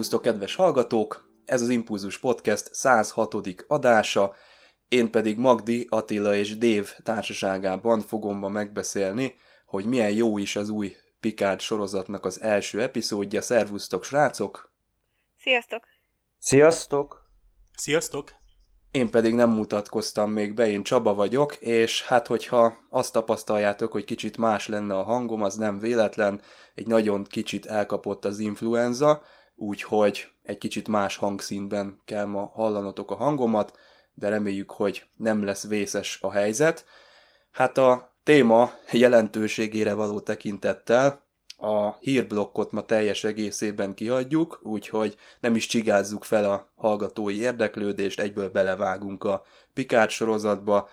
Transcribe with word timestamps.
Szervusztok, 0.00 0.32
kedves 0.32 0.54
hallgatók! 0.54 1.30
Ez 1.44 1.62
az 1.62 1.68
Impulzus 1.68 2.18
Podcast 2.18 2.74
106. 2.74 3.34
adása, 3.66 4.34
én 4.88 5.10
pedig 5.10 5.38
Magdi, 5.38 5.86
Attila 5.90 6.34
és 6.34 6.58
Dév 6.58 6.92
társaságában 7.02 8.00
fogom 8.00 8.38
ma 8.38 8.48
megbeszélni, 8.48 9.34
hogy 9.66 9.84
milyen 9.84 10.10
jó 10.10 10.38
is 10.38 10.56
az 10.56 10.68
új 10.68 10.96
Picard 11.20 11.60
sorozatnak 11.60 12.24
az 12.24 12.40
első 12.40 12.82
epizódja. 12.82 13.40
Szervusztok, 13.40 14.04
srácok! 14.04 14.72
Sziasztok! 15.38 15.86
Sziasztok! 16.38 17.30
Sziasztok! 17.76 18.32
Én 18.90 19.10
pedig 19.10 19.34
nem 19.34 19.50
mutatkoztam 19.50 20.30
még 20.30 20.54
be, 20.54 20.68
én 20.68 20.82
Csaba 20.82 21.14
vagyok, 21.14 21.56
és 21.56 22.02
hát 22.02 22.26
hogyha 22.26 22.76
azt 22.90 23.12
tapasztaljátok, 23.12 23.92
hogy 23.92 24.04
kicsit 24.04 24.36
más 24.36 24.68
lenne 24.68 24.98
a 24.98 25.02
hangom, 25.02 25.42
az 25.42 25.54
nem 25.54 25.78
véletlen, 25.78 26.40
egy 26.74 26.86
nagyon 26.86 27.24
kicsit 27.24 27.66
elkapott 27.66 28.24
az 28.24 28.38
influenza, 28.38 29.22
úgyhogy 29.60 30.28
egy 30.42 30.58
kicsit 30.58 30.88
más 30.88 31.16
hangszínben 31.16 32.00
kell 32.04 32.24
ma 32.24 32.50
hallanotok 32.54 33.10
a 33.10 33.14
hangomat, 33.14 33.78
de 34.14 34.28
reméljük, 34.28 34.70
hogy 34.70 35.04
nem 35.16 35.44
lesz 35.44 35.66
vészes 35.66 36.18
a 36.22 36.30
helyzet. 36.30 36.84
Hát 37.50 37.78
a 37.78 38.14
téma 38.22 38.72
jelentőségére 38.90 39.94
való 39.94 40.20
tekintettel 40.20 41.22
a 41.56 41.96
hírblokkot 41.98 42.72
ma 42.72 42.84
teljes 42.84 43.24
egészében 43.24 43.94
kiadjuk, 43.94 44.60
úgyhogy 44.62 45.16
nem 45.40 45.54
is 45.54 45.66
csigázzuk 45.66 46.24
fel 46.24 46.50
a 46.50 46.72
hallgatói 46.76 47.40
érdeklődést, 47.40 48.20
egyből 48.20 48.50
belevágunk 48.50 49.24
a 49.24 49.44
Picard 49.74 50.10
sorozatba. 50.10 50.88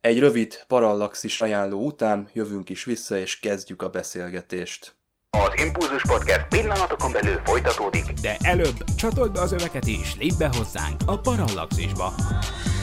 Egy 0.00 0.18
rövid 0.18 0.64
parallaxis 0.66 1.40
ajánló 1.40 1.86
után 1.86 2.28
jövünk 2.32 2.70
is 2.70 2.84
vissza, 2.84 3.16
és 3.16 3.40
kezdjük 3.40 3.82
a 3.82 3.90
beszélgetést. 3.90 4.94
Az 5.34 5.62
Impulzus 5.64 6.02
Podcast 6.02 6.46
pillanatokon 6.48 7.12
belül 7.12 7.40
folytatódik. 7.44 8.12
De 8.12 8.36
előbb 8.40 8.84
csatold 8.96 9.32
be 9.32 9.40
az 9.40 9.52
öveket 9.52 9.86
és 9.86 10.14
lépj 10.18 10.34
be 10.38 10.50
hozzánk 10.56 11.00
a 11.06 11.18
Parallaxisba. 11.18 12.12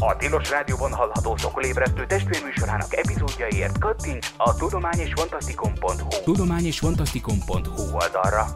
A 0.00 0.16
Tilos 0.16 0.50
Rádióban 0.50 0.92
hallható 0.92 1.36
szokolébresztő 1.36 2.06
testvérműsorának 2.06 2.96
epizódjaiért 2.96 3.78
kattints 3.78 4.32
a 4.36 4.54
tudományosfantasztikum.hu 4.54 6.08
tudományosfantasztikum.hu 6.24 7.82
oldalra. 7.94 8.46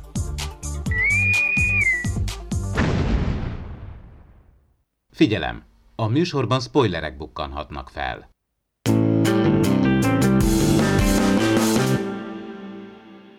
Figyelem! 5.10 5.62
A 5.96 6.06
műsorban 6.06 6.60
spoilerek 6.60 7.16
bukkanhatnak 7.16 7.88
fel. 7.88 8.30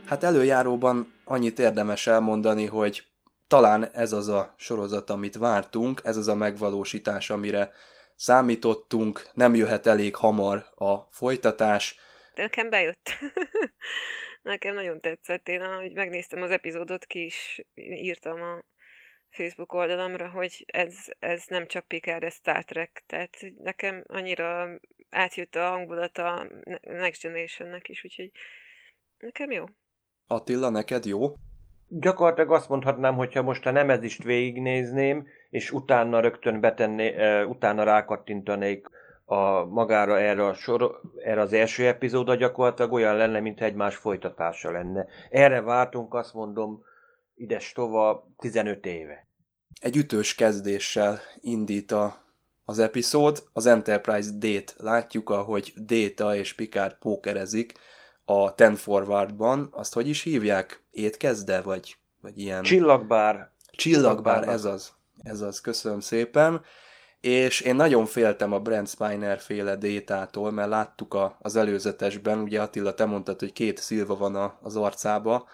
Hát 0.05 0.23
előjáróban 0.23 1.13
annyit 1.25 1.59
érdemes 1.59 2.07
elmondani, 2.07 2.65
hogy 2.65 3.10
talán 3.51 3.89
ez 3.93 4.11
az 4.11 4.27
a 4.27 4.53
sorozat, 4.57 5.09
amit 5.09 5.35
vártunk, 5.35 6.01
ez 6.03 6.17
az 6.17 6.27
a 6.27 6.35
megvalósítás, 6.35 7.29
amire 7.29 7.71
számítottunk, 8.15 9.29
nem 9.33 9.55
jöhet 9.55 9.87
elég 9.87 10.15
hamar 10.15 10.65
a 10.75 10.97
folytatás. 10.97 11.99
Nekem 12.35 12.69
bejött. 12.69 13.09
nekem 14.51 14.73
nagyon 14.73 15.01
tetszett. 15.01 15.47
Én, 15.47 15.61
ahogy 15.61 15.93
megnéztem 15.93 16.41
az 16.41 16.51
epizódot, 16.51 17.05
ki 17.05 17.25
is 17.25 17.61
írtam 17.75 18.41
a 18.41 18.63
Facebook 19.29 19.73
oldalamra, 19.73 20.29
hogy 20.29 20.63
ez, 20.67 20.95
ez 21.19 21.43
nem 21.47 21.67
csak 21.67 21.87
Picard, 21.87 22.23
ez 22.23 22.33
Star 22.33 22.63
Trek. 22.63 23.03
Tehát 23.07 23.37
nekem 23.57 24.03
annyira 24.07 24.79
átjött 25.09 25.55
a 25.55 25.69
hangulat 25.69 26.17
a 26.17 26.47
Next 26.81 27.21
Generation-nek 27.21 27.89
is, 27.89 28.03
úgyhogy 28.03 28.31
nekem 29.17 29.51
jó. 29.51 29.65
Attila, 30.27 30.69
neked 30.69 31.05
jó? 31.05 31.35
Gyakorlatilag 31.93 32.51
azt 32.51 32.69
mondhatnám, 32.69 33.15
hogyha 33.15 33.41
most 33.41 33.65
a 33.65 33.71
nemezist 33.71 34.23
végignézném, 34.23 35.27
és 35.49 35.71
utána 35.71 36.19
rögtön 36.19 36.59
betenné, 36.59 37.43
utána 37.43 37.83
rákattintanék 37.83 38.87
a, 39.25 39.65
magára 39.65 40.19
erre, 40.19 40.45
a 40.45 40.53
sor, 40.53 41.01
erre 41.23 41.41
az 41.41 41.53
első 41.53 41.87
epizódra, 41.87 42.35
gyakorlatilag 42.35 42.91
olyan 42.91 43.15
lenne, 43.15 43.39
mint 43.39 43.61
egymás 43.61 43.95
folytatása 43.95 44.71
lenne. 44.71 45.05
Erre 45.29 45.61
vártunk, 45.61 46.13
azt 46.13 46.33
mondom, 46.33 46.83
ides 47.35 47.71
tova 47.71 48.27
15 48.37 48.85
éve. 48.85 49.27
Egy 49.81 49.97
ütős 49.97 50.35
kezdéssel 50.35 51.19
indít 51.39 51.91
a, 51.91 52.15
az 52.65 52.79
epizód. 52.79 53.43
Az 53.53 53.65
Enterprise 53.65 54.29
D-t 54.37 54.75
látjuk, 54.77 55.29
ahogy 55.29 55.73
Data 55.75 56.35
és 56.35 56.53
Picard 56.53 56.97
pókerezik 56.99 57.73
a 58.31 58.55
Ten 58.55 58.75
Forwardban. 58.75 59.69
Azt 59.71 59.93
hogy 59.93 60.07
is 60.07 60.21
hívják? 60.21 60.83
Étkezde? 60.91 61.61
Vagy, 61.61 61.97
vagy 62.21 62.37
ilyen... 62.37 62.63
Csillagbár. 62.63 63.51
Csillagbár, 63.71 64.47
ez 64.47 64.65
az. 64.65 64.91
Ez 65.23 65.41
az, 65.41 65.61
köszönöm 65.61 65.99
szépen. 65.99 66.61
És 67.19 67.61
én 67.61 67.75
nagyon 67.75 68.05
féltem 68.05 68.53
a 68.53 68.59
Brent 68.59 68.87
Spiner 68.89 69.39
féle 69.39 69.75
détától, 69.75 70.51
mert 70.51 70.69
láttuk 70.69 71.13
a, 71.13 71.37
az 71.39 71.55
előzetesben, 71.55 72.39
ugye 72.39 72.61
Attila, 72.61 72.93
te 72.93 73.05
mondtad, 73.05 73.39
hogy 73.39 73.53
két 73.53 73.77
szilva 73.77 74.15
van 74.15 74.35
a, 74.35 74.57
az 74.61 74.75
arcába, 74.75 75.47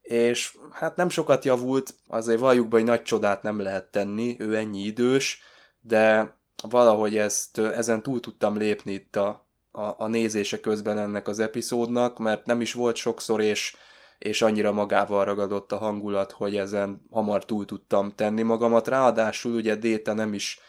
és 0.00 0.56
hát 0.72 0.96
nem 0.96 1.08
sokat 1.08 1.44
javult, 1.44 1.94
azért 2.08 2.40
valljuk 2.40 2.68
be, 2.68 2.76
hogy 2.76 2.86
nagy 2.86 3.02
csodát 3.02 3.42
nem 3.42 3.60
lehet 3.60 3.90
tenni, 3.90 4.36
ő 4.38 4.56
ennyi 4.56 4.80
idős, 4.80 5.42
de 5.80 6.34
valahogy 6.68 7.16
ezt, 7.16 7.58
ezen 7.58 8.02
túl 8.02 8.20
tudtam 8.20 8.56
lépni 8.56 8.92
itt 8.92 9.16
a, 9.16 9.47
a, 9.70 10.02
a 10.04 10.06
nézése 10.06 10.60
közben 10.60 10.98
ennek 10.98 11.28
az 11.28 11.38
epizódnak, 11.38 12.18
mert 12.18 12.46
nem 12.46 12.60
is 12.60 12.72
volt 12.72 12.96
sokszor, 12.96 13.40
és, 13.40 13.76
és 14.18 14.42
annyira 14.42 14.72
magával 14.72 15.24
ragadott 15.24 15.72
a 15.72 15.78
hangulat, 15.78 16.32
hogy 16.32 16.56
ezen 16.56 17.06
hamar 17.10 17.44
túl 17.44 17.64
tudtam 17.64 18.14
tenni 18.14 18.42
magamat. 18.42 18.88
Ráadásul 18.88 19.54
ugye 19.54 19.76
Déta 19.76 20.12
nem 20.12 20.34
is 20.34 20.60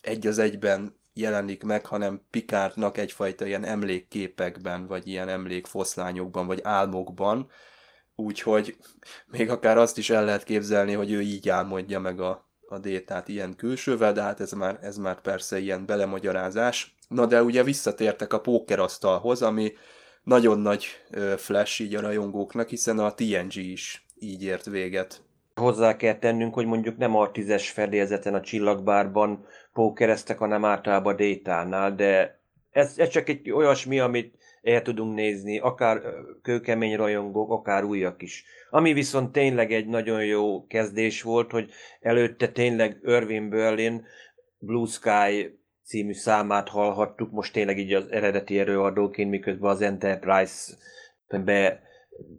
egy 0.00 0.26
az 0.26 0.38
egyben 0.38 1.00
jelenik 1.14 1.62
meg, 1.62 1.86
hanem 1.86 2.26
Pikártnak 2.30 2.98
egyfajta 2.98 3.46
ilyen 3.46 3.64
emlékképekben, 3.64 4.86
vagy 4.86 5.06
ilyen 5.06 5.28
emlékfoszlányokban, 5.28 6.46
vagy 6.46 6.60
álmokban, 6.62 7.50
úgyhogy 8.14 8.76
még 9.26 9.50
akár 9.50 9.78
azt 9.78 9.98
is 9.98 10.10
el 10.10 10.24
lehet 10.24 10.44
képzelni, 10.44 10.92
hogy 10.92 11.10
ő 11.12 11.20
így 11.20 11.48
álmodja 11.48 12.00
meg 12.00 12.20
a, 12.20 12.51
a 12.72 12.78
détát 12.78 13.28
ilyen 13.28 13.56
külsővel, 13.56 14.12
de 14.12 14.22
hát 14.22 14.40
ez 14.40 14.52
már, 14.52 14.78
ez 14.82 14.96
már 14.96 15.20
persze 15.20 15.58
ilyen 15.58 15.86
belemagyarázás. 15.86 16.94
Na 17.08 17.26
de 17.26 17.42
ugye 17.42 17.62
visszatértek 17.62 18.32
a 18.32 18.40
pókerasztalhoz, 18.40 19.42
ami 19.42 19.72
nagyon 20.22 20.58
nagy 20.58 20.86
flash 21.36 21.80
így 21.80 21.94
a 21.94 22.00
rajongóknak, 22.00 22.68
hiszen 22.68 22.98
a 22.98 23.14
TNG 23.14 23.56
is 23.56 24.06
így 24.18 24.42
ért 24.42 24.64
véget. 24.64 25.22
Hozzá 25.54 25.96
kell 25.96 26.18
tennünk, 26.18 26.54
hogy 26.54 26.66
mondjuk 26.66 26.96
nem 26.96 27.16
a 27.16 27.30
tízes 27.30 27.70
fedélzeten 27.70 28.34
a 28.34 28.40
csillagbárban 28.40 29.46
pókereztek, 29.72 30.38
hanem 30.38 30.64
általában 30.64 31.16
Détánál, 31.16 31.94
de 31.94 32.40
ez, 32.70 32.92
ez 32.96 33.08
csak 33.08 33.28
egy 33.28 33.50
olyasmi, 33.50 34.00
amit 34.00 34.34
el 34.62 34.82
tudunk 34.82 35.14
nézni, 35.14 35.58
akár 35.58 36.00
kőkemény 36.42 36.96
rajongók, 36.96 37.50
akár 37.50 37.84
újak 37.84 38.22
is. 38.22 38.44
Ami 38.70 38.92
viszont 38.92 39.32
tényleg 39.32 39.72
egy 39.72 39.86
nagyon 39.86 40.24
jó 40.24 40.66
kezdés 40.66 41.22
volt, 41.22 41.50
hogy 41.50 41.70
előtte 42.00 42.48
tényleg 42.48 43.00
Irving 43.02 43.50
Berlin 43.50 44.06
Blue 44.58 44.86
Sky 44.86 45.58
című 45.84 46.12
számát 46.12 46.68
hallhattuk, 46.68 47.30
most 47.30 47.52
tényleg 47.52 47.78
így 47.78 47.92
az 47.92 48.10
eredeti 48.10 48.58
erőadóként, 48.58 49.30
miközben 49.30 49.70
az 49.70 49.80
Enterprise 49.80 50.74
be 51.44 51.82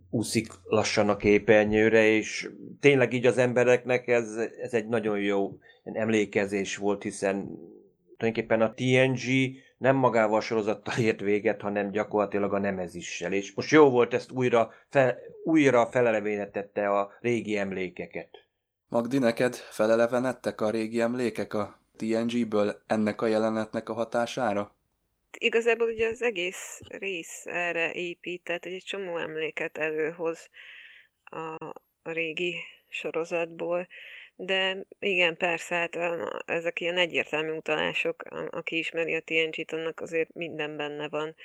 úszik 0.09 0.47
lassan 0.63 1.09
a 1.09 1.17
képernyőre, 1.17 2.05
és 2.05 2.49
tényleg 2.79 3.13
így 3.13 3.25
az 3.25 3.37
embereknek 3.37 4.07
ez, 4.07 4.35
ez 4.61 4.73
egy 4.73 4.87
nagyon 4.87 5.19
jó 5.19 5.57
emlékezés 5.83 6.77
volt, 6.77 7.03
hiszen 7.03 7.59
tulajdonképpen 8.17 8.61
a 8.61 8.73
TNG 8.73 9.19
nem 9.77 9.95
magával 9.95 10.37
a 10.37 10.41
sorozattal 10.41 10.97
ért 10.97 11.19
véget, 11.19 11.61
hanem 11.61 11.91
gyakorlatilag 11.91 12.53
a 12.53 12.59
nemezissel. 12.59 13.33
És 13.33 13.53
most 13.53 13.71
jó 13.71 13.89
volt 13.89 14.13
ezt 14.13 14.31
újra, 14.31 14.73
fel, 14.89 15.17
újra 15.43 15.85
felelevenítette 15.85 16.89
a 16.89 17.11
régi 17.21 17.57
emlékeket. 17.57 18.45
Magdi, 18.87 19.17
neked 19.17 19.55
felelevenedtek 19.55 20.61
a 20.61 20.69
régi 20.69 21.01
emlékek 21.01 21.53
a 21.53 21.79
TNG-ből 21.97 22.81
ennek 22.87 23.21
a 23.21 23.27
jelenetnek 23.27 23.89
a 23.89 23.93
hatására? 23.93 24.75
Igazából 25.37 25.87
ugye 25.87 26.07
az 26.07 26.21
egész 26.21 26.79
rész 26.87 27.45
erre 27.45 27.91
épített, 27.93 28.63
hogy 28.63 28.73
egy 28.73 28.83
csomó 28.83 29.17
emléket 29.17 29.77
előhoz 29.77 30.49
a, 31.23 31.65
a 32.01 32.11
régi 32.11 32.55
sorozatból. 32.89 33.87
De 34.45 34.85
igen, 34.99 35.37
persze, 35.37 35.75
hát 35.75 35.97
ezek 36.45 36.79
ilyen 36.79 36.97
egyértelmű 36.97 37.51
utalások, 37.51 38.23
aki 38.49 38.77
ismeri 38.77 39.15
a 39.15 39.21
TNG-t, 39.21 39.71
annak 39.71 39.99
azért 39.99 40.33
minden 40.33 40.77
benne 40.77 41.09
van. 41.09 41.35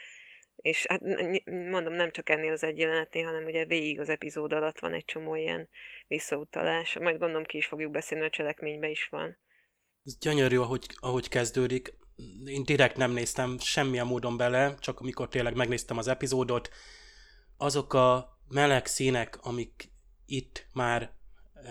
És 0.56 0.86
hát 0.86 1.00
mondom, 1.44 1.92
nem 1.92 2.10
csak 2.10 2.28
ennél 2.28 2.52
az 2.52 2.64
egy 2.64 2.78
jelenetnél, 2.78 3.24
hanem 3.24 3.44
ugye 3.44 3.64
végig 3.64 4.00
az 4.00 4.08
epizód 4.08 4.52
alatt 4.52 4.78
van 4.78 4.92
egy 4.92 5.04
csomó 5.04 5.34
ilyen 5.34 5.68
visszautalás. 6.06 6.98
Majd 6.98 7.18
gondolom 7.18 7.44
ki 7.44 7.56
is 7.56 7.66
fogjuk 7.66 7.90
beszélni, 7.90 8.24
a 8.24 8.30
cselekményben 8.30 8.90
is 8.90 9.08
van. 9.08 9.38
Ez 10.04 10.18
gyönyörű, 10.18 10.58
ahogy, 10.58 10.86
ahogy 10.94 11.28
kezdődik. 11.28 11.94
Én 12.44 12.62
direkt 12.64 12.96
nem 12.96 13.12
néztem 13.12 13.58
semmilyen 13.58 14.06
módon 14.06 14.36
bele, 14.36 14.74
csak 14.80 15.00
amikor 15.00 15.28
tényleg 15.28 15.54
megnéztem 15.54 15.98
az 15.98 16.08
epizódot, 16.08 16.70
azok 17.56 17.94
a 17.94 18.38
meleg 18.48 18.86
színek, 18.86 19.38
amik 19.40 19.90
itt 20.26 20.66
már 20.72 21.16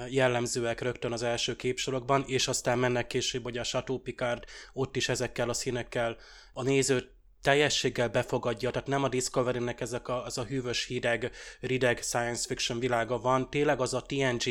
jellemzőek 0.10 0.81
rögtön 0.81 1.12
az 1.12 1.24
első 1.24 1.56
képsorokban, 1.56 2.24
és 2.28 2.48
aztán 2.48 2.80
mennek 2.80 3.07
később, 3.07 3.44
hogy 3.44 3.57
a 3.57 3.63
Chateau 3.63 4.00
Picard 4.00 4.44
ott 4.74 4.95
is 4.95 5.10
ezekkel 5.10 5.50
a 5.50 5.54
színekkel 5.54 6.18
a 6.54 6.63
nézőt 6.63 7.16
teljességgel 7.42 8.10
befogadja, 8.10 8.72
tehát 8.72 8.88
nem 8.88 9.04
a 9.04 9.10
Discovery-nek 9.10 9.81
ezek 9.81 10.07
a, 10.07 10.25
az 10.25 10.38
a 10.38 10.44
hűvös, 10.44 10.86
hideg, 10.86 11.31
rideg 11.60 12.01
science 12.01 12.45
fiction 12.48 12.80
világa 12.80 13.19
van, 13.19 13.50
tényleg 13.50 13.81
az 13.81 13.94
a 13.94 14.01
TNG 14.01 14.44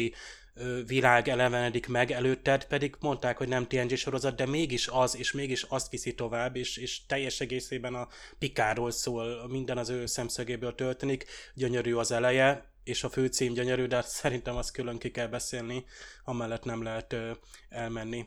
világ 0.87 1.29
elevenedik 1.29 1.87
meg 1.87 2.11
előtted, 2.11 2.65
pedig 2.65 2.94
mondták, 3.00 3.37
hogy 3.37 3.49
nem 3.49 3.67
TNG 3.67 3.97
sorozat, 3.97 4.37
de 4.37 4.47
mégis 4.47 4.89
az, 4.89 5.17
és 5.17 5.32
mégis 5.32 5.62
azt 5.62 5.91
viszi 5.91 6.15
tovább, 6.15 6.56
és, 6.56 6.77
és 6.77 7.06
teljes 7.06 7.41
egészében 7.41 7.94
a 7.94 8.09
Pikáról 8.39 8.91
szól, 8.91 9.49
minden 9.49 9.79
az 9.79 9.89
ő 9.89 10.06
szemszögéből 10.06 10.75
történik, 10.75 11.27
gyönyörű 11.55 11.94
az 11.94 12.11
eleje, 12.11 12.75
és 12.87 13.05
a 13.05 13.09
főcím 13.09 13.53
gyönyörű, 13.53 13.87
de 13.87 14.03
szerintem 14.03 14.56
azt 14.56 14.71
külön 14.71 14.99
ki 14.99 15.11
kell 15.11 15.27
beszélni, 15.27 15.85
amellett 16.25 16.65
nem 16.65 16.83
lehet 16.83 17.12
ö, 17.12 17.31
elmenni. 17.69 18.27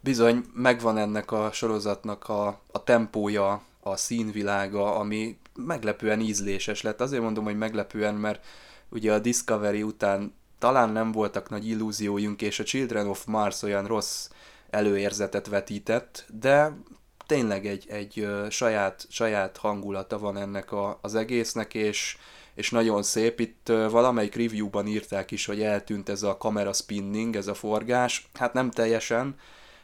Bizony, 0.00 0.44
megvan 0.54 0.98
ennek 0.98 1.32
a 1.32 1.52
sorozatnak 1.52 2.28
a, 2.28 2.46
a 2.72 2.84
tempója, 2.84 3.62
a 3.80 3.96
színvilága, 3.96 4.94
ami 4.94 5.38
meglepően 5.54 6.20
ízléses 6.20 6.82
lett. 6.82 7.00
Azért 7.00 7.22
mondom, 7.22 7.44
hogy 7.44 7.56
meglepően, 7.56 8.14
mert 8.14 8.44
ugye 8.88 9.12
a 9.12 9.18
Discovery 9.18 9.82
után 9.82 10.34
talán 10.58 10.90
nem 10.90 11.12
voltak 11.12 11.48
nagy 11.48 11.68
illúziójunk, 11.68 12.42
és 12.42 12.58
a 12.58 12.64
Children 12.64 13.06
of 13.06 13.24
Mars 13.24 13.62
olyan 13.62 13.86
rossz 13.86 14.28
előérzetet 14.70 15.46
vetített, 15.46 16.26
de 16.40 16.76
tényleg 17.26 17.66
egy, 17.66 17.86
egy 17.88 18.28
saját, 18.50 19.06
saját 19.08 19.56
hangulata 19.56 20.18
van 20.18 20.36
ennek 20.36 20.72
a, 20.72 20.98
az 21.02 21.14
egésznek, 21.14 21.74
és 21.74 22.16
és 22.56 22.70
nagyon 22.70 23.02
szép. 23.02 23.40
Itt 23.40 23.66
valamelyik 23.66 24.34
reviewban 24.34 24.86
írták 24.86 25.30
is, 25.30 25.46
hogy 25.46 25.62
eltűnt 25.62 26.08
ez 26.08 26.22
a 26.22 26.36
kamera 26.36 26.72
spinning, 26.72 27.36
ez 27.36 27.46
a 27.46 27.54
forgás. 27.54 28.28
Hát 28.34 28.52
nem 28.52 28.70
teljesen, 28.70 29.34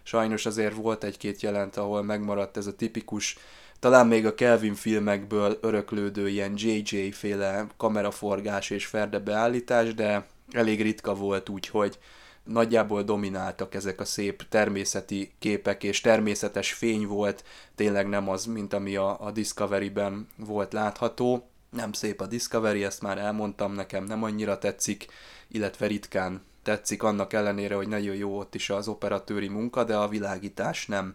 sajnos 0.03 0.47
azért 0.47 0.75
volt 0.75 1.05
egy-két 1.05 1.43
jelent, 1.43 1.77
ahol 1.77 2.03
megmaradt 2.03 2.57
ez 2.57 2.67
a 2.67 2.77
tipikus, 2.77 3.39
talán 3.79 4.07
még 4.07 4.27
a 4.27 4.35
Kelvin 4.35 4.75
filmekből 4.75 5.59
öröklődő 5.61 6.29
ilyen 6.29 6.53
JJ 6.57 7.11
féle 7.11 7.67
kameraforgás 7.77 8.71
és 8.71 8.87
ferde 8.87 9.19
beállítás, 9.19 9.95
de 9.95 10.27
elég 10.53 10.83
ritka 10.83 11.15
volt 11.15 11.49
úgy, 11.49 11.67
hogy 11.67 11.99
nagyjából 12.45 13.03
domináltak 13.03 13.75
ezek 13.75 14.01
a 14.01 14.05
szép 14.05 14.49
természeti 14.49 15.33
képek, 15.39 15.83
és 15.83 16.01
természetes 16.01 16.73
fény 16.73 17.07
volt, 17.07 17.45
tényleg 17.75 18.09
nem 18.09 18.29
az, 18.29 18.45
mint 18.45 18.73
ami 18.73 18.97
a, 18.97 19.25
a 19.25 19.31
Discovery-ben 19.31 20.29
volt 20.37 20.73
látható 20.73 21.52
nem 21.73 21.93
szép 21.93 22.21
a 22.21 22.27
Discovery, 22.27 22.85
ezt 22.85 23.03
már 23.03 23.19
elmondtam, 23.19 23.73
nekem 23.73 24.05
nem 24.05 24.23
annyira 24.23 24.59
tetszik, 24.59 25.07
illetve 25.49 25.87
ritkán 25.87 26.43
tetszik, 26.63 27.03
annak 27.03 27.33
ellenére, 27.33 27.75
hogy 27.75 27.89
nagyon 27.89 28.15
jó 28.15 28.39
ott 28.39 28.55
is 28.55 28.71
az 28.71 28.89
operatőri 28.89 29.49
munka, 29.49 29.85
de 29.85 29.97
a 29.97 30.09
világítás 30.09 30.87
nem, 30.87 31.15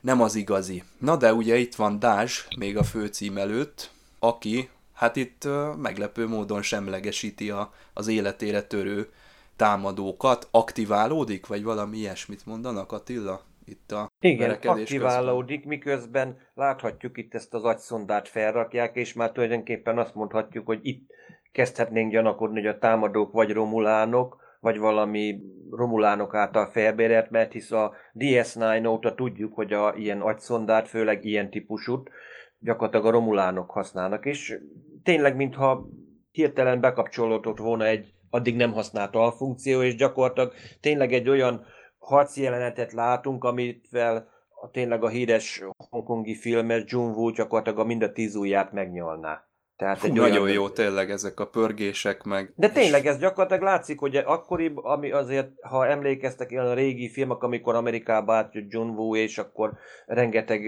nem 0.00 0.20
az 0.20 0.34
igazi. 0.34 0.82
Na 0.98 1.16
de 1.16 1.34
ugye 1.34 1.56
itt 1.56 1.74
van 1.74 1.98
Dázs, 1.98 2.40
még 2.58 2.76
a 2.76 2.82
főcím 2.82 3.36
előtt, 3.36 3.90
aki 4.18 4.70
hát 4.92 5.16
itt 5.16 5.48
meglepő 5.76 6.26
módon 6.26 6.62
semlegesíti 6.62 7.50
a, 7.50 7.72
az 7.92 8.06
életére 8.06 8.62
törő 8.62 9.12
támadókat, 9.56 10.48
aktiválódik, 10.50 11.46
vagy 11.46 11.62
valami 11.62 11.98
ilyesmit 11.98 12.46
mondanak, 12.46 12.92
Attila? 12.92 13.42
itt 13.64 13.92
a 13.92 14.11
Igen, 14.24 14.50
aktiválódik, 14.50 15.60
közben. 15.60 15.68
miközben 15.68 16.36
láthatjuk 16.54 17.18
itt 17.18 17.34
ezt 17.34 17.54
az 17.54 17.64
agyszondát 17.64 18.28
felrakják, 18.28 18.96
és 18.96 19.12
már 19.12 19.32
tulajdonképpen 19.32 19.98
azt 19.98 20.14
mondhatjuk, 20.14 20.66
hogy 20.66 20.78
itt 20.82 21.10
kezdhetnénk 21.52 22.12
gyanakodni, 22.12 22.60
hogy 22.60 22.68
a 22.68 22.78
támadók 22.78 23.32
vagy 23.32 23.52
romulánok, 23.52 24.40
vagy 24.60 24.78
valami 24.78 25.40
romulánok 25.70 26.34
által 26.34 26.66
felbérelt, 26.66 27.30
mert 27.30 27.52
hisz 27.52 27.70
a 27.70 27.92
DS9 28.18 28.88
óta 28.88 29.14
tudjuk, 29.14 29.54
hogy 29.54 29.72
a 29.72 29.94
ilyen 29.96 30.20
agyszondát, 30.20 30.88
főleg 30.88 31.24
ilyen 31.24 31.50
típusút, 31.50 32.10
gyakorlatilag 32.58 33.06
a 33.06 33.10
romulánok 33.10 33.70
használnak, 33.70 34.26
és 34.26 34.58
tényleg, 35.02 35.36
mintha 35.36 35.88
hirtelen 36.30 36.80
bekapcsolódott 36.80 37.58
volna 37.58 37.86
egy 37.86 38.12
addig 38.30 38.56
nem 38.56 38.72
használt 38.72 39.14
alfunkció, 39.14 39.82
és 39.82 39.94
gyakorlatilag 39.94 40.52
tényleg 40.80 41.12
egy 41.12 41.28
olyan 41.28 41.64
harci 42.02 42.42
jelenetet 42.42 42.92
látunk, 42.92 43.44
amivel 43.44 44.28
a, 44.60 44.70
tényleg 44.70 45.04
a 45.04 45.08
híres 45.08 45.64
hongkongi 45.90 46.34
filmes 46.34 46.82
Jun 46.86 47.10
Woo 47.10 47.30
gyakorlatilag 47.30 47.78
a 47.78 47.84
mind 47.84 48.02
a 48.02 48.12
tíz 48.12 48.34
ujját 48.34 48.72
megnyalná. 48.72 49.46
Tehát 49.76 49.98
Hú, 49.98 50.06
egy 50.06 50.12
nagyon 50.12 50.42
olyan... 50.42 50.54
jó 50.54 50.68
tényleg 50.68 51.10
ezek 51.10 51.40
a 51.40 51.46
pörgések 51.46 52.22
meg. 52.22 52.52
De 52.56 52.70
tényleg 52.70 53.06
ez 53.06 53.18
gyakorlatilag 53.18 53.62
látszik, 53.62 53.98
hogy 53.98 54.16
akkoribb, 54.16 54.84
ami 54.84 55.10
azért, 55.10 55.50
ha 55.60 55.86
emlékeztek 55.86 56.50
ilyen 56.50 56.66
a 56.66 56.74
régi 56.74 57.08
filmek, 57.08 57.42
amikor 57.42 57.74
Amerikába 57.74 58.34
átjött 58.34 58.72
John 58.72 58.88
Woo, 58.88 59.16
és 59.16 59.38
akkor 59.38 59.72
rengeteg 60.06 60.60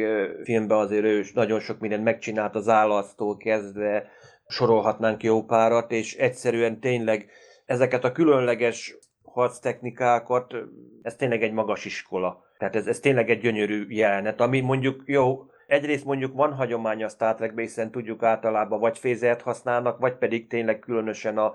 filmben 0.45 0.79
azért 0.79 1.05
ő 1.05 1.25
nagyon 1.35 1.61
sok 1.61 1.79
mindent 1.79 2.05
megcsinált 2.05 2.55
az 2.55 2.69
állasztól 2.69 3.37
kezdve, 3.37 4.09
sorolhatnánk 4.47 5.23
jó 5.23 5.43
párat, 5.45 5.93
és 5.93 6.17
egyszerűen 6.17 6.81
tényleg 6.81 7.31
ezeket 7.65 8.05
a 8.05 8.13
különleges 8.13 8.97
harctechnikákat, 9.25 10.55
ez 11.03 11.17
tényleg 11.17 11.43
egy 11.43 11.53
magas 11.53 11.85
iskola. 11.85 12.45
Tehát 12.59 12.77
ez, 12.77 12.87
ez 12.87 13.01
tényleg 13.01 13.31
egy 13.31 13.41
gyönyörű 13.41 13.87
jelenet, 13.89 14.41
ami 14.41 14.61
mondjuk 14.61 15.03
jó, 15.07 15.47
egyrészt 15.67 16.05
mondjuk 16.05 16.35
van 16.35 16.53
hagyomány 16.53 17.05
a 17.05 17.09
Star 17.09 17.35
Trekbe, 17.35 17.63
hiszen 17.63 17.91
tudjuk 17.91 18.23
általában 18.23 18.81
vagy 18.81 18.99
fézert 18.99 19.43
használnak, 19.43 19.99
vagy 19.99 20.17
pedig 20.17 20.47
tényleg 20.47 20.79
különösen 20.79 21.39
a, 21.39 21.55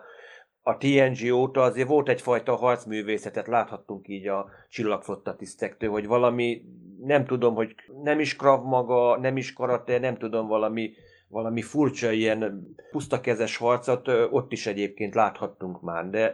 a 0.61 0.77
TNG 0.77 1.33
óta 1.33 1.61
azért 1.61 1.87
volt 1.87 2.09
egyfajta 2.09 2.55
harcművészetet, 2.55 3.47
láthattunk 3.47 4.07
így 4.07 4.27
a 4.27 4.49
csillagflotta 4.69 5.35
tisztektől, 5.35 5.89
hogy 5.89 6.07
valami, 6.07 6.61
nem 7.03 7.25
tudom, 7.25 7.55
hogy 7.55 7.75
nem 8.03 8.19
is 8.19 8.35
krav 8.35 8.63
maga, 8.63 9.17
nem 9.17 9.37
is 9.37 9.53
karate, 9.53 9.99
nem 9.99 10.17
tudom, 10.17 10.47
valami 10.47 10.91
valami 11.29 11.61
furcsa 11.61 12.11
ilyen 12.11 12.73
pusztakezes 12.91 13.57
harcot 13.57 14.07
ott 14.31 14.51
is 14.51 14.67
egyébként 14.67 15.15
láthattunk 15.15 15.81
már, 15.81 16.09
de 16.09 16.33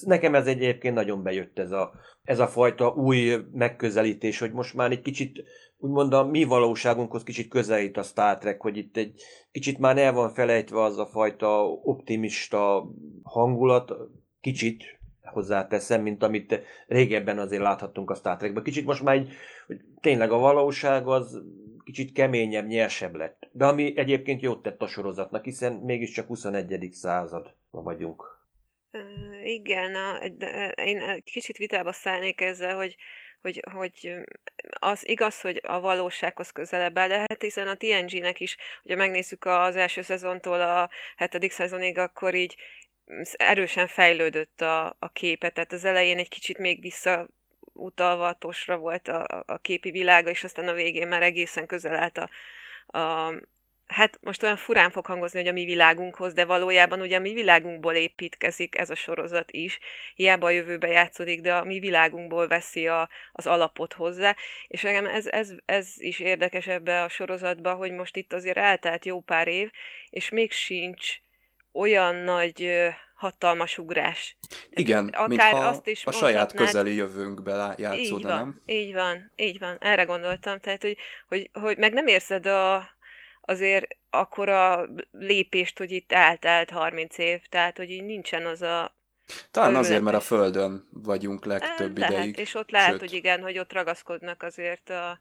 nekem 0.00 0.34
ez 0.34 0.46
egyébként 0.46 0.94
nagyon 0.94 1.22
bejött 1.22 1.58
ez 1.58 1.70
a, 1.70 1.92
ez 2.24 2.38
a 2.38 2.46
fajta 2.46 2.88
új 2.88 3.36
megközelítés, 3.52 4.38
hogy 4.38 4.52
most 4.52 4.74
már 4.74 4.90
egy 4.90 5.02
kicsit 5.02 5.42
úgymond 5.78 6.12
a 6.12 6.24
mi 6.24 6.44
valóságunkhoz 6.44 7.22
kicsit 7.22 7.48
közelít 7.48 7.96
a 7.96 8.02
Star 8.02 8.38
Trek, 8.38 8.60
hogy 8.60 8.76
itt 8.76 8.96
egy 8.96 9.22
kicsit 9.52 9.78
már 9.78 9.98
el 9.98 10.12
van 10.12 10.30
felejtve 10.30 10.82
az 10.82 10.98
a 10.98 11.06
fajta 11.06 11.64
optimista 11.66 12.90
hangulat, 13.22 13.92
kicsit 14.40 14.84
hozzáteszem, 15.22 16.02
mint 16.02 16.22
amit 16.22 16.60
régebben 16.86 17.38
azért 17.38 17.62
láthattunk 17.62 18.10
a 18.10 18.14
Star 18.14 18.36
Trekben. 18.36 18.62
Kicsit 18.62 18.86
most 18.86 19.02
már 19.02 19.14
egy, 19.14 19.32
hogy 19.66 19.80
tényleg 20.00 20.30
a 20.30 20.38
valóság 20.38 21.06
az 21.06 21.42
kicsit 21.84 22.12
keményebb, 22.12 22.66
nyersebb 22.66 23.14
lett. 23.14 23.48
De 23.52 23.66
ami 23.66 23.92
egyébként 23.96 24.42
jót 24.42 24.62
tett 24.62 24.82
a 24.82 24.86
sorozatnak, 24.86 25.44
hiszen 25.44 25.72
mégiscsak 25.72 26.26
21. 26.26 26.88
század 26.92 27.54
vagyunk. 27.70 28.40
Igen, 29.44 29.94
a, 29.94 30.18
én 30.74 31.22
kicsit 31.24 31.56
vitába 31.56 31.92
szállnék 31.92 32.40
ezzel, 32.40 32.76
hogy, 32.76 32.96
hogy, 33.40 33.62
hogy 33.72 34.14
az 34.70 35.08
igaz, 35.08 35.40
hogy 35.40 35.60
a 35.62 35.80
valósághoz 35.80 36.50
közelebb 36.50 36.98
áll, 36.98 37.08
de 37.08 37.18
hát 37.18 37.42
hiszen 37.42 37.68
a 37.68 37.76
TNG-nek 37.76 38.40
is, 38.40 38.56
hogyha 38.82 38.98
megnézzük 38.98 39.44
az 39.44 39.76
első 39.76 40.02
szezontól 40.02 40.60
a 40.60 40.90
hetedik 41.16 41.50
szezonig, 41.50 41.98
akkor 41.98 42.34
így 42.34 42.56
erősen 43.32 43.86
fejlődött 43.86 44.60
a, 44.60 44.96
a 44.98 45.08
képe, 45.12 45.50
tehát 45.50 45.72
az 45.72 45.84
elején 45.84 46.18
egy 46.18 46.28
kicsit 46.28 46.58
még 46.58 46.80
vissza 46.80 47.28
utalva 47.72 48.32
tosra 48.32 48.76
volt 48.76 49.08
a, 49.08 49.44
a 49.46 49.58
képi 49.58 49.90
világa, 49.90 50.30
és 50.30 50.44
aztán 50.44 50.68
a 50.68 50.72
végén 50.72 51.08
már 51.08 51.22
egészen 51.22 51.66
közel 51.66 51.94
állt 51.94 52.18
a, 52.18 52.28
a 52.98 53.34
hát 53.92 54.18
most 54.20 54.42
olyan 54.42 54.56
furán 54.56 54.90
fog 54.90 55.06
hangozni, 55.06 55.38
hogy 55.38 55.48
a 55.48 55.52
mi 55.52 55.64
világunkhoz, 55.64 56.32
de 56.32 56.44
valójában 56.44 57.00
ugye 57.00 57.16
a 57.16 57.20
mi 57.20 57.32
világunkból 57.32 57.94
építkezik 57.94 58.78
ez 58.78 58.90
a 58.90 58.94
sorozat 58.94 59.50
is. 59.52 59.78
Hiába 60.14 60.46
a 60.46 60.50
jövőbe 60.50 60.88
játszódik, 60.88 61.40
de 61.40 61.54
a 61.54 61.64
mi 61.64 61.78
világunkból 61.78 62.48
veszi 62.48 62.88
a, 62.88 63.08
az 63.32 63.46
alapot 63.46 63.92
hozzá. 63.92 64.36
És 64.66 64.84
engem 64.84 65.06
ez, 65.06 65.26
ez, 65.26 65.50
ez 65.64 65.94
is 65.96 66.20
érdekes 66.20 66.66
ebbe 66.66 67.02
a 67.02 67.08
sorozatba, 67.08 67.74
hogy 67.74 67.92
most 67.92 68.16
itt 68.16 68.32
azért 68.32 68.58
eltelt 68.58 69.04
jó 69.04 69.20
pár 69.20 69.48
év, 69.48 69.70
és 70.10 70.28
még 70.28 70.52
sincs 70.52 71.16
olyan 71.72 72.14
nagy 72.14 72.88
hatalmas 73.22 73.78
ugrás. 73.78 74.36
Igen, 74.70 75.08
Akár 75.08 75.28
mintha 75.28 75.66
azt 75.66 75.86
is 75.86 76.06
a 76.06 76.12
saját 76.12 76.52
közeli 76.52 76.94
jövőnkbe 76.94 77.74
játszódna, 77.78 77.98
így 77.98 78.22
van, 78.22 78.36
nem? 78.36 78.60
Így 78.66 78.92
van, 78.92 79.32
így 79.36 79.58
van, 79.58 79.76
erre 79.80 80.04
gondoltam. 80.04 80.58
Tehát, 80.58 80.82
hogy, 80.82 80.96
hogy, 81.28 81.50
hogy 81.52 81.78
meg 81.78 81.92
nem 81.92 82.06
érzed 82.06 82.46
a, 82.46 82.90
azért 83.40 83.86
akkora 84.10 84.88
lépést, 85.10 85.78
hogy 85.78 85.90
itt 85.90 86.12
eltelt 86.12 86.70
30 86.70 87.18
év, 87.18 87.40
tehát, 87.48 87.76
hogy 87.76 87.90
így 87.90 88.04
nincsen 88.04 88.46
az 88.46 88.62
a 88.62 88.96
talán 89.50 89.68
Örületes. 89.68 89.88
azért, 89.88 90.02
mert 90.02 90.16
a 90.16 90.20
Földön 90.20 90.88
vagyunk 90.90 91.44
legtöbb 91.44 91.98
lehet, 91.98 92.12
ideig. 92.12 92.38
És 92.38 92.54
ott 92.54 92.70
lehet, 92.70 92.90
Sőt. 92.90 93.00
hogy 93.00 93.12
igen, 93.12 93.42
hogy 93.42 93.58
ott 93.58 93.72
ragaszkodnak 93.72 94.42
azért 94.42 94.90
a 94.90 95.18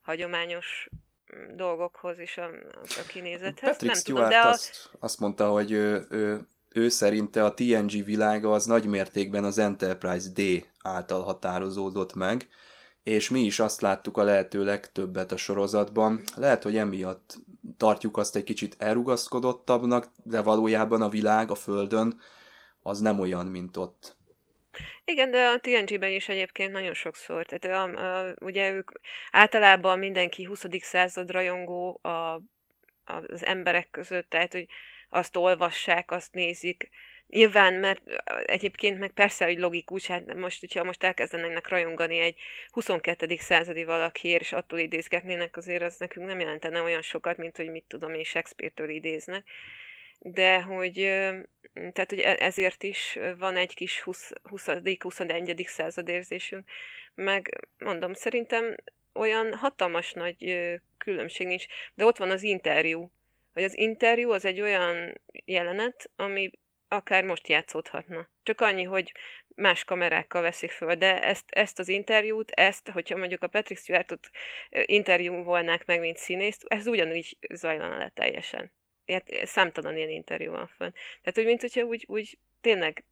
hagyományos 0.00 0.88
mm, 1.36 1.56
dolgokhoz 1.56 2.18
és 2.18 2.36
a, 2.36 2.50
a 2.82 3.06
kinézethez. 3.08 3.70
Patrick 3.70 3.92
nem 3.92 3.94
Stewart 3.94 4.24
tudom, 4.24 4.42
de 4.42 4.48
azt, 4.48 4.90
a... 4.92 4.96
azt 5.00 5.20
mondta, 5.20 5.48
hogy 5.48 5.72
ő, 5.72 6.06
ő 6.10 6.48
ő 6.76 6.88
szerinte 6.88 7.44
a 7.44 7.54
TNG 7.54 8.04
világa 8.04 8.52
az 8.52 8.66
nagy 8.66 8.86
mértékben 8.86 9.44
az 9.44 9.58
Enterprise 9.58 10.28
D 10.34 10.40
által 10.82 11.22
határozódott 11.22 12.14
meg, 12.14 12.48
és 13.02 13.30
mi 13.30 13.40
is 13.40 13.58
azt 13.58 13.80
láttuk 13.80 14.16
a 14.16 14.22
lehető 14.22 14.64
legtöbbet 14.64 15.32
a 15.32 15.36
sorozatban. 15.36 16.22
Lehet, 16.36 16.62
hogy 16.62 16.76
emiatt 16.76 17.36
tartjuk 17.76 18.16
azt 18.16 18.36
egy 18.36 18.44
kicsit 18.44 18.74
elrugaszkodottabbnak, 18.78 20.06
de 20.24 20.42
valójában 20.42 21.02
a 21.02 21.08
világ 21.08 21.50
a 21.50 21.54
Földön 21.54 22.20
az 22.82 23.00
nem 23.00 23.20
olyan, 23.20 23.46
mint 23.46 23.76
ott. 23.76 24.16
Igen, 25.04 25.30
de 25.30 25.46
a 25.46 25.60
TNG-ben 25.60 26.10
is 26.10 26.28
egyébként 26.28 26.72
nagyon 26.72 26.94
sokszor. 26.94 27.46
Tehát 27.46 27.94
a, 27.96 28.28
a, 28.28 28.34
ugye 28.40 28.72
ők 28.72 28.90
általában 29.30 29.98
mindenki 29.98 30.44
20. 30.44 30.64
század 30.80 31.30
rajongó 31.30 32.00
a, 32.02 32.40
az 33.04 33.44
emberek 33.44 33.90
között, 33.90 34.30
tehát 34.30 34.52
hogy 34.52 34.66
azt 35.08 35.36
olvassák, 35.36 36.10
azt 36.10 36.32
nézik. 36.32 36.90
Nyilván, 37.26 37.74
mert 37.74 38.02
egyébként 38.44 38.98
meg 38.98 39.10
persze, 39.10 39.44
hogy 39.44 39.58
logikus, 39.58 40.06
hát 40.06 40.34
most, 40.34 40.60
hogyha 40.60 40.84
most 40.84 41.02
elkezdenek 41.02 41.68
rajongani 41.68 42.18
egy 42.18 42.38
22. 42.70 43.36
századi 43.38 43.84
valakiért, 43.84 44.40
és 44.40 44.52
attól 44.52 44.78
idézgetnének, 44.78 45.56
azért 45.56 45.82
az 45.82 45.96
nekünk 45.98 46.26
nem 46.26 46.40
jelentene 46.40 46.80
olyan 46.80 47.02
sokat, 47.02 47.36
mint 47.36 47.56
hogy 47.56 47.70
mit 47.70 47.84
tudom 47.88 48.14
én 48.14 48.24
Shakespeare-től 48.24 48.88
idéznek. 48.88 49.44
De 50.18 50.62
hogy, 50.62 50.92
tehát, 51.72 52.10
hogy 52.10 52.20
e-, 52.20 52.36
ezért 52.38 52.82
is 52.82 53.18
van 53.38 53.56
egy 53.56 53.74
kis 53.74 54.00
20. 54.00 54.32
21. 55.00 55.64
század 55.66 56.08
érzésünk, 56.08 56.68
meg 57.14 57.68
mondom, 57.78 58.14
szerintem 58.14 58.74
olyan 59.12 59.54
hatalmas 59.54 60.12
nagy 60.12 60.68
különbség 60.98 61.46
nincs, 61.46 61.66
de 61.94 62.04
ott 62.04 62.16
van 62.16 62.30
az 62.30 62.42
interjú, 62.42 63.10
hogy 63.56 63.64
az 63.64 63.78
interjú 63.78 64.30
az 64.30 64.44
egy 64.44 64.60
olyan 64.60 65.20
jelenet, 65.44 66.10
ami 66.16 66.50
akár 66.88 67.24
most 67.24 67.48
játszódhatna. 67.48 68.28
Csak 68.42 68.60
annyi, 68.60 68.82
hogy 68.82 69.12
más 69.48 69.84
kamerákkal 69.84 70.42
veszik 70.42 70.70
föl, 70.70 70.94
de 70.94 71.22
ezt, 71.22 71.44
ezt 71.50 71.78
az 71.78 71.88
interjút, 71.88 72.50
ezt, 72.50 72.88
hogyha 72.88 73.16
mondjuk 73.16 73.42
a 73.42 73.48
Patrick 73.48 73.80
Stewartot 73.80 74.30
interjú 74.70 75.42
volnák 75.42 75.86
meg, 75.86 76.00
mint 76.00 76.16
színészt, 76.16 76.64
ez 76.68 76.86
ugyanúgy 76.86 77.36
zajlana 77.54 77.96
le 77.96 78.08
teljesen. 78.14 78.72
Ilyet, 79.04 79.32
számtalan 79.42 79.96
ilyen 79.96 80.10
interjú 80.10 80.50
van 80.50 80.66
fönn. 80.66 80.90
Tehát, 80.92 81.34
hogy 81.34 81.44
mint 81.44 81.60
hogyha 81.60 81.82
úgy, 81.82 82.04
úgy 82.08 82.38
tényleg 82.60 83.04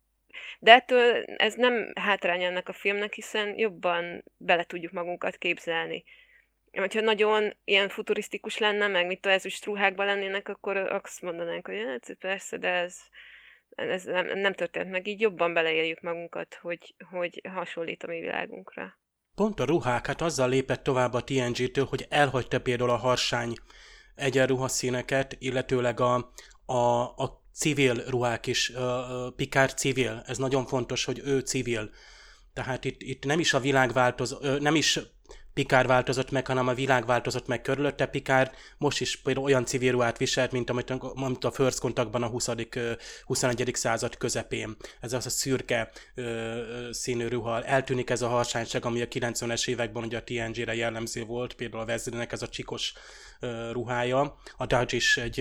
de 0.59 0.73
ettől 0.73 1.25
ez 1.25 1.55
nem 1.55 1.93
hátrány 1.95 2.43
ennek 2.43 2.69
a 2.69 2.73
filmnek, 2.73 3.13
hiszen 3.13 3.59
jobban 3.59 4.25
bele 4.37 4.65
tudjuk 4.65 4.93
magunkat 4.93 5.37
képzelni 5.37 6.05
hogyha 6.75 7.01
nagyon 7.01 7.57
ilyen 7.65 7.89
futurisztikus 7.89 8.59
lenne, 8.59 8.87
meg 8.87 9.07
mit 9.07 9.21
tudom, 9.21 9.37
ezüst 9.37 9.65
ruhákban 9.65 10.07
lennének, 10.07 10.49
akkor 10.49 10.77
azt 10.77 11.23
mondanánk, 11.23 11.67
hogy 11.67 11.77
hát 11.87 12.17
persze, 12.19 12.57
de 12.57 12.69
ez, 12.69 12.97
ez 13.69 14.05
nem, 14.05 14.39
nem 14.39 14.53
történt 14.53 14.91
meg. 14.91 15.07
Így 15.07 15.21
jobban 15.21 15.53
beleéljük 15.53 16.01
magunkat, 16.01 16.59
hogy, 16.63 16.95
hogy 17.11 17.41
hasonlít 17.53 18.03
a 18.03 18.07
mi 18.07 18.21
világunkra. 18.21 18.99
Pont 19.35 19.61
a 19.61 19.65
ruhák, 19.65 20.07
hát 20.07 20.21
azzal 20.21 20.49
lépett 20.49 20.83
tovább 20.83 21.13
a 21.13 21.25
TNG-től, 21.25 21.85
hogy 21.85 22.07
elhagyta 22.09 22.61
például 22.61 22.91
a 22.91 22.97
harsány 22.97 23.53
egyenruhaszíneket, 24.15 25.37
illetőleg 25.39 26.01
a, 26.01 26.33
a, 26.67 27.03
a 27.03 27.43
civil 27.53 27.95
ruhák 27.95 28.47
is, 28.47 28.73
Picard 29.37 29.79
civil, 29.79 30.23
ez 30.27 30.39
nagyon 30.39 30.67
fontos, 30.67 31.05
hogy 31.05 31.21
ő 31.25 31.39
civil. 31.39 31.91
Tehát 32.53 32.85
itt, 32.85 33.03
itt 33.03 33.25
nem 33.25 33.39
is 33.39 33.55
a 33.55 33.61
világ 33.61 33.93
változ, 33.93 34.39
nem 34.61 34.75
is 34.75 35.01
Pikár 35.55 35.87
változott 35.87 36.31
meg, 36.31 36.47
hanem 36.47 36.69
a 36.69 36.75
világ 36.75 37.07
változott 37.07 37.47
meg 37.47 37.61
körülötte. 37.61 38.07
Pikár 38.07 38.53
most 38.79 39.01
is 39.01 39.17
például 39.17 39.47
olyan 39.47 39.65
civil 39.65 39.93
ruhát 39.93 40.19
viselt, 40.19 40.53
mint 40.53 40.71
amit, 40.71 40.91
amit 40.91 41.45
a 41.45 41.51
First 41.51 41.81
Contactban 41.81 42.23
a 42.23 42.27
20. 42.27 42.49
21. 43.25 43.71
század 43.73 44.17
közepén. 44.17 44.77
Ez 45.01 45.13
az 45.13 45.27
a 45.27 45.31
szürke 45.31 45.91
ö, 46.15 46.89
színű 46.91 47.27
ruha. 47.29 47.63
Eltűnik 47.63 48.11
ez 48.11 48.23
a 48.23 48.29
harsányság, 48.29 48.85
ami 48.85 49.03
a 49.03 49.09
90-es 49.09 49.69
években 49.69 50.05
ugye 50.05 50.19
a 50.19 50.25
TNG-re 50.25 50.75
jellemző 50.75 51.25
volt, 51.25 51.55
például 51.55 51.83
a 51.83 51.87
Vezrinek 51.87 52.33
ez 52.33 52.43
a 52.43 52.49
csikos 52.49 52.93
ruhája. 53.73 54.37
A 54.57 54.67
Dodge 54.67 54.97
is 54.97 55.17
egy, 55.17 55.35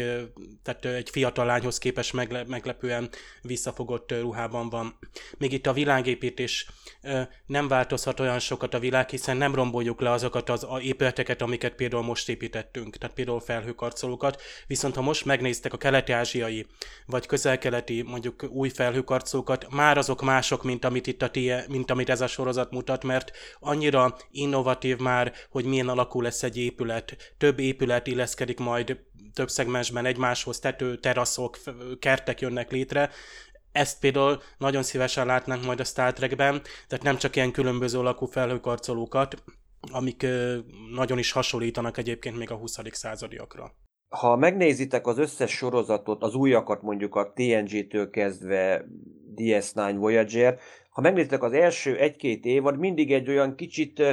tehát 0.63 0.85
egy 0.85 1.09
fiatal 1.09 1.45
lányhoz 1.45 1.77
képes 1.77 2.11
megle, 2.11 2.43
meglepően 2.47 3.09
visszafogott 3.41 4.11
ruhában 4.11 4.69
van. 4.69 4.97
Még 5.37 5.53
itt 5.53 5.67
a 5.67 5.73
világépítés 5.73 6.67
nem 7.45 7.67
változhat 7.67 8.19
olyan 8.19 8.39
sokat 8.39 8.73
a 8.73 8.79
világ, 8.79 9.09
hiszen 9.09 9.37
nem 9.37 9.55
romboljuk 9.55 10.01
le 10.01 10.11
azokat 10.11 10.49
az 10.49 10.67
épületeket, 10.81 11.41
amiket 11.41 11.75
például 11.75 12.03
most 12.03 12.29
építettünk, 12.29 12.97
tehát 12.97 13.15
például 13.15 13.39
felhőkarcolókat, 13.39 14.41
viszont 14.67 14.95
ha 14.95 15.01
most 15.01 15.25
megnéztek 15.25 15.73
a 15.73 15.77
keleti-ázsiai 15.77 16.65
vagy 17.05 17.25
közel-keleti 17.25 18.01
mondjuk 18.01 18.43
új 18.49 18.69
felhőkarcolókat, 18.69 19.67
már 19.69 19.97
azok 19.97 20.21
mások, 20.21 20.63
mint 20.63 20.85
amit 20.85 21.07
itt 21.07 21.21
a 21.21 21.29
tie, 21.29 21.65
mint 21.67 21.91
amit 21.91 22.09
ez 22.09 22.21
a 22.21 22.27
sorozat 22.27 22.71
mutat, 22.71 23.03
mert 23.03 23.31
annyira 23.59 24.15
innovatív 24.31 24.97
már, 24.97 25.33
hogy 25.49 25.65
milyen 25.65 25.89
alakú 25.89 26.21
lesz 26.21 26.43
egy 26.43 26.57
épület. 26.57 27.33
Több 27.37 27.59
épület 27.59 27.92
illeszkedik 28.07 28.59
majd 28.59 28.99
több 29.33 29.49
szegmensben 29.49 30.05
egymáshoz, 30.05 30.59
tető, 30.59 30.97
teraszok, 30.97 31.57
kertek 31.99 32.41
jönnek 32.41 32.71
létre, 32.71 33.09
ezt 33.71 33.99
például 33.99 34.41
nagyon 34.57 34.83
szívesen 34.83 35.25
látnánk 35.25 35.65
majd 35.65 35.79
a 35.79 35.83
Star 35.83 36.13
Trekben, 36.13 36.61
tehát 36.87 37.03
nem 37.03 37.17
csak 37.17 37.35
ilyen 37.35 37.51
különböző 37.51 37.99
alakú 37.99 38.25
felhőkarcolókat, 38.25 39.43
amik 39.91 40.25
nagyon 40.93 41.17
is 41.17 41.31
hasonlítanak 41.31 41.97
egyébként 41.97 42.37
még 42.37 42.51
a 42.51 42.55
20. 42.55 42.77
századiakra. 42.91 43.71
Ha 44.09 44.35
megnézitek 44.35 45.07
az 45.07 45.17
összes 45.17 45.51
sorozatot, 45.51 46.23
az 46.23 46.33
újakat 46.33 46.81
mondjuk 46.81 47.15
a 47.15 47.33
TNG-től 47.35 48.09
kezdve 48.09 48.85
DS9 49.35 49.95
Voyager, 49.97 50.59
ha 50.89 51.01
megnézitek 51.01 51.43
az 51.43 51.53
első 51.53 51.97
egy-két 51.97 52.45
évad, 52.45 52.79
mindig 52.79 53.13
egy 53.13 53.29
olyan 53.29 53.55
kicsit 53.55 54.03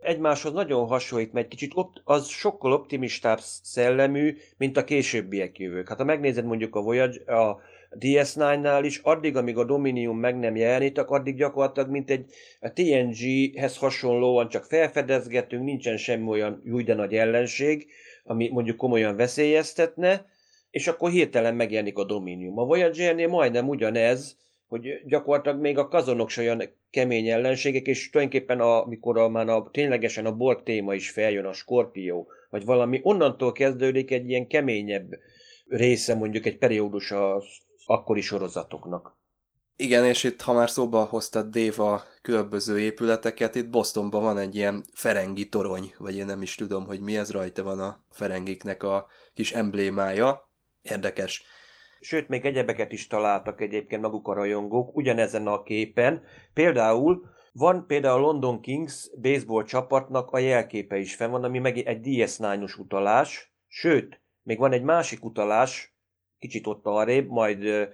egymáshoz 0.00 0.52
nagyon 0.52 0.86
hasonlít, 0.86 1.32
mert 1.32 1.48
kicsit 1.48 1.72
opt- 1.74 2.00
az 2.04 2.28
sokkal 2.28 2.72
optimistább 2.72 3.38
szellemű, 3.62 4.36
mint 4.56 4.76
a 4.76 4.84
későbbiek 4.84 5.58
jövők. 5.58 5.88
Hát 5.88 5.98
ha 5.98 6.04
megnézed 6.04 6.44
mondjuk 6.44 6.76
a 6.76 6.80
Voyager, 6.82 7.28
a 7.28 7.60
DS9-nál 7.98 8.80
is, 8.84 8.98
addig, 8.98 9.36
amíg 9.36 9.56
a 9.56 9.64
Dominium 9.64 10.18
meg 10.18 10.38
nem 10.38 10.56
jelenítek, 10.56 11.10
addig 11.10 11.36
gyakorlatilag, 11.36 11.90
mint 11.90 12.10
egy 12.10 12.30
a 12.60 12.72
TNG-hez 12.72 13.76
hasonlóan 13.76 14.48
csak 14.48 14.64
felfedezgetünk, 14.64 15.64
nincsen 15.64 15.96
semmi 15.96 16.28
olyan 16.28 16.62
új 16.72 16.82
de 16.82 16.94
nagy 16.94 17.14
ellenség, 17.14 17.86
ami 18.24 18.48
mondjuk 18.48 18.76
komolyan 18.76 19.16
veszélyeztetne, 19.16 20.26
és 20.70 20.88
akkor 20.88 21.10
hirtelen 21.10 21.54
megjelenik 21.54 21.98
a 21.98 22.04
Dominium. 22.04 22.58
A 22.58 22.64
Voyager-nél 22.64 23.28
majdnem 23.28 23.68
ugyanez, 23.68 24.36
hogy 24.68 25.02
gyakorlatilag 25.06 25.60
még 25.60 25.78
a 25.78 25.88
kazonok 25.88 26.28
se 26.28 26.40
olyan 26.40 26.62
kemény 26.90 27.28
ellenségek, 27.28 27.86
és 27.86 28.10
tulajdonképpen 28.10 28.60
amikor 28.60 29.18
a, 29.18 29.28
már 29.28 29.48
a, 29.48 29.68
ténylegesen 29.70 30.26
a 30.26 30.36
Borg 30.36 30.62
téma 30.62 30.94
is 30.94 31.10
feljön, 31.10 31.44
a 31.44 31.52
Skorpió, 31.52 32.28
vagy 32.50 32.64
valami, 32.64 33.00
onnantól 33.02 33.52
kezdődik 33.52 34.10
egy 34.10 34.28
ilyen 34.28 34.46
keményebb 34.46 35.18
része 35.66 36.14
mondjuk 36.14 36.46
egy 36.46 36.58
periódus 36.58 37.10
az 37.10 37.44
akkori 37.86 38.20
sorozatoknak. 38.20 39.16
Igen, 39.76 40.04
és 40.04 40.24
itt, 40.24 40.40
ha 40.40 40.52
már 40.52 40.70
szóba 40.70 41.04
hoztad 41.04 41.46
Dave 41.46 41.82
a 41.82 42.02
különböző 42.22 42.80
épületeket, 42.80 43.54
itt 43.54 43.70
Bostonban 43.70 44.22
van 44.22 44.38
egy 44.38 44.54
ilyen 44.54 44.84
Ferengi 44.92 45.48
torony, 45.48 45.94
vagy 45.98 46.16
én 46.16 46.26
nem 46.26 46.42
is 46.42 46.54
tudom, 46.54 46.86
hogy 46.86 47.00
mi 47.00 47.16
ez, 47.16 47.30
rajta 47.30 47.62
van 47.62 47.80
a 47.80 48.04
Ferengiknek 48.10 48.82
a 48.82 49.06
kis 49.34 49.52
emblémája. 49.52 50.50
Érdekes. 50.82 51.42
Sőt, 52.00 52.28
még 52.28 52.44
egyebeket 52.44 52.92
is 52.92 53.06
találtak 53.06 53.60
egyébként 53.60 54.02
maguk 54.02 54.28
a 54.28 54.34
rajongók 54.34 54.96
ugyanezen 54.96 55.46
a 55.46 55.62
képen. 55.62 56.22
Például 56.54 57.36
van 57.52 57.86
például 57.86 58.18
a 58.18 58.26
London 58.26 58.60
Kings 58.60 59.10
baseball 59.20 59.64
csapatnak 59.64 60.30
a 60.30 60.38
jelképe 60.38 60.98
is 60.98 61.14
fenn 61.14 61.30
van, 61.30 61.44
ami 61.44 61.58
meg 61.58 61.78
egy 61.78 62.00
DS9-os 62.02 62.78
utalás. 62.78 63.52
Sőt, 63.66 64.20
még 64.42 64.58
van 64.58 64.72
egy 64.72 64.82
másik 64.82 65.24
utalás, 65.24 65.96
kicsit 66.38 66.66
ott 66.66 66.86
arrébb, 66.86 67.28
majd 67.28 67.88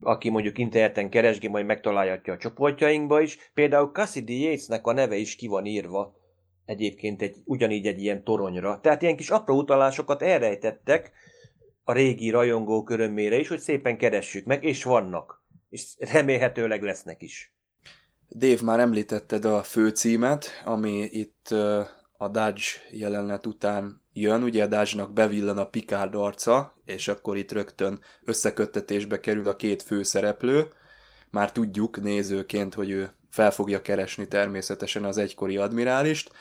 aki 0.00 0.30
mondjuk 0.30 0.58
interneten 0.58 1.10
keresgi, 1.10 1.48
majd 1.48 1.66
megtalálhatja 1.66 2.32
a 2.32 2.36
csoportjainkba 2.36 3.20
is. 3.20 3.50
Például 3.54 3.90
Cassidy 3.92 4.42
Yatesnek 4.42 4.86
a 4.86 4.92
neve 4.92 5.16
is 5.16 5.36
ki 5.36 5.46
van 5.46 5.66
írva 5.66 6.16
egyébként 6.64 7.22
egy, 7.22 7.36
ugyanígy 7.44 7.86
egy 7.86 8.00
ilyen 8.00 8.24
toronyra. 8.24 8.80
Tehát 8.80 9.02
ilyen 9.02 9.16
kis 9.16 9.30
apró 9.30 9.56
utalásokat 9.56 10.22
elrejtettek 10.22 11.12
a 11.84 11.92
régi 11.92 12.30
rajongó 12.30 12.86
örömére 12.88 13.38
is, 13.38 13.48
hogy 13.48 13.60
szépen 13.60 13.96
keressük 13.98 14.44
meg, 14.44 14.64
és 14.64 14.84
vannak. 14.84 15.44
És 15.68 15.84
remélhetőleg 15.98 16.82
lesznek 16.82 17.22
is. 17.22 17.54
Dave, 18.28 18.62
már 18.62 18.80
említetted 18.80 19.44
a 19.44 19.62
főcímet, 19.62 20.62
ami 20.64 21.08
itt 21.10 21.48
a 22.16 22.28
Dodge 22.28 22.62
jelenet 22.90 23.46
után 23.46 24.02
jön, 24.12 24.42
ugye 24.42 24.64
a 24.64 24.66
Dodge-nak 24.66 25.12
bevillan 25.12 25.58
a 25.58 25.68
Picard 25.68 26.14
arca, 26.14 26.74
és 26.84 27.08
akkor 27.08 27.36
itt 27.36 27.52
rögtön 27.52 28.00
összeköttetésbe 28.24 29.20
kerül 29.20 29.48
a 29.48 29.56
két 29.56 29.82
főszereplő. 29.82 30.66
Már 31.30 31.52
tudjuk 31.52 32.00
nézőként, 32.00 32.74
hogy 32.74 32.90
ő 32.90 33.10
fel 33.30 33.50
fogja 33.50 33.82
keresni 33.82 34.28
természetesen 34.28 35.04
az 35.04 35.18
egykori 35.18 35.56
admirálist, 35.56 36.32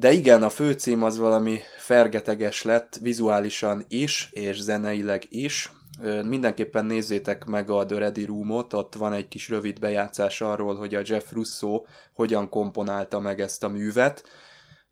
de 0.00 0.12
igen, 0.12 0.42
a 0.42 0.48
főcím 0.48 1.02
az 1.02 1.18
valami 1.18 1.58
fergeteges 1.78 2.62
lett, 2.62 2.98
vizuálisan 3.02 3.84
is, 3.88 4.28
és 4.32 4.60
zeneileg 4.60 5.22
is. 5.28 5.72
Mindenképpen 6.24 6.84
nézzétek 6.84 7.44
meg 7.44 7.70
a 7.70 7.86
The 7.86 7.98
Ready 7.98 8.24
Room-ot, 8.24 8.72
ott 8.72 8.94
van 8.94 9.12
egy 9.12 9.28
kis 9.28 9.48
rövid 9.48 9.78
bejátszás 9.78 10.40
arról, 10.40 10.74
hogy 10.76 10.94
a 10.94 11.02
Jeff 11.04 11.32
Russo 11.32 11.82
hogyan 12.14 12.48
komponálta 12.48 13.20
meg 13.20 13.40
ezt 13.40 13.64
a 13.64 13.68
művet 13.68 14.24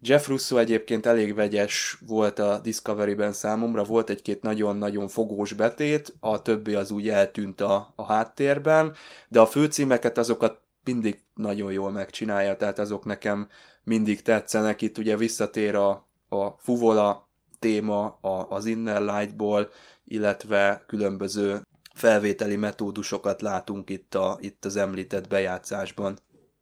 Jeff 0.01 0.29
Russo 0.29 0.57
egyébként 0.57 1.07
elég 1.07 1.35
vegyes 1.35 1.99
volt 2.07 2.39
a 2.39 2.59
Discovery-ben 2.59 3.33
számomra, 3.33 3.85
volt 3.85 4.11
egy-két 4.11 4.43
nagyon-nagyon 4.43 5.09
fogós 5.09 5.53
betét, 5.53 6.15
a 6.21 6.43
többi 6.43 6.75
az 6.75 6.91
úgy 6.91 7.09
eltűnt 7.09 7.61
a, 7.61 7.93
a 7.97 8.05
háttérben, 8.05 8.95
de 9.29 9.41
a 9.41 9.47
főcímeket 9.47 10.19
azokat 10.19 10.61
mindig 10.85 11.23
nagyon 11.35 11.73
jól 11.73 11.91
megcsinálja, 11.91 12.57
tehát 12.57 12.79
azok 12.79 13.05
nekem 13.05 13.49
mindig 13.85 14.23
tetszenek. 14.23 14.83
Itt 14.83 14.99
ugye 14.99 15.17
visszatér 15.17 15.75
a, 15.75 16.07
a 16.29 16.49
fuvola 16.59 17.29
téma 17.59 18.19
a, 18.21 18.47
az 18.49 18.67
Inner 18.67 19.01
Lightból, 19.01 19.69
illetve 20.05 20.83
különböző 20.87 21.61
felvételi 21.95 22.57
metódusokat 22.57 23.43
látunk 23.43 23.91
itt, 23.91 24.15
a, 24.15 24.37
itt 24.41 24.65
az 24.65 24.77
említett 24.77 25.29
bejátszásban. 25.29 26.17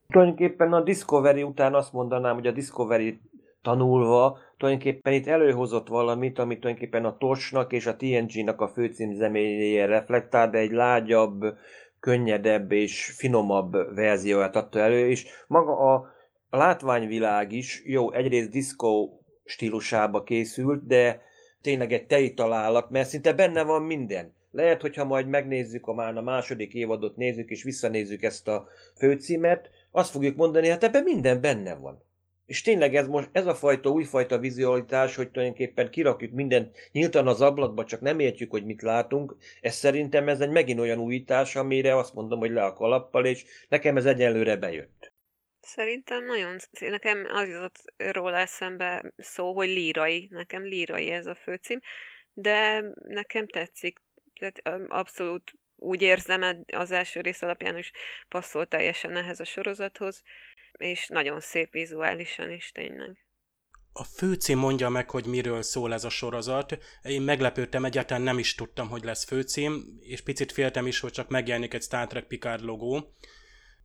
Tulajdonképpen 0.09 0.73
a 0.73 0.83
Discovery 0.83 1.43
után 1.43 1.75
azt 1.75 1.93
mondanám, 1.93 2.35
hogy 2.35 2.47
a 2.47 2.53
Discovery 2.53 3.21
tanulva 3.63 4.39
tulajdonképpen 4.57 5.13
itt 5.13 5.27
előhozott 5.27 5.89
valamit, 5.89 6.39
amit 6.39 6.61
tulajdonképpen 6.61 7.05
a 7.05 7.17
Tosnak 7.17 7.73
és 7.73 7.87
a 7.87 7.97
TNG-nak 7.97 8.61
a 8.61 8.69
főcímzeméjére 8.69 9.87
reflektál, 9.87 10.51
de 10.51 10.59
egy 10.59 10.73
lágyabb, 10.73 11.45
könnyedebb 12.01 12.73
és 12.73 13.15
finomabb 13.17 13.95
verzióját 13.95 14.57
adta 14.57 14.79
elő, 14.79 15.09
és 15.09 15.27
maga 15.47 15.79
a, 15.79 16.15
látványvilág 16.57 17.53
is, 17.53 17.83
jó, 17.85 18.13
egyrészt 18.13 18.51
disco 18.51 19.11
stílusába 19.45 20.23
készült, 20.23 20.87
de 20.87 21.21
tényleg 21.61 21.93
egy 21.93 22.07
tei 22.07 22.35
találat, 22.35 22.91
mert 22.91 23.09
szinte 23.09 23.33
benne 23.33 23.63
van 23.63 23.83
minden. 23.83 24.35
Lehet, 24.51 24.81
hogyha 24.81 25.05
majd 25.05 25.29
megnézzük, 25.29 25.87
a 25.87 25.95
már 25.95 26.17
a 26.17 26.23
második 26.23 26.75
évadot 26.75 27.17
nézzük, 27.17 27.51
és 27.51 27.63
visszanézzük 27.63 28.23
ezt 28.23 28.49
a 28.49 28.69
főcímet, 28.95 29.71
azt 29.91 30.11
fogjuk 30.11 30.37
mondani, 30.37 30.69
hát 30.69 30.85
ebben 30.85 31.03
minden 31.03 31.41
benne 31.41 31.75
van. 31.75 32.05
És 32.47 32.63
tényleg 32.63 32.95
ez 32.95 33.07
most 33.07 33.29
ez 33.33 33.47
a 33.47 33.55
fajta 33.55 33.91
újfajta 33.91 34.39
vizualitás, 34.39 35.17
hogy 35.17 35.31
tulajdonképpen 35.31 35.91
kirakjuk 35.91 36.33
mindent 36.33 36.77
nyíltan 36.93 37.27
az 37.27 37.41
ablakba, 37.41 37.85
csak 37.85 38.01
nem 38.01 38.19
értjük, 38.19 38.51
hogy 38.51 38.65
mit 38.65 38.83
látunk, 38.83 39.37
ez 39.61 39.75
szerintem 39.75 40.29
ez 40.29 40.41
egy 40.41 40.51
megint 40.51 40.81
olyan 40.81 40.99
újítás, 40.99 41.57
amire 41.57 41.97
azt 41.97 42.15
mondom, 42.15 42.39
hogy 42.39 42.51
le 42.51 42.65
a 42.65 42.73
kalappal, 42.73 43.27
és 43.27 43.45
nekem 43.69 43.97
ez 43.97 44.05
egyelőre 44.05 44.57
bejött. 44.57 44.96
Szerintem 45.67 46.25
nagyon, 46.25 46.57
nekem 46.81 47.27
az 47.33 47.49
jutott 47.49 47.93
róla 47.97 48.37
eszembe 48.37 49.13
szó, 49.17 49.55
hogy 49.55 49.69
lírai, 49.69 50.29
nekem 50.31 50.63
lírai 50.63 51.11
ez 51.11 51.27
a 51.27 51.35
főcím, 51.35 51.81
de 52.33 52.85
nekem 53.05 53.47
tetszik, 53.47 54.01
tehát 54.41 54.89
abszolút 54.89 55.53
úgy 55.77 56.03
érzem, 56.03 56.65
az 56.73 56.91
első 56.91 57.21
rész 57.21 57.43
alapján 57.43 57.79
is 57.79 57.93
passzol 58.29 58.67
teljesen 58.67 59.17
ehhez 59.17 59.41
a 59.41 59.45
sorozathoz, 59.45 60.23
és 60.73 61.07
nagyon 61.07 61.41
szép 61.41 61.73
vizuálisan 61.73 62.51
is 62.51 62.73
tényleg. 62.73 63.27
A 63.93 64.05
főcím 64.05 64.59
mondja 64.59 64.89
meg, 64.89 65.11
hogy 65.11 65.25
miről 65.25 65.63
szól 65.63 65.93
ez 65.93 66.05
a 66.05 66.11
sorozat. 66.11 66.79
Én 67.03 67.23
meglepődtem, 67.23 67.85
egyáltalán 67.85 68.23
nem 68.23 68.39
is 68.39 68.55
tudtam, 68.55 68.89
hogy 68.89 69.05
lesz 69.05 69.25
főcím, 69.25 69.99
és 70.01 70.23
picit 70.23 70.53
féltem 70.53 70.87
is, 70.87 71.01
hogy 71.01 71.13
csak 71.13 71.29
megjelenik 71.29 71.75
egy 71.75 71.83
Star 71.83 72.07
Trek 72.07 72.27
Picard 72.27 72.65
logó 72.65 73.15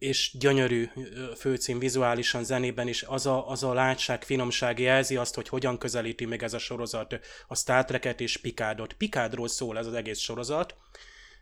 és 0.02 0.32
gyönyörű 0.40 0.90
főcím 1.38 1.80
vizuálisan, 1.80 2.44
zenében 2.44 2.88
is, 2.88 3.04
az 3.04 3.26
a, 3.26 3.50
az 3.50 3.64
a 3.64 3.74
látság, 3.74 4.24
finomság 4.24 4.80
jelzi 4.80 5.16
azt, 5.16 5.36
hogy 5.36 5.48
hogyan 5.48 5.78
közelíti 5.78 6.26
meg 6.26 6.44
ez 6.44 6.54
a 6.54 6.58
sorozat 6.58 7.20
a 7.48 7.56
Star 7.56 7.86
Trek-et 7.86 8.22
és 8.22 8.38
Picardot. 8.38 8.94
Picardról 8.94 9.48
szól 9.48 9.78
ez 9.78 9.86
az 9.86 9.94
egész 9.94 10.20
sorozat, 10.20 10.76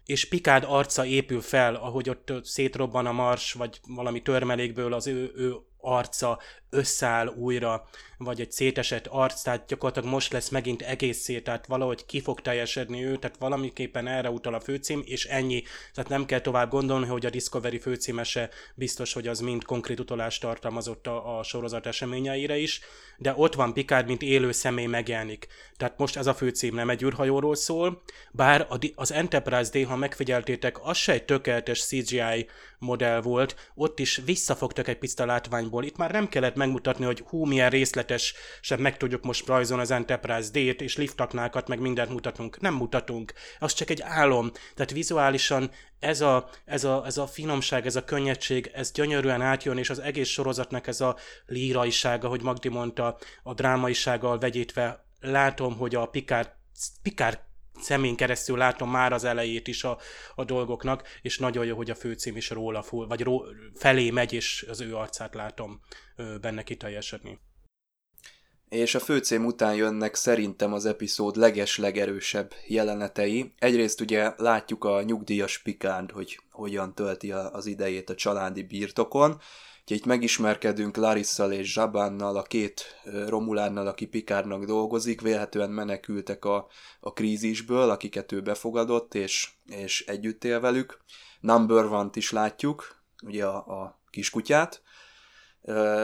és 0.06 0.26
Picard 0.26 0.64
arca 0.68 1.06
épül 1.06 1.42
fel, 1.42 1.76
ahogy 1.76 2.10
ott 2.10 2.34
szétrobban 2.44 3.06
a 3.06 3.12
mars, 3.12 3.54
vagy 3.54 3.80
valami 3.88 4.22
törmelékből 4.22 4.94
az 4.94 5.08
ő, 5.08 5.32
ő 5.36 5.56
arca 5.78 6.40
összeáll 6.70 7.28
újra, 7.28 7.88
vagy 8.18 8.42
egy 8.42 8.52
szétesett 8.52 9.08
arc, 9.08 9.42
tehát 9.42 9.68
gyakorlatilag 9.68 10.10
most 10.10 10.32
lesz 10.32 10.50
megint 10.50 10.82
egész 10.82 11.18
szét, 11.18 11.44
tehát 11.44 11.66
valahogy 11.66 12.06
ki 12.06 12.22
fog 12.22 12.42
teljesedni 12.42 13.04
ő, 13.04 13.18
tehát 13.18 13.38
valamiképpen 13.38 14.08
erre 14.08 14.30
utal 14.30 14.54
a 14.54 14.60
főcím, 14.60 15.02
és 15.06 15.26
ennyi. 15.26 15.64
Tehát 15.94 16.10
nem 16.10 16.26
kell 16.26 16.40
tovább 16.40 16.70
gondolni, 16.70 17.06
hogy 17.08 17.26
a 17.26 17.30
Discovery 17.30 17.80
főcímese 17.80 18.50
biztos, 18.76 19.14
hogy 19.14 19.28
az 19.28 19.40
mind 19.40 19.64
konkrét 19.64 20.00
utalást 20.00 20.42
tartalmazott 20.42 21.08
a, 21.08 21.38
a 21.38 21.44
sorozat 21.44 21.86
eseményeire 21.86 22.58
is, 22.58 22.80
de 23.18 23.34
ott 23.36 23.54
van 23.54 23.74
Picard, 23.74 24.08
mint 24.08 24.22
élő 24.22 24.52
személy 24.52 24.86
megjelenik. 24.86 25.48
Tehát 25.78 25.98
most 25.98 26.16
ez 26.16 26.28
a 26.28 26.34
főcím 26.34 26.76
nem 26.76 26.90
egy 26.90 27.04
űrhajóról 27.04 27.56
szól, 27.56 28.02
bár 28.32 28.68
az 28.96 29.12
Enterprise 29.12 29.80
D, 29.80 29.86
ha 29.86 29.96
megfigyeltétek, 29.96 30.86
az 30.86 30.98
se 30.98 31.12
egy 31.12 31.26
tökéletes 31.26 31.84
CGI 31.84 32.48
modell 32.80 33.22
volt, 33.22 33.72
ott 33.76 34.00
is 34.00 34.22
visszafogtak 34.26 34.88
egy 34.88 34.98
picit 34.98 35.20
a 35.20 35.26
látványból. 35.26 35.84
Itt 35.84 35.98
már 35.98 36.12
nem 36.12 36.28
kellett 36.28 36.56
megmutatni, 36.60 37.06
hogy 37.06 37.24
hú, 37.28 37.46
milyen 37.46 37.86
sem 38.62 38.82
meg 38.82 38.98
tudjuk 38.98 39.24
most 39.24 39.48
rajzolni 39.48 39.84
az 39.84 39.92
Enterprise 39.92 40.50
D-t, 40.52 40.82
és 40.82 40.98
liftaknákat, 40.98 41.68
meg 41.68 41.80
mindent 41.80 42.10
mutatunk. 42.10 42.60
Nem 42.60 42.74
mutatunk. 42.74 43.34
Az 43.60 43.74
csak 43.74 43.90
egy 43.90 44.02
álom. 44.02 44.52
Tehát 44.76 44.92
vizuálisan 44.92 45.72
ez 46.00 46.22
a, 46.22 46.50
ez 46.66 46.84
a, 46.84 47.04
ez 47.06 47.18
a 47.18 47.28
finomság, 47.28 47.86
ez 47.86 47.96
a 47.96 48.04
könnyedség, 48.04 48.72
ez 48.74 48.92
gyönyörűen 48.92 49.42
átjön, 49.42 49.78
és 49.78 49.90
az 49.90 50.00
egész 50.00 50.30
sorozatnak 50.30 50.88
ez 50.88 51.02
a 51.02 51.16
líraisága, 51.46 52.28
hogy 52.28 52.42
Magdi 52.42 52.70
mondta, 52.70 53.18
a 53.44 53.54
drámaisággal 53.54 54.40
vegyítve 54.40 55.06
látom, 55.20 55.78
hogy 55.78 55.96
a 55.96 56.06
Picard, 56.06 56.52
Picard 57.02 57.40
szemén 57.82 58.16
keresztül 58.16 58.58
látom 58.58 58.90
már 58.90 59.14
az 59.14 59.24
elejét 59.24 59.68
is 59.68 59.84
a, 59.84 59.98
a 60.36 60.44
dolgoknak, 60.44 61.04
és 61.22 61.38
nagyon 61.38 61.66
jó, 61.66 61.76
hogy 61.76 61.90
a 61.90 61.96
főcím 61.96 62.38
is 62.38 62.50
róla 62.50 62.82
fúl, 62.82 63.08
vagy 63.08 63.22
ró, 63.22 63.46
felé 63.76 64.10
megy, 64.10 64.34
és 64.34 64.66
az 64.70 64.82
ő 64.82 64.96
arcát 64.96 65.36
látom 65.36 65.80
benne 66.42 66.64
kiteljesedni. 66.64 67.40
És 68.70 68.96
a 68.96 69.00
főcím 69.00 69.46
után 69.46 69.76
jönnek 69.76 70.16
szerintem 70.16 70.74
az 70.74 70.86
epizód 70.86 71.36
leges-legerősebb 71.36 72.54
jelenetei. 72.68 73.54
Egyrészt 73.58 74.02
ugye 74.02 74.34
látjuk 74.38 74.84
a 74.84 75.02
nyugdíjas 75.02 75.58
Pikárd, 75.58 76.12
hogy 76.12 76.40
hogyan 76.52 76.96
tölti 76.96 77.32
az 77.32 77.66
idejét 77.66 78.10
a 78.10 78.16
családi 78.16 78.64
birtokon, 78.64 79.40
Úgyhogy 79.90 80.04
itt 80.04 80.14
megismerkedünk 80.14 80.98
Larisszal 80.98 81.52
és 81.52 81.74
Zsabánnal, 81.74 82.38
a 82.38 82.42
két 82.42 83.02
Romulánnal, 83.28 83.88
aki 83.88 84.06
Pikárnak 84.06 84.64
dolgozik, 84.64 85.22
vélhetően 85.22 85.70
menekültek 85.70 86.46
a, 86.46 86.68
a 87.00 87.14
krízisből, 87.14 87.90
akiket 87.90 88.32
ő 88.32 88.42
befogadott, 88.42 89.16
és, 89.16 89.50
és 89.66 90.06
együtt 90.06 90.44
él 90.44 90.60
velük. 90.60 91.00
Number 91.40 91.86
One-t 91.86 92.16
is 92.16 92.32
látjuk, 92.32 93.02
ugye 93.24 93.46
a, 93.46 93.82
a 93.82 94.02
kiskutyát. 94.10 94.82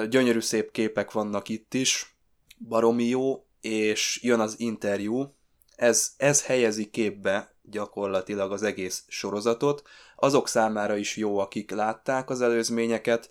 Gyönyörű 0.09 0.39
szép 0.39 0.71
képek 0.71 1.11
vannak 1.11 1.49
itt 1.49 1.73
is, 1.73 2.15
baromi 2.57 3.05
jó, 3.05 3.45
és 3.61 4.19
jön 4.23 4.39
az 4.39 4.59
interjú, 4.59 5.35
ez, 5.75 6.13
ez 6.17 6.45
helyezi 6.45 6.89
képbe 6.89 7.55
gyakorlatilag 7.61 8.51
az 8.51 8.63
egész 8.63 9.03
sorozatot. 9.07 9.87
Azok 10.15 10.47
számára 10.47 10.95
is 10.95 11.17
jó, 11.17 11.37
akik 11.37 11.71
látták 11.71 12.29
az 12.29 12.41
előzményeket, 12.41 13.29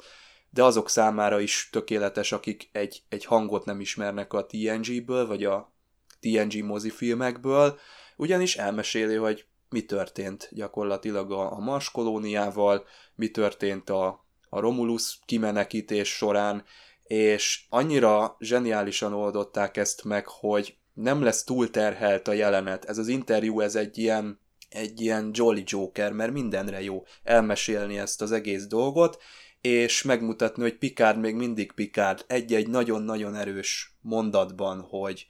de 0.55 0.63
azok 0.63 0.89
számára 0.89 1.41
is 1.41 1.69
tökéletes, 1.73 2.33
akik 2.33 2.69
egy, 2.73 3.03
egy 3.09 3.25
hangot 3.25 3.65
nem 3.65 3.81
ismernek 3.81 4.33
a 4.33 4.47
TNG-ből, 4.47 5.27
vagy 5.27 5.45
a 5.45 5.73
TNG 6.21 6.65
mozifilmekből, 6.65 7.79
ugyanis 8.17 8.57
elmeséli, 8.57 9.15
hogy 9.15 9.47
mi 9.69 9.85
történt 9.85 10.49
gyakorlatilag 10.53 11.33
a, 11.33 11.53
a 11.53 11.59
Mars 11.59 11.91
kolóniával, 11.91 12.85
mi 13.15 13.29
történt 13.31 13.91
a, 13.91 14.27
a 14.49 14.61
Romulus 14.61 15.19
kimenekítés 15.27 16.09
során, 16.09 16.65
és 17.03 17.65
annyira 17.69 18.37
zseniálisan 18.39 19.13
oldották 19.13 19.77
ezt 19.77 20.05
meg, 20.05 20.27
hogy 20.27 20.77
nem 20.93 21.23
lesz 21.23 21.45
túlterhelt 21.45 22.29
a 22.29 22.33
jelenet. 22.33 22.85
Ez 22.85 22.99
az 22.99 23.09
interjú, 23.09 23.61
ez 23.61 23.75
egy 23.75 23.99
ilyen, 23.99 24.41
egy 24.69 25.01
ilyen 25.01 25.31
Jolly 25.33 25.63
Joker, 25.67 26.13
mert 26.13 26.33
mindenre 26.33 26.83
jó 26.83 27.05
elmesélni 27.23 27.99
ezt 27.99 28.23
az 28.23 28.33
egész 28.33 28.67
dolgot, 28.67 29.23
és 29.65 30.03
megmutatni, 30.03 30.63
hogy 30.63 30.79
Picard 30.79 31.19
még 31.19 31.35
mindig 31.35 31.73
Picard. 31.73 32.25
Egy-egy 32.27 32.69
nagyon-nagyon 32.69 33.35
erős 33.35 33.97
mondatban, 34.01 34.81
hogy 34.81 35.27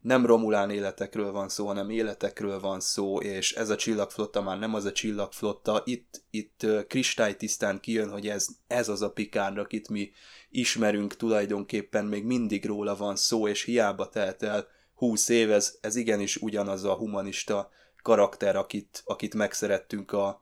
nem 0.00 0.26
Romulán 0.26 0.70
életekről 0.70 1.32
van 1.32 1.48
szó, 1.48 1.66
hanem 1.66 1.90
életekről 1.90 2.60
van 2.60 2.80
szó, 2.80 3.20
és 3.20 3.52
ez 3.52 3.70
a 3.70 3.76
csillagflotta 3.76 4.42
már 4.42 4.58
nem 4.58 4.74
az 4.74 4.84
a 4.84 4.92
csillagflotta, 4.92 5.82
itt, 5.84 6.24
itt 6.30 6.66
kristálytisztán 6.88 7.80
kijön, 7.80 8.10
hogy 8.10 8.28
ez, 8.28 8.46
ez 8.66 8.88
az 8.88 9.02
a 9.02 9.12
Picard, 9.12 9.58
akit 9.58 9.88
mi 9.88 10.10
ismerünk 10.50 11.16
tulajdonképpen, 11.16 12.04
még 12.04 12.24
mindig 12.24 12.64
róla 12.64 12.96
van 12.96 13.16
szó, 13.16 13.48
és 13.48 13.62
hiába 13.62 14.08
telt 14.08 14.42
el 14.42 14.66
20 14.94 15.28
év, 15.28 15.50
ez, 15.50 15.78
ez 15.80 15.96
igenis 15.96 16.36
ugyanaz 16.36 16.84
a 16.84 16.94
humanista 16.94 17.70
karakter, 18.02 18.56
akit, 18.56 19.02
akit 19.04 19.34
megszerettünk 19.34 20.12
a, 20.12 20.40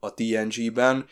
a 0.00 0.14
TNG-ben, 0.14 1.06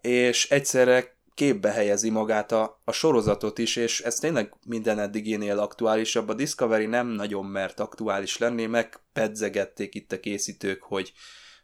és 0.00 0.50
egyszerre 0.50 1.20
képbe 1.42 1.70
helyezi 1.70 2.10
magát 2.10 2.52
a, 2.52 2.80
a 2.84 2.92
sorozatot 2.92 3.58
is, 3.58 3.76
és 3.76 4.00
ez 4.00 4.14
tényleg 4.14 4.54
minden 4.66 4.98
eddigénél 4.98 5.58
aktuálisabb. 5.58 6.28
A 6.28 6.34
Discovery 6.34 6.86
nem 6.86 7.06
nagyon 7.06 7.44
mert 7.44 7.80
aktuális 7.80 8.38
lenni, 8.38 8.66
meg 8.66 9.00
pedzegették 9.12 9.94
itt 9.94 10.12
a 10.12 10.20
készítők, 10.20 10.82
hogy 10.82 11.12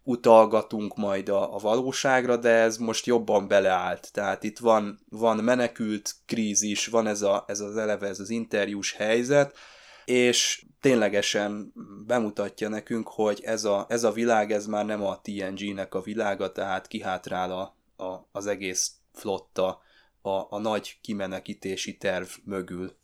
utalgatunk 0.02 0.96
majd 0.96 1.28
a, 1.28 1.54
a 1.54 1.58
valóságra, 1.58 2.36
de 2.36 2.48
ez 2.48 2.76
most 2.76 3.06
jobban 3.06 3.48
beleállt. 3.48 4.12
Tehát 4.12 4.44
itt 4.44 4.58
van, 4.58 5.00
van 5.08 5.36
menekült 5.36 6.14
krízis, 6.26 6.86
van 6.86 7.06
ez, 7.06 7.22
a, 7.22 7.44
ez 7.46 7.60
az 7.60 7.76
eleve, 7.76 8.06
ez 8.06 8.20
az 8.20 8.30
interjús 8.30 8.92
helyzet, 8.92 9.56
és 10.04 10.64
ténylegesen 10.80 11.72
bemutatja 12.06 12.68
nekünk, 12.68 13.08
hogy 13.08 13.40
ez 13.44 13.64
a, 13.64 13.86
ez 13.88 14.04
a 14.04 14.12
világ, 14.12 14.52
ez 14.52 14.66
már 14.66 14.84
nem 14.84 15.02
a 15.02 15.20
TNG-nek 15.20 15.94
a 15.94 16.00
világa, 16.00 16.52
tehát 16.52 16.86
kihátrál 16.86 17.52
a, 17.52 17.76
a, 18.04 18.28
az 18.32 18.46
egész 18.46 18.97
flotta 19.18 19.82
a, 20.22 20.54
a 20.54 20.58
nagy 20.58 20.98
kimenekítési 21.00 21.96
terv 21.96 22.26
mögül. 22.44 22.96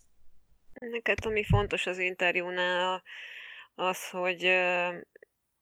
Neked, 0.72 1.18
ami 1.26 1.44
fontos 1.44 1.86
az 1.86 1.98
interjúnál, 1.98 3.02
az, 3.74 4.08
hogy 4.10 4.44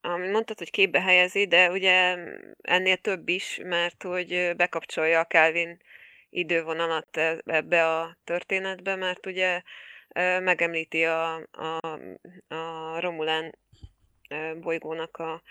amit 0.00 0.30
mondtad, 0.30 0.58
hogy 0.58 0.70
képbe 0.70 1.00
helyezi, 1.00 1.46
de 1.46 1.70
ugye 1.70 2.16
ennél 2.62 2.96
több 2.96 3.28
is, 3.28 3.60
mert 3.64 4.02
hogy 4.02 4.52
bekapcsolja 4.56 5.20
a 5.20 5.26
Calvin 5.26 5.80
idővonalat 6.30 7.16
e, 7.16 7.42
ebbe 7.44 7.98
a 7.98 8.18
történetbe, 8.24 8.96
mert 8.96 9.26
ugye 9.26 9.62
megemlíti 10.40 11.04
a, 11.04 11.34
a, 11.52 11.78
a 12.54 13.00
Romulán 13.00 13.58
bolygónak 14.60 15.16
a, 15.16 15.42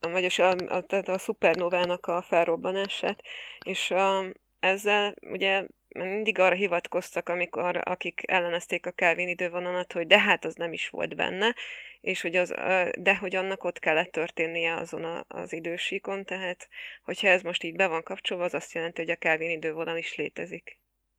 vagyis 0.00 0.38
a, 0.38 0.50
a, 0.50 0.84
a, 0.88 1.10
a 1.10 1.18
szupernovának 1.18 2.06
a 2.06 2.22
felrobbanását, 2.22 3.22
és 3.64 3.90
a, 3.90 4.24
ezzel 4.60 5.14
ugye 5.30 5.66
mindig 5.88 6.38
arra 6.38 6.54
hivatkoztak, 6.54 7.28
amikor 7.28 7.80
akik 7.84 8.22
ellenezték 8.26 8.86
a 8.86 8.90
Kelvin 8.90 9.28
idővonalat, 9.28 9.92
hogy 9.92 10.06
de 10.06 10.18
hát 10.18 10.44
az 10.44 10.54
nem 10.54 10.72
is 10.72 10.88
volt 10.88 11.16
benne, 11.16 11.54
és 12.00 12.22
hogy 12.22 12.36
az, 12.36 12.54
de 12.98 13.16
hogy 13.16 13.36
annak 13.36 13.64
ott 13.64 13.78
kellett 13.78 14.12
történnie 14.12 14.74
azon 14.74 15.04
a, 15.04 15.24
az 15.28 15.52
idősíkon, 15.52 16.24
tehát 16.24 16.68
hogyha 17.04 17.28
ez 17.28 17.42
most 17.42 17.62
így 17.62 17.76
be 17.76 17.86
van 17.86 18.02
kapcsolva, 18.02 18.44
az 18.44 18.54
azt 18.54 18.72
jelenti, 18.72 19.00
hogy 19.00 19.10
a 19.10 19.16
Kelvin 19.16 19.50
idővonal 19.50 19.96
is 19.96 20.16
létezik. 20.16 20.78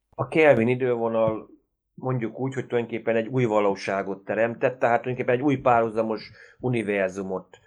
A 0.10 0.28
Kelvin 0.28 0.68
idővonal 0.68 1.50
mondjuk 1.94 2.40
úgy, 2.40 2.54
hogy 2.54 2.68
tulajdonképpen 2.68 3.16
egy 3.16 3.28
új 3.28 3.46
valóságot 3.46 4.26
teremtett, 4.26 4.80
tehát 4.80 5.02
tulajdonképpen 5.02 5.40
egy 5.40 5.46
új 5.46 5.58
párhuzamos 5.58 6.32
univerzumot. 6.60 7.60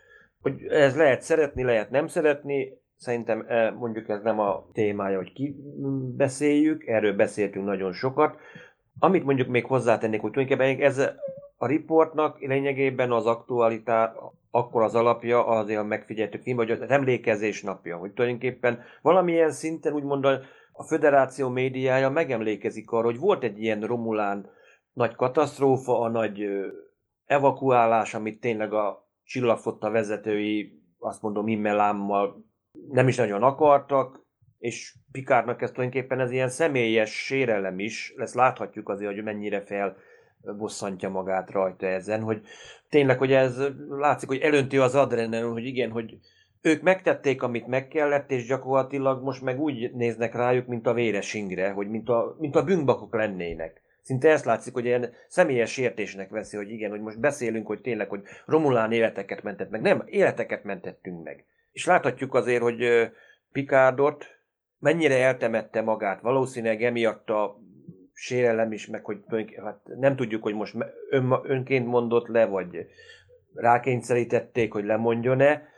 Hogy 0.42 0.66
ez 0.68 0.96
lehet 0.96 1.22
szeretni, 1.22 1.62
lehet 1.62 1.90
nem 1.90 2.07
szeretni, 2.07 2.79
szerintem 2.96 3.44
eh, 3.48 3.72
mondjuk 3.72 4.09
ez 4.09 4.22
nem 4.22 4.38
a 4.40 4.66
témája, 4.72 5.16
hogy 5.16 5.33
ki 5.33 5.57
beszéljük, 6.16 6.87
erről 6.87 7.12
beszéltünk 7.12 7.64
nagyon 7.64 7.92
sokat. 7.92 8.37
Amit 8.98 9.24
mondjuk 9.24 9.48
még 9.48 9.64
hozzátennék, 9.64 10.20
hogy 10.20 10.31
tulajdonképpen 10.31 10.87
ez 10.87 10.98
a 11.57 11.66
riportnak 11.66 12.40
lényegében 12.40 13.12
az 13.12 13.27
aktualitás, 13.27 14.11
akkor 14.51 14.83
az 14.83 14.94
alapja 14.94 15.46
azért 15.46 15.87
megfigyeltük 15.87 16.44
mi, 16.44 16.53
hogy 16.53 16.70
az 16.70 16.81
emlékezés 16.90 17.62
napja, 17.62 17.96
hogy 17.96 18.12
tulajdonképpen 18.12 18.83
valamilyen 19.03 19.51
szinten 19.51 19.92
úgymond 19.92 20.24
a, 20.24 20.40
a 20.72 20.83
föderáció 20.83 21.48
médiája 21.48 22.11
megemlékezik 22.11 22.90
arra, 22.90 23.05
hogy 23.05 23.18
volt 23.18 23.42
egy 23.42 23.62
ilyen 23.62 23.81
Romulán 23.81 24.51
nagy 24.92 25.14
katasztrófa, 25.14 26.01
a 26.01 26.09
nagy 26.09 26.48
evakuálás, 27.27 28.14
amit 28.14 28.40
tényleg 28.40 28.72
a 28.72 29.08
csillagfotta 29.28 29.90
vezetői, 29.90 30.82
azt 30.98 31.22
mondom, 31.22 31.48
immelámmal 31.48 32.44
nem 32.90 33.08
is 33.08 33.16
nagyon 33.16 33.42
akartak, 33.42 34.26
és 34.58 34.94
Pikárnak 35.12 35.62
ez 35.62 35.70
tulajdonképpen 35.70 36.20
ez 36.20 36.30
ilyen 36.30 36.48
személyes 36.48 37.10
sérelem 37.10 37.78
is, 37.78 38.12
lesz 38.16 38.34
láthatjuk 38.34 38.88
azért, 38.88 39.14
hogy 39.14 39.22
mennyire 39.22 39.60
fel 39.60 39.96
bosszantja 40.56 41.08
magát 41.08 41.50
rajta 41.50 41.86
ezen, 41.86 42.22
hogy 42.22 42.42
tényleg, 42.88 43.18
hogy 43.18 43.32
ez 43.32 43.62
látszik, 43.88 44.28
hogy 44.28 44.40
elönti 44.40 44.76
az 44.76 44.94
adrenalin, 44.94 45.52
hogy 45.52 45.64
igen, 45.64 45.90
hogy 45.90 46.18
ők 46.62 46.82
megtették, 46.82 47.42
amit 47.42 47.66
meg 47.66 47.88
kellett, 47.88 48.30
és 48.30 48.46
gyakorlatilag 48.46 49.22
most 49.22 49.42
meg 49.42 49.60
úgy 49.60 49.92
néznek 49.94 50.34
rájuk, 50.34 50.66
mint 50.66 50.86
a 50.86 50.92
véres 50.92 51.34
ingre, 51.34 51.70
hogy 51.70 51.88
mint 51.88 52.08
a, 52.08 52.36
mint 52.38 52.56
a 52.56 52.64
bűnbakok 52.64 53.14
lennének. 53.14 53.82
Szinte 54.09 54.31
ezt 54.31 54.44
látszik, 54.44 54.73
hogy 54.73 54.85
ilyen 54.85 55.12
személyes 55.27 55.79
értésnek 55.79 56.31
veszi, 56.31 56.57
hogy 56.57 56.71
igen, 56.71 56.90
hogy 56.90 57.01
most 57.01 57.21
beszélünk, 57.21 57.66
hogy 57.66 57.81
tényleg, 57.81 58.09
hogy 58.09 58.23
Romulán 58.47 58.92
életeket 58.92 59.42
mentett 59.42 59.71
meg. 59.71 59.81
Nem, 59.81 60.03
életeket 60.07 60.64
mentettünk 60.64 61.25
meg. 61.25 61.44
És 61.73 61.87
láthatjuk 61.87 62.35
azért, 62.35 62.62
hogy 62.62 63.11
Picardot 63.53 64.27
mennyire 64.79 65.23
eltemette 65.25 65.83
magát. 65.83 66.21
Valószínűleg 66.21 66.83
emiatt 66.83 67.31
a 67.31 67.59
sérelem 68.12 68.73
is, 68.73 68.87
meg 68.87 69.05
hogy 69.05 69.55
hát 69.64 69.81
nem 69.99 70.16
tudjuk, 70.16 70.42
hogy 70.42 70.55
most 70.55 70.77
ön, 71.11 71.40
önként 71.42 71.87
mondott 71.87 72.27
le, 72.27 72.47
vagy 72.47 72.87
rákényszerítették, 73.55 74.73
hogy 74.73 74.85
lemondjon-e, 74.85 75.68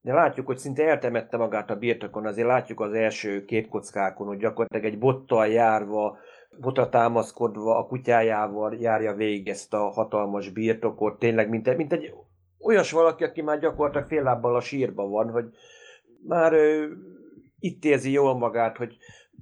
de 0.00 0.12
látjuk, 0.12 0.46
hogy 0.46 0.58
szinte 0.58 0.84
eltemette 0.88 1.36
magát 1.36 1.70
a 1.70 1.76
birtokon, 1.76 2.26
azért 2.26 2.46
látjuk 2.46 2.80
az 2.80 2.92
első 2.92 3.44
képkockákon, 3.44 4.26
hogy 4.26 4.38
gyakorlatilag 4.38 4.84
egy 4.84 4.98
bottal 4.98 5.46
járva, 5.46 6.18
botra 6.60 6.88
támaszkodva 6.88 7.78
a 7.78 7.86
kutyájával 7.86 8.74
járja 8.74 9.14
végig 9.14 9.48
ezt 9.48 9.74
a 9.74 9.90
hatalmas 9.90 10.50
birtokot, 10.50 11.18
tényleg 11.18 11.48
mint, 11.48 11.68
egy, 11.68 11.76
mint 11.76 11.92
egy 11.92 12.14
olyas 12.58 12.92
valaki, 12.92 13.24
aki 13.24 13.42
már 13.42 13.58
gyakorlatilag 13.58 14.08
fél 14.08 14.22
lábbal 14.22 14.56
a 14.56 14.60
sírba 14.60 15.08
van, 15.08 15.30
hogy 15.30 15.44
már 16.26 16.52
ö, 16.52 16.86
itt 17.58 17.84
érzi 17.84 18.10
jól 18.10 18.38
magát, 18.38 18.76
hogy 18.76 18.96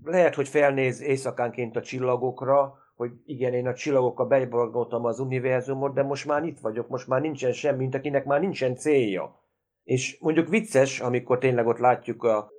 lehet, 0.05 0.35
hogy 0.35 0.49
felnéz 0.49 1.01
éjszakánként 1.01 1.77
a 1.77 1.83
csillagokra, 1.83 2.75
hogy 2.97 3.11
igen, 3.27 3.53
én 3.53 3.67
a 3.67 3.75
csillagokkal 3.75 4.27
bejbaragoltam 4.27 5.05
az 5.05 5.19
univerzumot, 5.21 5.95
de 5.95 6.03
most 6.03 6.27
már 6.27 6.45
itt 6.45 6.59
vagyok, 6.61 6.89
most 6.89 7.09
már 7.09 7.21
nincsen 7.21 7.53
semmi, 7.53 7.79
mint 7.79 7.95
akinek 7.95 8.25
már 8.25 8.41
nincsen 8.41 8.75
célja. 8.75 9.41
És 9.85 10.19
mondjuk 10.21 10.49
vicces, 10.49 11.01
amikor 11.01 11.39
tényleg 11.39 11.67
ott 11.67 11.79
látjuk, 11.79 12.23
a, 12.23 12.51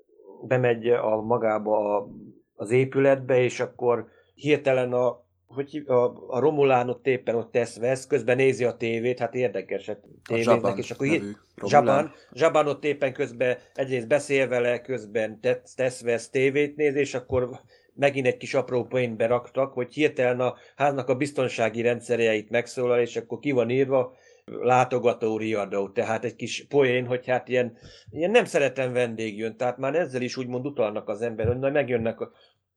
bemegy 0.47 0.87
a 0.87 1.21
magába 1.21 1.97
a, 1.97 2.07
az 2.55 2.71
épületbe, 2.71 3.37
és 3.37 3.59
akkor 3.59 4.07
hirtelen 4.35 4.93
a 4.93 5.23
hogy 5.47 5.83
a, 5.87 5.93
a 6.27 6.39
Romulán 6.39 6.89
ott 6.89 7.07
éppen 7.07 7.35
ott 7.35 7.51
tesz 7.51 7.77
vesz, 7.77 8.07
közben 8.07 8.35
nézi 8.35 8.63
a 8.63 8.77
tévét, 8.77 9.19
hát 9.19 9.35
érdekes, 9.35 9.85
hát 9.85 9.99
tévéznek, 10.27 10.77
és 10.77 10.91
akkor 10.91 11.07
nevű, 11.07 11.31
Zsabán, 11.65 12.11
Zsabán 12.33 12.67
ott 12.67 12.83
éppen 12.83 13.13
közben 13.13 13.57
egyrészt 13.73 14.07
beszél 14.07 14.47
vele, 14.47 14.81
közben 14.81 15.39
tesz 15.75 16.01
vesz 16.01 16.29
tévét 16.29 16.75
néz, 16.75 16.95
és 16.95 17.13
akkor 17.13 17.59
megint 17.93 18.25
egy 18.25 18.37
kis 18.37 18.53
apró 18.53 18.83
poént 18.83 19.17
beraktak, 19.17 19.73
hogy 19.73 19.93
hirtelen 19.93 20.39
a 20.39 20.55
háznak 20.75 21.09
a 21.09 21.15
biztonsági 21.15 21.81
rendszereit 21.81 22.49
megszólal, 22.49 22.99
és 22.99 23.15
akkor 23.15 23.39
ki 23.39 23.51
van 23.51 23.69
írva, 23.69 24.15
látogató 24.45 25.37
riadó, 25.37 25.89
tehát 25.89 26.25
egy 26.25 26.35
kis 26.35 26.65
poén, 26.69 27.05
hogy 27.05 27.27
hát 27.27 27.47
ilyen, 27.47 27.77
ilyen 28.11 28.31
nem 28.31 28.45
szeretem 28.45 28.93
vendég 28.93 29.37
jön, 29.37 29.57
tehát 29.57 29.77
már 29.77 29.95
ezzel 29.95 30.21
is 30.21 30.37
úgymond 30.37 30.65
utalnak 30.65 31.09
az 31.09 31.21
ember, 31.21 31.47
hogy 31.47 31.59
na 31.59 31.69
megjönnek 31.69 32.21
a 32.21 32.31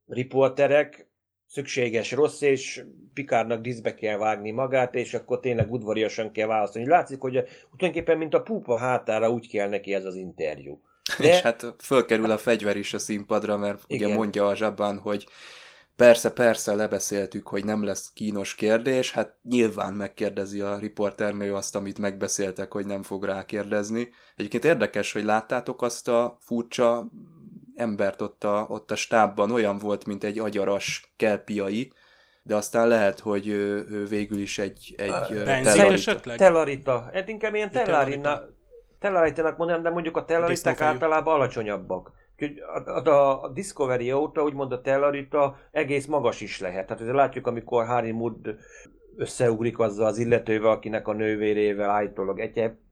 riporterek, 0.06 1.07
szükséges 1.48 2.12
rossz, 2.12 2.40
és 2.40 2.84
Pikárnak 3.14 3.60
diszbe 3.60 3.94
kell 3.94 4.16
vágni 4.16 4.50
magát, 4.50 4.94
és 4.94 5.14
akkor 5.14 5.40
tényleg 5.40 5.72
udvariasan 5.72 6.32
kell 6.32 6.46
válaszolni. 6.46 6.88
Látszik, 6.88 7.20
hogy 7.20 7.44
tulajdonképpen, 7.70 8.18
mint 8.18 8.34
a 8.34 8.42
pupa 8.42 8.78
hátára 8.78 9.30
úgy 9.30 9.48
kell 9.48 9.68
neki 9.68 9.94
ez 9.94 10.04
az 10.04 10.14
interjú. 10.14 10.80
De... 11.18 11.28
És 11.28 11.40
hát 11.40 11.74
fölkerül 11.78 12.30
a 12.30 12.38
fegyver 12.38 12.76
is 12.76 12.94
a 12.94 12.98
színpadra, 12.98 13.56
mert 13.56 13.82
Igen. 13.86 14.06
ugye 14.06 14.16
mondja 14.16 14.46
a 14.46 14.54
zsabban, 14.54 14.98
hogy 14.98 15.26
persze, 15.96 16.30
persze 16.30 16.74
lebeszéltük, 16.74 17.48
hogy 17.48 17.64
nem 17.64 17.84
lesz 17.84 18.12
kínos 18.12 18.54
kérdés, 18.54 19.12
hát 19.12 19.36
nyilván 19.42 19.94
megkérdezi 19.94 20.60
a 20.60 20.78
riporternő 20.78 21.54
azt, 21.54 21.76
amit 21.76 21.98
megbeszéltek, 21.98 22.72
hogy 22.72 22.86
nem 22.86 23.02
fog 23.02 23.24
rákérdezni. 23.24 24.08
Egyébként 24.36 24.64
érdekes, 24.64 25.12
hogy 25.12 25.24
láttátok 25.24 25.82
azt 25.82 26.08
a 26.08 26.38
furcsa 26.40 27.10
embert 27.78 28.20
ott 28.20 28.44
a, 28.44 28.66
ott 28.68 28.90
a 28.90 28.96
stábban, 28.96 29.50
olyan 29.50 29.78
volt, 29.78 30.06
mint 30.06 30.24
egy 30.24 30.38
agyaras 30.38 31.12
kelpiai, 31.16 31.92
de 32.42 32.54
aztán 32.54 32.88
lehet, 32.88 33.20
hogy 33.20 33.48
ő, 33.48 33.86
ő 33.90 34.06
végül 34.06 34.38
is 34.38 34.58
egy, 34.58 34.94
egy 34.96 35.42
telarita. 35.62 36.20
Telarita. 36.36 37.10
Hát 37.12 37.28
inkább 37.28 37.54
ilyen 37.54 37.70
telarina, 37.70 38.40
telaritának 38.98 39.56
mondanám, 39.56 39.82
de 39.82 39.90
mondjuk 39.90 40.16
a 40.16 40.24
telariták 40.24 40.80
általában 40.80 41.34
alacsonyabbak. 41.34 42.12
A, 42.84 43.08
a, 43.08 43.42
a 43.42 43.48
Discovery 43.48 44.12
óta, 44.12 44.42
úgymond 44.42 44.72
a 44.72 44.80
Tellarita 44.80 45.56
egész 45.70 46.06
magas 46.06 46.40
is 46.40 46.60
lehet. 46.60 46.86
Tehát 46.86 47.02
ezért 47.02 47.16
látjuk, 47.16 47.46
amikor 47.46 47.86
Harry 47.86 48.12
Mudd 48.12 48.48
összeugrik 49.16 49.78
azzal 49.78 50.06
az 50.06 50.18
illetővel, 50.18 50.70
akinek 50.70 51.08
a 51.08 51.12
nővérével 51.12 51.90
állítólag 51.90 52.40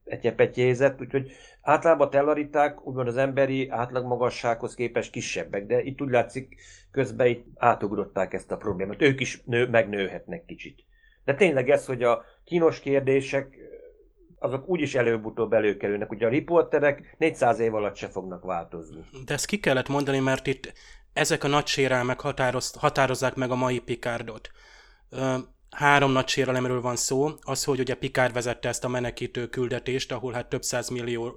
etyepetyézett, 0.06 1.00
úgyhogy 1.00 1.30
általában 1.62 2.06
a 2.06 2.10
tellariták 2.10 2.86
úgymond 2.86 3.08
az 3.08 3.16
emberi 3.16 3.68
átlagmagassághoz 3.68 4.74
képest 4.74 5.10
kisebbek, 5.10 5.66
de 5.66 5.82
itt 5.82 6.00
úgy 6.00 6.10
látszik, 6.10 6.56
közben 6.90 7.26
itt 7.26 7.44
átugrották 7.56 8.34
ezt 8.34 8.52
a 8.52 8.56
problémát. 8.56 9.02
Ők 9.02 9.20
is 9.20 9.42
nő, 9.44 9.68
megnőhetnek 9.68 10.44
kicsit. 10.44 10.84
De 11.24 11.34
tényleg 11.34 11.70
ez, 11.70 11.86
hogy 11.86 12.02
a 12.02 12.24
kínos 12.44 12.80
kérdések 12.80 13.56
azok 14.38 14.68
úgyis 14.68 14.94
előbb-utóbb 14.94 15.52
előkerülnek. 15.52 16.10
Ugye 16.10 16.26
a 16.26 16.28
riporterek 16.28 17.14
400 17.18 17.58
év 17.58 17.74
alatt 17.74 17.96
se 17.96 18.08
fognak 18.08 18.44
változni. 18.44 19.04
De 19.24 19.34
ezt 19.34 19.46
ki 19.46 19.58
kellett 19.58 19.88
mondani, 19.88 20.18
mert 20.18 20.46
itt 20.46 20.72
ezek 21.12 21.44
a 21.44 21.48
nagy 21.48 21.66
sérelmek 21.66 22.20
határoz, 22.20 22.74
határozzák 22.78 23.34
meg 23.34 23.50
a 23.50 23.54
mai 23.54 23.78
Picardot. 23.78 24.50
Három 25.76 26.12
nagy 26.12 26.28
sérelemről 26.28 26.80
van 26.80 26.96
szó. 26.96 27.30
Az, 27.40 27.64
hogy 27.64 27.80
ugye 27.80 27.94
Picard 27.94 28.32
vezette 28.32 28.68
ezt 28.68 28.84
a 28.84 28.88
menekítő 28.88 29.46
küldetést, 29.46 30.12
ahol 30.12 30.32
hát 30.32 30.48
több 30.48 30.62
millió 30.90 31.36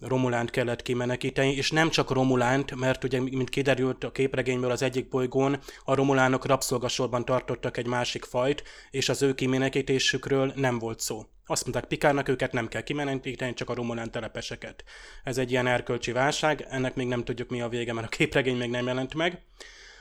Romulánt 0.00 0.50
kellett 0.50 0.82
kimenekíteni, 0.82 1.54
és 1.54 1.70
nem 1.70 1.90
csak 1.90 2.10
Romulánt, 2.10 2.74
mert 2.74 3.04
ugye, 3.04 3.20
mint 3.20 3.48
kiderült 3.48 4.04
a 4.04 4.12
képregényből 4.12 4.70
az 4.70 4.82
egyik 4.82 5.08
bolygón, 5.08 5.58
a 5.84 5.94
Romulánok 5.94 6.46
rabszolgasorban 6.46 7.24
tartottak 7.24 7.76
egy 7.76 7.86
másik 7.86 8.24
fajt, 8.24 8.62
és 8.90 9.08
az 9.08 9.22
ő 9.22 9.34
kimenekítésükről 9.34 10.52
nem 10.56 10.78
volt 10.78 11.00
szó. 11.00 11.26
Azt 11.46 11.62
mondták 11.62 11.88
Pikárnak, 11.88 12.28
őket 12.28 12.52
nem 12.52 12.68
kell 12.68 12.82
kimenekíteni, 12.82 13.54
csak 13.54 13.70
a 13.70 13.74
Romulán 13.74 14.10
telepeseket. 14.10 14.84
Ez 15.24 15.38
egy 15.38 15.50
ilyen 15.50 15.66
erkölcsi 15.66 16.12
válság, 16.12 16.66
ennek 16.70 16.94
még 16.94 17.06
nem 17.06 17.24
tudjuk 17.24 17.48
mi 17.48 17.60
a 17.60 17.68
vége, 17.68 17.92
mert 17.92 18.06
a 18.06 18.16
képregény 18.16 18.56
még 18.56 18.70
nem 18.70 18.86
jelent 18.86 19.14
meg. 19.14 19.42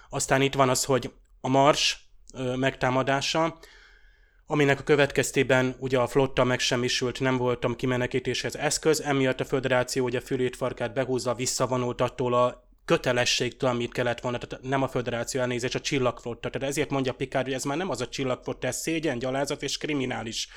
Aztán 0.10 0.42
itt 0.42 0.54
van 0.54 0.70
az, 0.70 0.86
hogy 0.86 1.12
a 1.42 1.48
Mars 1.48 2.11
megtámadása, 2.56 3.58
aminek 4.46 4.80
a 4.80 4.84
következtében 4.84 5.76
ugye 5.80 5.98
a 6.00 6.08
flotta 6.08 6.44
megsemmisült, 6.44 7.20
nem 7.20 7.38
voltam 7.38 7.76
kimenekítéshez 7.76 8.56
eszköz, 8.56 9.02
emiatt 9.02 9.40
a 9.40 9.46
föderáció 9.46 10.06
ugye 10.06 10.20
fülét 10.20 10.56
farkát 10.56 10.94
behúzza, 10.94 11.34
visszavonult 11.34 12.02
attól 12.02 12.34
a 12.34 12.70
kötelességtől, 12.86 13.70
amit 13.70 13.94
kellett 13.94 14.22
volna, 14.22 14.38
tehát 14.38 14.66
nem 14.66 14.84
a 14.84 14.88
föderáció 14.88 15.42
elnézés, 15.42 15.76
a 15.76 15.80
csillagflotta. 15.80 16.50
Tehát 16.50 16.68
ezért 16.68 16.90
mondja 16.90 17.14
Picard, 17.14 17.46
hogy 17.46 17.54
ez 17.54 17.64
már 17.64 17.78
nem 17.78 17.90
az 17.90 18.02
a 18.02 18.08
csillagflotta, 18.08 18.68
ez 18.68 18.78
szégyen, 18.78 19.20
gyalázat 19.20 19.64
és 19.64 19.78
kriminális 19.78 20.48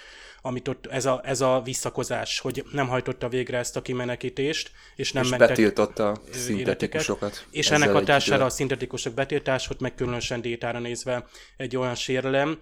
amit 0.47 0.69
ott 0.69 0.87
ez 0.87 1.07
a, 1.07 1.21
ez 1.25 1.41
a 1.41 1.61
visszakozás, 1.65 2.39
hogy 2.39 2.65
nem 2.73 2.89
hajtotta 2.89 3.29
végre 3.29 3.59
ezt 3.59 3.77
a 3.77 3.83
kimenekítést, 3.83 4.71
és 4.97 5.13
nem 5.13 5.23
és 5.23 5.31
betiltotta 5.31 6.09
a 6.09 6.21
szintetikusokat. 6.31 7.47
És 7.51 7.71
ennek 7.71 7.93
hatására 7.93 8.45
a 8.45 8.51
szintetikusok 8.51 9.15
betiltásot, 9.15 9.81
meg 9.81 9.95
különösen 9.95 10.41
détára 10.41 10.79
nézve 10.79 11.27
egy 11.57 11.77
olyan 11.77 11.95
sérelem, 11.95 12.59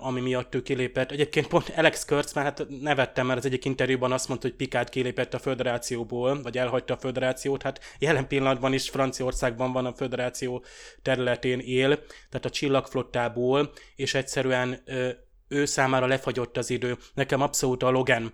ami 0.00 0.20
miatt 0.20 0.54
ő 0.54 0.62
kilépett. 0.62 1.10
Egyébként 1.10 1.46
pont 1.46 1.72
Alex 1.76 2.04
Kurtz, 2.04 2.32
már 2.32 2.44
hát 2.44 2.66
nevettem, 2.80 3.26
mert 3.26 3.38
az 3.38 3.44
egyik 3.44 3.64
interjúban 3.64 4.12
azt 4.12 4.28
mondta, 4.28 4.46
hogy 4.46 4.56
Pikát 4.56 4.88
kilépett 4.88 5.34
a 5.34 5.38
föderációból, 5.38 6.42
vagy 6.42 6.58
elhagyta 6.58 6.94
a 6.94 6.98
föderációt. 6.98 7.62
Hát 7.62 7.80
jelen 7.98 8.26
pillanatban 8.26 8.72
is 8.72 8.90
Franciaországban 8.90 9.72
van 9.72 9.86
a 9.86 9.94
föderáció 9.94 10.64
területén 11.02 11.58
él, 11.58 11.98
tehát 12.30 12.44
a 12.44 12.50
csillagflottából, 12.50 13.72
és 13.96 14.14
egyszerűen 14.14 14.82
ő 15.52 15.64
számára 15.64 16.06
lefagyott 16.06 16.56
az 16.56 16.70
idő. 16.70 16.96
Nekem 17.14 17.40
abszolút 17.40 17.82
a 17.82 17.90
Logan 17.90 18.32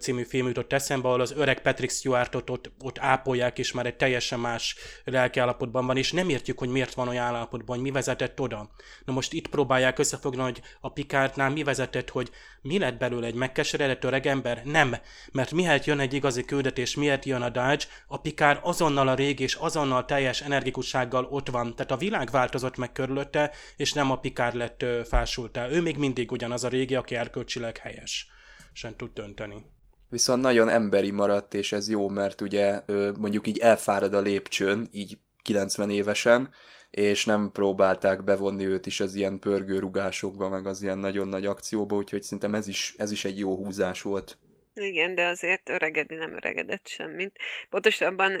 című 0.00 0.24
film 0.24 0.46
jutott 0.46 0.72
eszembe, 0.72 1.08
ahol 1.08 1.20
az 1.20 1.32
öreg 1.36 1.62
Patrick 1.62 1.92
Stewartot 1.92 2.50
ott, 2.50 2.70
ott 2.82 2.98
ápolják, 2.98 3.58
és 3.58 3.72
már 3.72 3.86
egy 3.86 3.96
teljesen 3.96 4.40
más 4.40 4.76
lelkiállapotban 5.04 5.86
van, 5.86 5.96
és 5.96 6.12
nem 6.12 6.28
értjük, 6.28 6.58
hogy 6.58 6.68
miért 6.68 6.94
van 6.94 7.08
olyan 7.08 7.24
állapotban, 7.24 7.76
hogy 7.76 7.84
mi 7.84 7.90
vezetett 7.90 8.40
oda. 8.40 8.70
Na 9.04 9.12
most 9.12 9.32
itt 9.32 9.48
próbálják 9.48 9.98
összefogni, 9.98 10.42
hogy 10.42 10.60
a 10.80 10.92
Picardnál 10.92 11.50
mi 11.50 11.62
vezetett, 11.62 12.10
hogy 12.10 12.30
mi 12.62 12.78
lett 12.78 12.98
belőle 12.98 13.26
egy 13.26 13.34
megkeseredett 13.34 14.04
öreg 14.04 14.26
ember? 14.26 14.62
Nem, 14.64 14.96
mert 15.32 15.52
miért 15.52 15.84
jön 15.84 16.00
egy 16.00 16.14
igazi 16.14 16.44
küldetés, 16.44 16.94
miért 16.94 17.24
jön 17.24 17.42
a 17.42 17.48
Dodge, 17.48 17.84
a 18.06 18.20
Picard 18.20 18.58
azonnal 18.62 19.08
a 19.08 19.14
rég 19.14 19.40
és 19.40 19.54
azonnal 19.54 20.04
teljes 20.04 20.40
energikussággal 20.40 21.28
ott 21.30 21.48
van. 21.48 21.74
Tehát 21.74 21.92
a 21.92 21.96
világ 21.96 22.30
változott 22.30 22.76
meg 22.76 22.92
körülötte, 22.92 23.50
és 23.76 23.92
nem 23.92 24.10
a 24.10 24.18
Picard 24.18 24.54
lett 24.54 24.84
fásultá. 25.08 25.68
Ő 25.68 25.80
még 25.80 25.96
mindig 25.96 26.32
ugyanaz 26.32 26.57
az 26.58 26.64
a 26.64 26.68
régi, 26.68 26.94
aki 26.94 27.14
erkölcsileg 27.14 27.76
helyes, 27.76 28.26
sem 28.72 28.96
tud 28.96 29.10
dönteni. 29.12 29.64
Viszont 30.08 30.42
nagyon 30.42 30.68
emberi 30.68 31.10
maradt, 31.10 31.54
és 31.54 31.72
ez 31.72 31.88
jó, 31.88 32.08
mert 32.08 32.40
ugye 32.40 32.80
mondjuk 33.18 33.46
így 33.46 33.58
elfárad 33.58 34.14
a 34.14 34.20
lépcsőn, 34.20 34.88
így 34.92 35.18
90 35.42 35.90
évesen, 35.90 36.50
és 36.90 37.24
nem 37.24 37.50
próbálták 37.52 38.24
bevonni 38.24 38.66
őt 38.66 38.86
is 38.86 39.00
az 39.00 39.14
ilyen 39.14 39.38
pörgő 39.38 39.78
rugásokba, 39.78 40.48
meg 40.48 40.66
az 40.66 40.82
ilyen 40.82 40.98
nagyon 40.98 41.28
nagy 41.28 41.46
akcióba, 41.46 41.96
úgyhogy 41.96 42.22
szerintem 42.22 42.54
ez 42.54 42.68
is, 42.68 42.94
ez 42.96 43.10
is 43.10 43.24
egy 43.24 43.38
jó 43.38 43.56
húzás 43.56 44.02
volt. 44.02 44.38
Igen, 44.74 45.14
de 45.14 45.26
azért 45.26 45.68
öregedni 45.68 46.16
nem 46.16 46.34
öregedett 46.34 46.86
semmit. 46.86 47.38
Pontosabban 47.68 48.40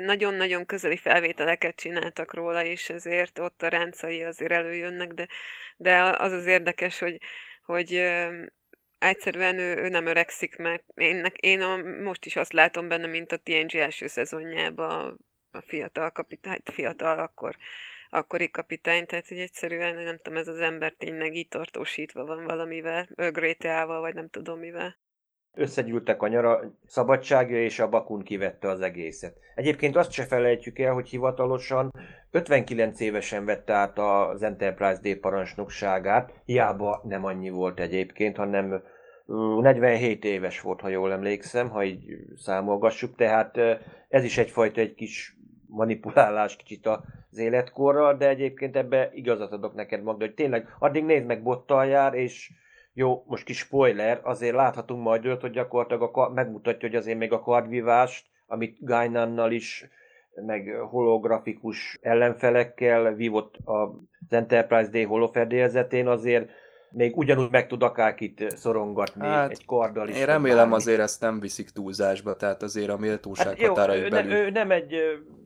nagyon-nagyon 0.00 0.66
közeli 0.66 0.96
felvételeket 0.96 1.76
csináltak 1.76 2.34
róla, 2.34 2.64
és 2.64 2.90
ezért 2.90 3.38
ott 3.38 3.62
a 3.62 3.68
ráncai 3.68 4.22
azért 4.22 4.52
előjönnek, 4.52 5.12
de, 5.12 5.28
de 5.76 6.14
az 6.18 6.32
az 6.32 6.46
érdekes, 6.46 6.98
hogy 6.98 7.20
hogy 7.64 8.02
egyszerűen 8.98 9.58
ő, 9.58 9.76
ő 9.76 9.88
nem 9.88 10.06
öregszik 10.06 10.56
meg. 10.56 10.84
Én, 10.94 11.32
én 11.40 11.60
a, 11.60 11.76
most 11.76 12.24
is 12.24 12.36
azt 12.36 12.52
látom 12.52 12.88
benne, 12.88 13.06
mint 13.06 13.32
a 13.32 13.36
TNG 13.36 13.74
első 13.74 14.06
szezonjában 14.06 15.18
a 15.50 15.60
fiatal 15.60 16.10
kapitány, 16.10 16.60
fiatal 16.64 17.18
akkor, 17.18 17.56
akkori 18.08 18.50
kapitány, 18.50 19.06
tehát 19.06 19.28
hogy 19.28 19.38
egyszerűen 19.38 19.94
nem 19.94 20.16
tudom, 20.16 20.38
ez 20.38 20.48
az 20.48 20.60
ember 20.60 20.92
tényleg 20.92 21.34
így 21.34 21.48
tartósítva 21.48 22.24
van 22.24 22.44
valamivel, 22.44 23.08
ögréteával, 23.14 24.00
vagy 24.00 24.14
nem 24.14 24.28
tudom 24.28 24.58
mivel. 24.58 24.96
Összegyűltek 25.54 26.22
a 26.22 26.28
nyara 26.28 26.60
szabadságja, 26.86 27.62
és 27.62 27.80
a 27.80 27.88
Bakun 27.88 28.22
kivette 28.22 28.68
az 28.68 28.80
egészet. 28.80 29.36
Egyébként 29.54 29.96
azt 29.96 30.10
se 30.10 30.24
felejtjük 30.24 30.78
el, 30.78 30.92
hogy 30.92 31.08
hivatalosan 31.08 31.92
59 32.30 33.00
évesen 33.00 33.44
vette 33.44 33.72
át 33.72 33.98
az 33.98 34.42
Enterprise 34.42 35.00
D 35.02 35.16
parancsnokságát, 35.16 36.32
hiába 36.44 37.00
nem 37.04 37.24
annyi 37.24 37.50
volt 37.50 37.80
egyébként, 37.80 38.36
hanem 38.36 38.82
47 39.26 40.24
éves 40.24 40.60
volt, 40.60 40.80
ha 40.80 40.88
jól 40.88 41.12
emlékszem, 41.12 41.68
ha 41.68 41.84
így 41.84 42.16
számolgassuk, 42.36 43.16
tehát 43.16 43.58
ez 44.08 44.24
is 44.24 44.38
egyfajta 44.38 44.80
egy 44.80 44.94
kis 44.94 45.36
manipulálás 45.66 46.56
kicsit 46.56 46.86
az 46.86 47.38
életkorral, 47.38 48.16
de 48.16 48.28
egyébként 48.28 48.76
ebbe 48.76 49.10
igazat 49.12 49.52
adok 49.52 49.74
neked 49.74 50.02
Magda, 50.02 50.24
hogy 50.24 50.34
tényleg 50.34 50.68
addig 50.78 51.04
nézd 51.04 51.26
meg 51.26 51.42
bottal 51.42 51.86
jár, 51.86 52.14
és 52.14 52.52
jó, 52.94 53.24
most 53.26 53.44
kis 53.44 53.58
spoiler, 53.58 54.20
azért 54.22 54.54
láthatunk 54.54 55.02
majd 55.02 55.24
őt, 55.24 55.40
hogy 55.40 55.50
gyakorlatilag 55.50 56.16
a, 56.16 56.28
megmutatja, 56.28 56.88
hogy 56.88 56.96
azért 56.96 57.18
még 57.18 57.32
a 57.32 57.40
kardvívást, 57.40 58.26
amit 58.46 58.76
Gainannal 58.80 59.52
is, 59.52 59.88
meg 60.46 60.68
holografikus 60.90 61.98
ellenfelekkel 62.02 63.14
vívott 63.14 63.56
az 63.64 63.88
Enterprise 64.28 64.90
D 64.90 65.06
holofedélzetén, 65.06 66.08
azért 66.08 66.48
még 66.90 67.16
ugyanúgy 67.16 67.50
meg 67.50 67.66
tud 67.66 67.82
akárkit 67.82 68.44
szorongatni 68.56 69.26
hát, 69.26 69.50
egy 69.50 69.64
karddal 69.66 70.08
is. 70.08 70.18
Én 70.18 70.26
remélem 70.26 70.56
bármi. 70.56 70.74
azért 70.74 71.00
ezt 71.00 71.20
nem 71.20 71.40
viszik 71.40 71.70
túlzásba, 71.70 72.36
tehát 72.36 72.62
azért 72.62 72.88
a 72.88 72.96
méltóság 72.96 73.46
hát 73.46 73.66
határai 73.66 74.00
jó, 74.00 74.08
belül. 74.08 74.32
Ő 74.32 74.50
nem 74.50 74.70
egy 74.70 74.94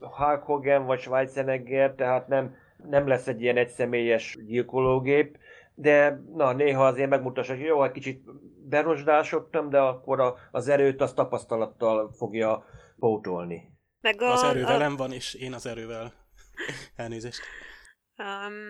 Hulk 0.01 0.43
Hogan 0.43 0.87
vagy 0.87 1.01
Schweizenegger, 1.01 1.95
tehát 1.95 2.29
nem, 2.29 2.55
nem 2.91 3.07
lesz 3.07 3.27
egy 3.27 3.43
ilyen 3.43 3.57
egyszemélyes 3.57 4.39
gyilkológép, 4.47 5.39
de 5.81 6.21
na, 6.35 6.53
néha 6.53 6.87
azért 6.87 7.11
megmutassa, 7.11 7.53
hogy 7.53 7.63
jó, 7.63 7.85
egy 7.85 7.93
kicsit 7.93 8.25
berosdásodtam, 8.69 9.69
de 9.71 9.79
akkor 9.79 10.21
a, 10.21 10.35
az 10.51 10.69
erőt 10.69 11.01
az 11.01 11.13
tapasztalattal 11.13 12.13
fogja 12.13 12.65
pótolni. 12.99 13.73
Meg 14.01 14.23
a, 14.23 14.33
az 14.33 14.43
erő 14.43 14.65
velem 14.65 14.97
van, 14.97 15.13
és 15.13 15.35
én 15.35 15.53
az 15.53 15.67
erővel. 15.67 16.13
Elnézést. 16.97 17.41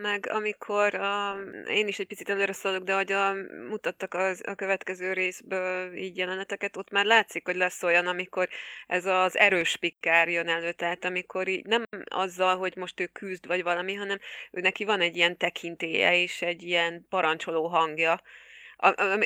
Meg 0.03 0.27
amikor 0.31 0.95
a, 0.95 1.37
én 1.69 1.89
is 1.89 1.99
egy 1.99 2.07
picit 2.07 2.29
előre 2.29 2.53
szaladok, 2.53 2.87
de 2.87 2.95
hogy 2.95 3.13
a, 3.13 3.33
mutattak 3.69 4.15
az, 4.15 4.43
a 4.47 4.55
következő 4.55 5.13
részből 5.13 5.97
így 5.97 6.17
jeleneteket, 6.17 6.77
ott 6.77 6.91
már 6.91 7.05
látszik, 7.05 7.45
hogy 7.47 7.57
lesz 7.57 7.83
olyan, 7.83 8.07
amikor 8.07 8.49
ez 8.87 9.07
az 9.07 9.37
erős 9.37 9.77
pikár 9.77 10.29
jön 10.29 10.49
elő, 10.49 10.73
tehát 10.73 11.05
amikor 11.05 11.49
így 11.49 11.67
nem 11.67 11.85
azzal, 12.05 12.57
hogy 12.57 12.77
most 12.77 13.01
ő 13.01 13.07
küzd 13.07 13.47
vagy 13.47 13.63
valami, 13.63 13.95
hanem 13.95 14.19
ő 14.51 14.61
neki 14.61 14.85
van 14.85 15.01
egy 15.01 15.17
ilyen 15.17 15.37
tekintélye 15.37 16.17
és 16.17 16.43
egy 16.43 16.63
ilyen 16.63 17.07
parancsoló 17.09 17.67
hangja, 17.67 18.21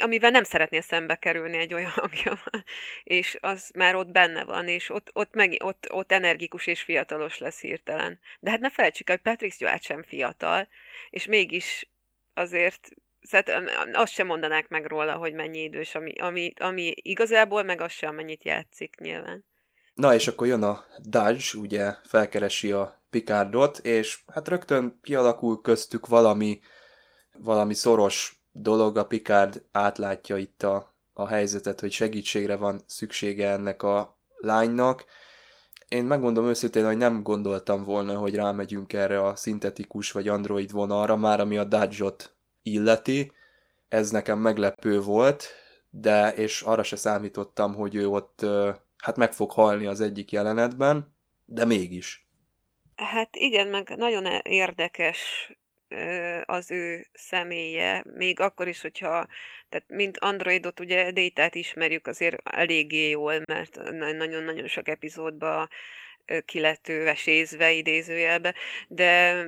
amivel 0.00 0.30
nem 0.30 0.42
szeretnél 0.42 0.80
szembe 0.80 1.16
kerülni 1.16 1.56
egy 1.56 1.74
olyan 1.74 1.90
hangjaval, 1.90 2.64
és 3.04 3.38
az 3.40 3.70
már 3.74 3.94
ott 3.94 4.08
benne 4.08 4.44
van, 4.44 4.68
és 4.68 4.90
ott, 4.90 5.10
ott, 5.12 5.34
meg, 5.34 5.56
ott, 5.64 5.86
ott 5.92 6.12
energikus 6.12 6.66
és 6.66 6.82
fiatalos 6.82 7.38
lesz 7.38 7.60
hirtelen. 7.60 8.18
De 8.40 8.50
hát 8.50 8.60
ne 8.60 8.70
felejtsük 8.70 9.08
hogy 9.08 9.20
Patrick 9.20 9.54
Stewart 9.54 9.82
sem 9.82 10.02
fiatal, 10.02 10.68
és 11.10 11.26
mégis 11.26 11.90
azért 12.34 12.88
szóval 13.22 13.68
azt 13.92 14.12
sem 14.12 14.26
mondanák 14.26 14.68
meg 14.68 14.86
róla, 14.86 15.16
hogy 15.16 15.32
mennyi 15.32 15.62
idős, 15.62 15.94
ami, 15.94 16.12
ami, 16.12 16.52
ami 16.58 16.92
igazából 16.96 17.62
meg 17.62 17.80
az 17.80 17.92
sem, 17.92 18.14
mennyit 18.14 18.44
játszik 18.44 18.96
nyilván. 19.00 19.44
Na 19.94 20.14
és 20.14 20.28
akkor 20.28 20.46
jön 20.46 20.62
a 20.62 20.84
Dodge, 20.98 21.44
ugye 21.54 21.94
felkeresi 22.04 22.72
a 22.72 23.02
Picardot, 23.10 23.78
és 23.78 24.18
hát 24.32 24.48
rögtön 24.48 24.98
kialakul 25.02 25.60
köztük 25.60 26.06
valami, 26.06 26.60
valami 27.32 27.74
szoros 27.74 28.41
dolog, 28.52 28.96
a 28.96 29.06
Picard 29.06 29.62
átlátja 29.72 30.36
itt 30.36 30.62
a, 30.62 30.94
a 31.12 31.26
helyzetet, 31.26 31.80
hogy 31.80 31.92
segítségre 31.92 32.56
van 32.56 32.80
szüksége 32.86 33.50
ennek 33.50 33.82
a 33.82 34.18
lánynak. 34.36 35.04
Én 35.88 36.04
megmondom 36.04 36.46
őszintén, 36.46 36.84
hogy 36.84 36.96
nem 36.96 37.22
gondoltam 37.22 37.84
volna, 37.84 38.18
hogy 38.18 38.34
rámegyünk 38.34 38.92
erre 38.92 39.24
a 39.26 39.36
szintetikus 39.36 40.12
vagy 40.12 40.28
android 40.28 40.70
vonalra, 40.70 41.16
már 41.16 41.40
ami 41.40 41.58
a 41.58 41.64
Dodge-ot 41.64 42.34
illeti. 42.62 43.32
Ez 43.88 44.10
nekem 44.10 44.38
meglepő 44.38 45.00
volt, 45.00 45.48
de 45.90 46.34
és 46.34 46.62
arra 46.62 46.82
se 46.82 46.96
számítottam, 46.96 47.74
hogy 47.74 47.94
ő 47.94 48.08
ott 48.08 48.46
hát 48.96 49.16
meg 49.16 49.32
fog 49.32 49.50
halni 49.50 49.86
az 49.86 50.00
egyik 50.00 50.32
jelenetben, 50.32 51.14
de 51.44 51.64
mégis. 51.64 52.26
Hát 52.96 53.36
igen, 53.36 53.68
meg 53.68 53.94
nagyon 53.96 54.24
érdekes 54.42 55.52
az 56.44 56.70
ő 56.70 57.06
személye, 57.12 58.04
még 58.14 58.40
akkor 58.40 58.68
is, 58.68 58.80
hogyha, 58.80 59.26
tehát 59.68 59.88
mint 59.88 60.18
Androidot, 60.18 60.80
ugye 60.80 61.10
Détát 61.10 61.54
ismerjük 61.54 62.06
azért 62.06 62.48
eléggé 62.48 63.08
jól, 63.08 63.42
mert 63.46 63.76
nagyon-nagyon 63.92 64.66
sok 64.66 64.88
epizódban 64.88 65.68
ki 66.44 66.60
lett 66.60 66.88
ő 66.88 67.04
vesézve 67.04 67.72
idézőjelbe, 67.72 68.54
de 68.88 69.46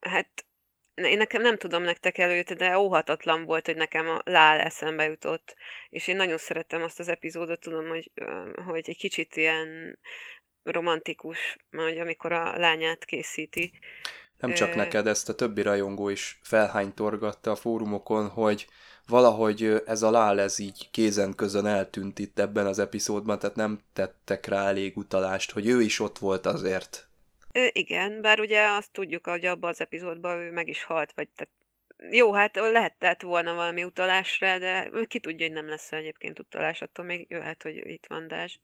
hát 0.00 0.46
én 0.94 1.16
nekem 1.16 1.42
nem 1.42 1.56
tudom 1.56 1.82
nektek 1.82 2.18
előtt, 2.18 2.52
de 2.52 2.78
óhatatlan 2.78 3.44
volt, 3.44 3.66
hogy 3.66 3.76
nekem 3.76 4.08
a 4.08 4.20
Lál 4.24 4.60
eszembe 4.60 5.04
jutott, 5.04 5.56
és 5.88 6.08
én 6.08 6.16
nagyon 6.16 6.38
szerettem 6.38 6.82
azt 6.82 6.98
az 6.98 7.08
epizódot, 7.08 7.60
tudom, 7.60 7.88
hogy, 7.88 8.10
hogy 8.64 8.88
egy 8.88 8.96
kicsit 8.96 9.36
ilyen 9.36 9.98
romantikus, 10.62 11.56
hogy 11.70 11.98
amikor 11.98 12.32
a 12.32 12.58
lányát 12.58 13.04
készíti. 13.04 13.72
Nem 14.38 14.52
csak 14.52 14.74
neked, 14.74 15.06
ezt 15.06 15.28
a 15.28 15.34
többi 15.34 15.62
rajongó 15.62 16.08
is 16.08 16.38
felhánytorgatta 16.42 17.50
a 17.50 17.56
fórumokon, 17.56 18.28
hogy 18.28 18.66
valahogy 19.08 19.82
ez 19.86 20.02
a 20.02 20.10
lál 20.10 20.40
ez 20.40 20.58
így 20.58 20.90
kézen 20.90 21.34
közön 21.34 21.66
eltűnt 21.66 22.18
itt 22.18 22.38
ebben 22.38 22.66
az 22.66 22.78
epizódban, 22.78 23.38
tehát 23.38 23.56
nem 23.56 23.80
tettek 23.92 24.46
rá 24.46 24.66
elég 24.66 24.96
utalást, 24.96 25.50
hogy 25.50 25.68
ő 25.68 25.82
is 25.82 26.00
ott 26.00 26.18
volt 26.18 26.46
azért. 26.46 27.08
Ö, 27.52 27.66
igen, 27.72 28.20
bár 28.20 28.40
ugye 28.40 28.66
azt 28.68 28.92
tudjuk, 28.92 29.26
hogy 29.26 29.44
abban 29.44 29.70
az 29.70 29.80
epizódban 29.80 30.38
ő 30.38 30.52
meg 30.52 30.68
is 30.68 30.84
halt, 30.84 31.12
vagy 31.14 31.28
tehát 31.28 31.52
jó, 32.10 32.32
hát 32.32 32.56
lehetett 32.56 33.22
volna 33.22 33.54
valami 33.54 33.84
utalásra, 33.84 34.58
de 34.58 34.90
ki 35.06 35.20
tudja, 35.20 35.46
hogy 35.46 35.54
nem 35.54 35.68
lesz 35.68 35.92
egyébként 35.92 36.38
utalás, 36.38 36.82
attól 36.82 37.04
még 37.04 37.26
jöhet, 37.30 37.62
hogy 37.62 37.76
itt 37.86 38.06
van 38.06 38.28
Dás. 38.28 38.60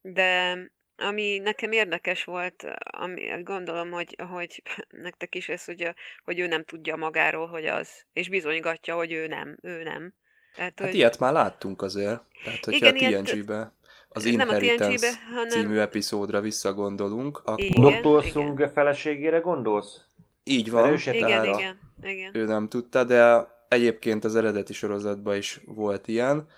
De 0.00 0.58
ami 1.00 1.38
nekem 1.38 1.72
érdekes 1.72 2.24
volt, 2.24 2.66
ami 2.84 3.42
gondolom, 3.42 3.90
hogy, 3.90 4.16
hogy 4.28 4.62
nektek 5.02 5.34
is 5.34 5.48
ez, 5.48 5.64
hogy, 5.64 5.94
hogy 6.24 6.38
ő 6.38 6.46
nem 6.46 6.64
tudja 6.64 6.96
magáról, 6.96 7.46
hogy 7.46 7.66
az, 7.66 7.88
és 8.12 8.28
bizonygatja, 8.28 8.94
hogy 8.94 9.12
ő 9.12 9.26
nem, 9.26 9.56
ő 9.62 9.82
nem. 9.82 10.14
Tehát, 10.54 10.78
hát 10.78 10.88
hogy... 10.88 10.94
ilyet 10.94 11.18
már 11.18 11.32
láttunk 11.32 11.82
azért. 11.82 12.20
Tehát, 12.44 12.64
hogyha 12.64 12.94
igen, 12.94 13.14
a 13.14 13.22
TNG-be, 13.22 13.72
az 14.08 14.24
Inheritance 14.24 15.08
a 15.08 15.34
hanem... 15.34 15.48
című 15.48 15.78
epizódra 15.78 16.40
visszagondolunk, 16.40 17.42
akkor... 17.44 18.00
Dr. 18.00 18.24
Sung 18.24 18.70
feleségére 18.74 19.38
gondolsz? 19.38 20.00
Így 20.44 20.70
van. 20.70 20.94
Igen, 20.94 21.44
igen, 21.44 21.78
igen. 22.02 22.30
Ő 22.32 22.44
nem 22.44 22.68
tudta, 22.68 23.04
de 23.04 23.46
egyébként 23.68 24.24
az 24.24 24.36
eredeti 24.36 24.72
sorozatban 24.72 25.36
is 25.36 25.60
volt 25.64 26.08
ilyen, 26.08 26.48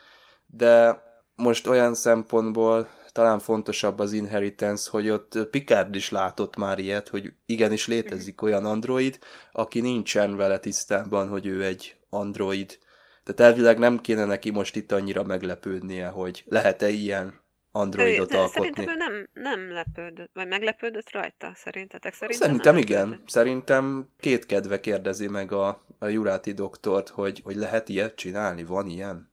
de 0.47 1.03
most 1.35 1.67
olyan 1.67 1.95
szempontból 1.95 2.89
talán 3.13 3.39
fontosabb 3.39 3.99
az 3.99 4.13
Inheritance, 4.13 4.91
hogy 4.91 5.11
ott 5.11 5.49
Picard 5.51 5.95
is 5.95 6.11
látott 6.11 6.57
már 6.57 6.79
ilyet, 6.79 7.09
hogy 7.09 7.33
igenis 7.47 7.87
létezik 7.87 8.43
olyan 8.43 8.65
android, 8.65 9.19
aki 9.53 9.81
nincsen 9.81 10.37
vele 10.37 10.59
tisztában, 10.59 11.29
hogy 11.29 11.47
ő 11.47 11.65
egy 11.65 11.97
android. 12.11 12.79
Tehát 13.25 13.53
elvileg 13.53 13.79
nem 13.79 14.01
kéne 14.01 14.25
neki 14.25 14.51
most 14.51 14.77
itt 14.77 14.93
annyira 14.93 15.23
meglepődnie, 15.23 16.09
hogy 16.09 16.45
lehet-e 16.47 16.89
ilyen 16.89 17.41
androidot 17.73 18.35
ő, 18.35 18.37
alkotni. 18.37 18.63
Szerintem 18.63 18.89
ő 18.89 18.97
nem, 18.97 19.29
nem 19.33 19.73
lepődött, 19.73 20.31
vagy 20.33 20.49
meglepődött 20.49 21.13
rajta, 21.13 21.53
szerintetek? 21.55 22.15
Szerintem, 22.15 22.49
szerintem 22.49 22.77
igen. 22.77 23.23
Szerintem 23.27 24.09
két 24.19 24.47
kedve 24.47 24.81
kérdezi 24.81 25.29
meg 25.29 25.53
a, 25.53 25.85
a 25.99 26.07
Juráti 26.07 26.53
doktort, 26.53 27.09
hogy, 27.09 27.41
hogy 27.45 27.57
lehet 27.57 27.89
ilyet 27.89 28.15
csinálni, 28.15 28.65
van 28.65 28.87
ilyen? 28.87 29.32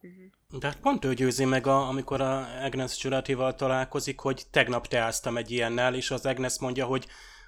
Uh-huh. 0.00 0.60
De 0.60 0.66
hát 0.66 0.80
pont 0.80 1.04
ő 1.04 1.14
győzi 1.14 1.44
meg, 1.44 1.66
a, 1.66 1.88
amikor 1.88 2.20
a 2.20 2.64
Agnes 2.64 3.04
Juratival 3.04 3.54
találkozik, 3.54 4.20
hogy 4.20 4.42
tegnap 4.50 4.86
teáztam 4.86 5.36
egy 5.36 5.50
ilyennel, 5.50 5.94
és 5.94 6.10
az 6.10 6.26
Agnes 6.26 6.58
mondja, 6.58 6.86
hogy 6.86 7.06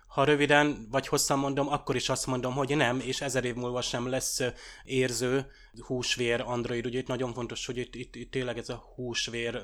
ha 0.08 0.24
röviden 0.24 0.86
vagy 0.90 1.06
hosszan 1.08 1.38
mondom, 1.38 1.68
akkor 1.68 1.96
is 1.96 2.08
azt 2.08 2.26
mondom, 2.26 2.54
hogy 2.54 2.76
nem, 2.76 3.00
és 3.00 3.20
ezer 3.20 3.44
év 3.44 3.54
múlva 3.54 3.80
sem 3.80 4.08
lesz 4.08 4.40
érző 4.84 5.46
húsvér 5.80 6.40
android. 6.40 6.86
Ugye 6.86 6.98
itt 6.98 7.06
nagyon 7.06 7.32
fontos, 7.32 7.66
hogy 7.66 7.76
itt, 7.76 7.94
itt, 7.94 8.14
itt 8.14 8.30
tényleg 8.30 8.58
ez 8.58 8.68
a 8.68 8.84
húsvér 8.94 9.62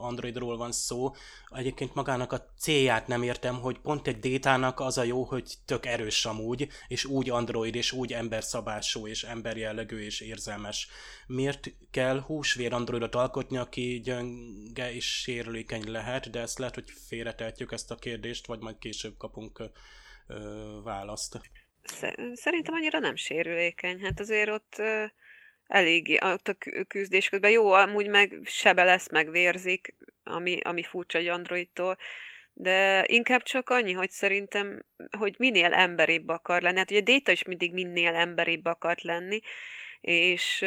androidról 0.00 0.56
van 0.56 0.72
szó. 0.72 1.10
Egyébként 1.48 1.94
magának 1.94 2.32
a 2.32 2.44
célját 2.58 3.06
nem 3.06 3.22
értem, 3.22 3.60
hogy 3.60 3.78
pont 3.78 4.06
egy 4.06 4.18
détának 4.18 4.80
az 4.80 4.98
a 4.98 5.02
jó, 5.02 5.22
hogy 5.22 5.54
tök 5.64 5.86
erős 5.86 6.24
amúgy, 6.24 6.68
és 6.88 7.04
úgy 7.04 7.30
android, 7.30 7.74
és 7.74 7.92
úgy 7.92 8.12
emberszabású, 8.12 9.06
és 9.06 9.22
emberjellegű, 9.22 10.04
és 10.04 10.20
érzelmes. 10.20 10.88
Miért 11.26 11.70
kell 11.90 12.20
húsvér 12.20 12.72
androidot 12.72 13.14
alkotni, 13.14 13.56
aki 13.56 14.00
gyönge 14.04 14.94
és 14.94 15.20
sérülékeny 15.20 15.90
lehet, 15.90 16.30
de 16.30 16.40
ezt 16.40 16.58
lehet, 16.58 16.74
hogy 16.74 16.90
félretehetjük 17.08 17.72
ezt 17.72 17.90
a 17.90 17.96
kérdést, 17.96 18.46
vagy 18.46 18.60
majd 18.60 18.78
később 18.78 19.16
kapunk 19.16 19.62
ö, 20.26 20.80
választ. 20.84 21.40
Szerintem 22.32 22.74
annyira 22.74 22.98
nem 22.98 23.16
sérülékeny. 23.16 24.00
Hát 24.00 24.20
azért 24.20 24.50
ott 24.50 24.82
ö, 25.72 25.76
elég 25.76 26.18
ott 26.22 26.48
a 26.48 26.54
küzdés 26.88 27.28
közben 27.28 27.50
jó, 27.50 27.72
amúgy 27.72 28.08
meg 28.08 28.40
sebe 28.44 28.84
lesz, 28.84 29.10
meg 29.10 29.30
vérzik, 29.30 29.94
ami, 30.24 30.60
ami 30.62 30.82
furcsa 30.82 31.18
egy 31.18 31.26
androidtól, 31.26 31.96
de 32.54 33.04
inkább 33.06 33.42
csak 33.42 33.70
annyi, 33.70 33.92
hogy 33.92 34.10
szerintem, 34.10 34.82
hogy 35.18 35.34
minél 35.38 35.72
emberibb 35.72 36.28
akar 36.28 36.62
lenni. 36.62 36.78
Hát 36.78 36.90
ugye 36.90 37.00
Data 37.00 37.32
is 37.32 37.42
mindig 37.42 37.72
minél 37.72 38.14
emberibb 38.14 38.64
akart 38.64 39.02
lenni, 39.02 39.40
és 40.00 40.64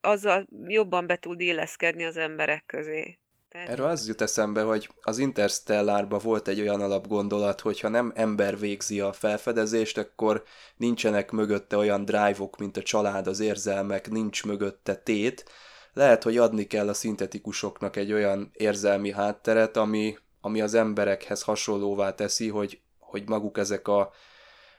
azzal 0.00 0.46
jobban 0.66 1.06
be 1.06 1.16
tud 1.16 1.40
illeszkedni 1.40 2.04
az 2.04 2.16
emberek 2.16 2.66
közé. 2.66 3.18
Tehát... 3.56 3.70
Erről 3.70 3.86
az 3.86 4.06
jut 4.06 4.20
eszembe, 4.20 4.62
hogy 4.62 4.88
az 5.02 5.18
Interstellárban 5.18 6.20
volt 6.22 6.48
egy 6.48 6.60
olyan 6.60 6.80
alapgondolat, 6.80 7.60
hogy 7.60 7.80
ha 7.80 7.88
nem 7.88 8.12
ember 8.14 8.58
végzi 8.58 9.00
a 9.00 9.12
felfedezést, 9.12 9.98
akkor 9.98 10.42
nincsenek 10.76 11.30
mögötte 11.30 11.76
olyan 11.76 12.04
drive-ok, 12.04 12.58
mint 12.58 12.76
a 12.76 12.82
család, 12.82 13.26
az 13.26 13.40
érzelmek, 13.40 14.10
nincs 14.10 14.44
mögötte 14.44 14.94
tét. 14.94 15.44
Lehet, 15.92 16.22
hogy 16.22 16.38
adni 16.38 16.66
kell 16.66 16.88
a 16.88 16.94
szintetikusoknak 16.94 17.96
egy 17.96 18.12
olyan 18.12 18.50
érzelmi 18.52 19.12
hátteret, 19.12 19.76
ami, 19.76 20.18
ami 20.40 20.60
az 20.60 20.74
emberekhez 20.74 21.42
hasonlóvá 21.42 22.14
teszi, 22.14 22.48
hogy, 22.48 22.80
hogy 22.98 23.28
maguk 23.28 23.58
ezek 23.58 23.88
a 23.88 24.12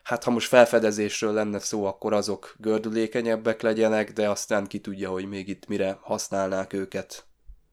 hát 0.03 0.23
ha 0.23 0.31
most 0.31 0.47
felfedezésről 0.47 1.33
lenne 1.33 1.59
szó, 1.59 1.85
akkor 1.85 2.13
azok 2.13 2.55
gördülékenyebbek 2.57 3.61
legyenek, 3.61 4.13
de 4.13 4.29
aztán 4.29 4.67
ki 4.67 4.79
tudja, 4.79 5.09
hogy 5.09 5.25
még 5.25 5.47
itt 5.47 5.67
mire 5.67 5.97
használnák 6.01 6.73
őket. 6.73 7.26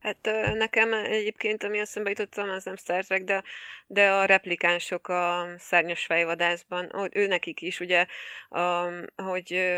Hát 0.05 0.53
nekem 0.53 0.93
egyébként, 0.93 1.63
ami 1.63 1.79
eszembe 1.79 2.09
jutottam, 2.09 2.49
az 2.49 2.63
nem 2.63 2.75
Star 2.75 3.05
Trek, 3.05 3.23
de, 3.23 3.43
de 3.87 4.11
a 4.11 4.25
replikánsok 4.25 5.07
a 5.07 5.47
szárnyas 5.57 6.05
fejvadászban, 6.05 7.09
ő 7.11 7.27
nekik 7.27 7.61
is, 7.61 7.79
ugye, 7.79 8.05
hogy 9.15 9.73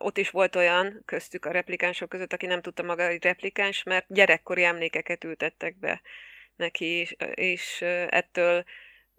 ott 0.00 0.18
is 0.18 0.30
volt 0.30 0.56
olyan 0.56 1.02
köztük 1.04 1.44
a 1.44 1.50
replikánsok 1.50 2.08
között, 2.08 2.32
aki 2.32 2.46
nem 2.46 2.60
tudta 2.60 2.82
maga, 2.82 3.06
hogy 3.06 3.22
replikáns, 3.22 3.82
mert 3.82 4.06
gyerekkori 4.08 4.64
emlékeket 4.64 5.24
ültettek 5.24 5.78
be 5.78 6.00
neki, 6.56 7.16
és, 7.34 7.82
ettől 8.08 8.64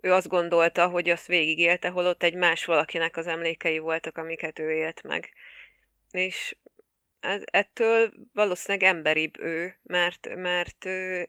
ő 0.02 0.14
azt 0.14 0.28
gondolta, 0.28 0.88
hogy 0.88 1.10
azt 1.10 1.28
végigélte, 1.28 1.90
holott 1.90 2.24
egy 2.24 2.36
más 2.36 2.66
valakinek 2.66 3.18
az 3.18 3.28
emlékei 3.28 3.78
voltak, 3.78 4.18
amiket 4.18 4.60
ő 4.60 4.72
élt 4.72 5.04
meg. 5.04 5.34
És 6.12 6.56
ettől 7.46 8.12
valószínűleg 8.34 8.96
emberibb 8.96 9.40
ő, 9.40 9.76
mert, 9.84 10.36
mert 10.36 10.86
ő 10.86 11.28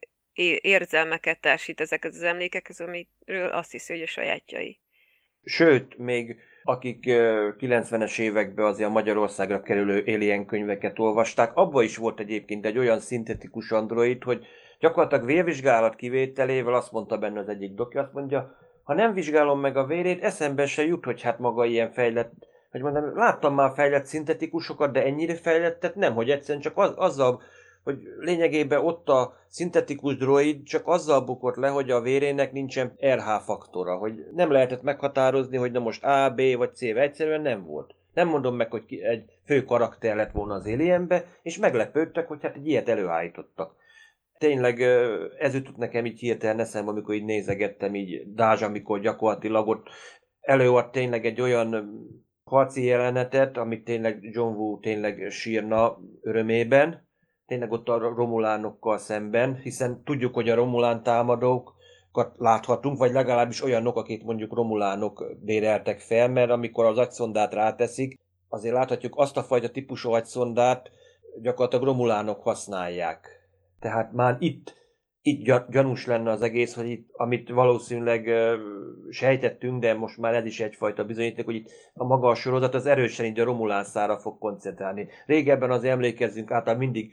érzelmeket 0.60 1.40
társít 1.40 1.80
ezek 1.80 2.04
az 2.04 2.22
emlékekhez, 2.22 2.80
amiről 2.80 3.48
azt 3.50 3.70
hiszi, 3.70 3.92
hogy 3.92 4.02
a 4.02 4.06
sajátjai. 4.06 4.80
Sőt, 5.44 5.98
még 5.98 6.36
akik 6.62 7.04
90-es 7.04 8.18
években 8.18 8.64
azért 8.66 8.88
a 8.88 8.92
Magyarországra 8.92 9.62
kerülő 9.62 10.02
Alien 10.06 10.46
könyveket 10.46 10.98
olvasták, 10.98 11.56
abban 11.56 11.84
is 11.84 11.96
volt 11.96 12.20
egyébként 12.20 12.66
egy 12.66 12.78
olyan 12.78 13.00
szintetikus 13.00 13.70
android, 13.70 14.22
hogy 14.22 14.46
gyakorlatilag 14.78 15.26
vérvizsgálat 15.26 15.96
kivételével 15.96 16.74
azt 16.74 16.92
mondta 16.92 17.18
benne 17.18 17.38
az 17.38 17.48
egyik 17.48 17.74
doki, 17.74 17.96
azt 17.98 18.12
mondja, 18.12 18.56
ha 18.82 18.94
nem 18.94 19.12
vizsgálom 19.12 19.60
meg 19.60 19.76
a 19.76 19.86
vérét, 19.86 20.22
eszembe 20.22 20.66
se 20.66 20.84
jut, 20.84 21.04
hogy 21.04 21.22
hát 21.22 21.38
maga 21.38 21.64
ilyen 21.64 21.92
fejlett, 21.92 22.32
hogy 22.70 22.80
mondom, 22.80 23.16
láttam 23.16 23.54
már 23.54 23.72
fejlett 23.74 24.06
szintetikusokat, 24.06 24.92
de 24.92 25.04
ennyire 25.04 25.34
fejlettet 25.34 25.94
nem, 25.94 26.14
hogy 26.14 26.30
egyszerűen 26.30 26.62
csak 26.62 26.76
az, 26.76 26.92
azzal 26.96 27.42
hogy 27.86 27.98
lényegében 28.18 28.84
ott 28.84 29.08
a 29.08 29.36
szintetikus 29.48 30.16
droid 30.16 30.62
csak 30.62 30.86
azzal 30.86 31.20
bukott 31.20 31.56
le, 31.56 31.68
hogy 31.68 31.90
a 31.90 32.00
vérének 32.00 32.52
nincsen 32.52 32.96
RH 33.00 33.40
faktora, 33.44 33.96
hogy 33.96 34.26
nem 34.34 34.50
lehetett 34.50 34.82
meghatározni, 34.82 35.56
hogy 35.56 35.72
na 35.72 35.78
most 35.78 36.04
A, 36.04 36.30
B 36.34 36.56
vagy 36.56 36.74
C, 36.74 36.82
egyszerűen 36.82 37.40
nem 37.40 37.64
volt. 37.64 37.94
Nem 38.14 38.28
mondom 38.28 38.56
meg, 38.56 38.70
hogy 38.70 38.84
egy 39.02 39.24
fő 39.44 39.64
karakter 39.64 40.16
lett 40.16 40.32
volna 40.32 40.54
az 40.54 40.66
Alienbe, 40.66 41.24
és 41.42 41.58
meglepődtek, 41.58 42.28
hogy 42.28 42.38
hát 42.42 42.56
egy 42.56 42.68
ilyet 42.68 42.88
előállítottak. 42.88 43.74
Tényleg 44.38 44.80
ez 45.38 45.54
jutott 45.54 45.76
nekem 45.76 46.06
így 46.06 46.18
hirtelen 46.18 46.60
eszembe, 46.60 46.90
amikor 46.90 47.14
így 47.14 47.24
nézegettem 47.24 47.94
így 47.94 48.34
Dázs, 48.34 48.62
amikor 48.62 49.00
gyakorlatilag 49.00 49.68
ott 49.68 49.88
előad 50.40 50.90
tényleg 50.90 51.26
egy 51.26 51.40
olyan 51.40 51.98
harci 52.50 52.84
jelenetet, 52.84 53.56
amit 53.56 53.84
tényleg 53.84 54.18
John 54.22 54.54
Woo 54.54 54.78
tényleg 54.78 55.30
sírna 55.30 55.98
örömében, 56.22 57.08
tényleg 57.46 57.72
ott 57.72 57.88
a 57.88 57.98
romulánokkal 57.98 58.98
szemben, 58.98 59.56
hiszen 59.56 60.02
tudjuk, 60.04 60.34
hogy 60.34 60.48
a 60.48 60.54
romulán 60.54 61.02
támadókat 61.02 62.34
láthatunk, 62.36 62.98
vagy 62.98 63.12
legalábbis 63.12 63.62
olyanok, 63.62 63.96
akik 63.96 64.24
mondjuk 64.24 64.54
romulánok 64.54 65.36
béreltek 65.40 66.00
fel, 66.00 66.28
mert 66.28 66.50
amikor 66.50 66.84
az 66.84 66.98
agyszondát 66.98 67.54
ráteszik, 67.54 68.18
azért 68.48 68.74
láthatjuk 68.74 69.16
azt 69.16 69.36
a 69.36 69.42
fajta 69.42 69.70
típusú 69.70 70.10
agyszondát 70.10 70.90
gyakorlatilag 71.40 71.84
romulánok 71.84 72.42
használják. 72.42 73.48
Tehát 73.80 74.12
már 74.12 74.36
itt, 74.38 74.74
itt 75.26 75.70
gyanús 75.70 76.06
lenne 76.06 76.30
az 76.30 76.42
egész, 76.42 76.74
hogy 76.74 76.90
itt, 76.90 77.08
amit 77.12 77.50
valószínűleg 77.50 78.26
uh, 78.26 78.52
sejtettünk, 79.10 79.80
de 79.80 79.94
most 79.94 80.18
már 80.18 80.34
ez 80.34 80.46
is 80.46 80.60
egyfajta 80.60 81.04
bizonyíték, 81.04 81.44
hogy 81.44 81.54
itt 81.54 81.70
a 81.94 82.04
maga 82.04 82.28
a 82.28 82.34
sorozat 82.34 82.74
az 82.74 82.86
erősen 82.86 83.26
így 83.26 83.40
a 83.40 83.44
romulán 83.44 83.84
szára 83.84 84.18
fog 84.18 84.38
koncentrálni. 84.38 85.08
Régebben 85.26 85.70
az 85.70 85.84
emlékezzünk 85.84 86.50
által 86.50 86.76
mindig 86.76 87.12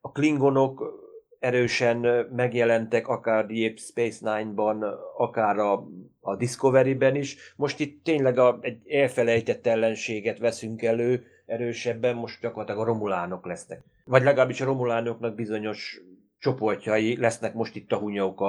a 0.00 0.12
klingonok 0.12 1.00
erősen 1.38 2.26
megjelentek, 2.36 3.08
akár 3.08 3.46
Deep 3.46 3.78
Space 3.78 4.36
Nine-ban, 4.36 4.84
akár 5.16 5.58
a, 5.58 5.88
a 6.20 6.36
Discovery-ben 6.36 7.16
is. 7.16 7.54
Most 7.56 7.80
itt 7.80 8.04
tényleg 8.04 8.38
a, 8.38 8.58
egy 8.60 8.88
elfelejtett 8.88 9.66
ellenséget 9.66 10.38
veszünk 10.38 10.82
elő 10.82 11.24
erősebben, 11.46 12.16
most 12.16 12.40
gyakorlatilag 12.40 12.80
a 12.80 12.84
romulánok 12.84 13.46
lesznek. 13.46 13.82
Vagy 14.04 14.22
legalábbis 14.22 14.60
a 14.60 14.64
romulánoknak 14.64 15.34
bizonyos 15.34 16.00
csoportjai 16.42 17.16
lesznek 17.16 17.54
most 17.54 17.74
itt 17.74 17.92
a 17.92 17.96
hunyók 17.96 18.40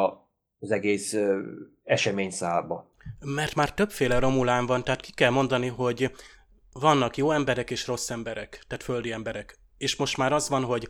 az 0.59 0.71
egész 0.71 1.15
eseményszálba. 1.83 2.91
Mert 3.19 3.55
már 3.55 3.73
többféle 3.73 4.19
romulán 4.19 4.65
van, 4.65 4.83
tehát 4.83 5.01
ki 5.01 5.11
kell 5.11 5.29
mondani, 5.29 5.67
hogy 5.67 6.11
vannak 6.71 7.17
jó 7.17 7.31
emberek 7.31 7.71
és 7.71 7.87
rossz 7.87 8.09
emberek, 8.09 8.63
tehát 8.67 8.83
földi 8.83 9.11
emberek. 9.11 9.59
És 9.77 9.95
most 9.95 10.17
már 10.17 10.33
az 10.33 10.49
van, 10.49 10.63
hogy 10.63 10.89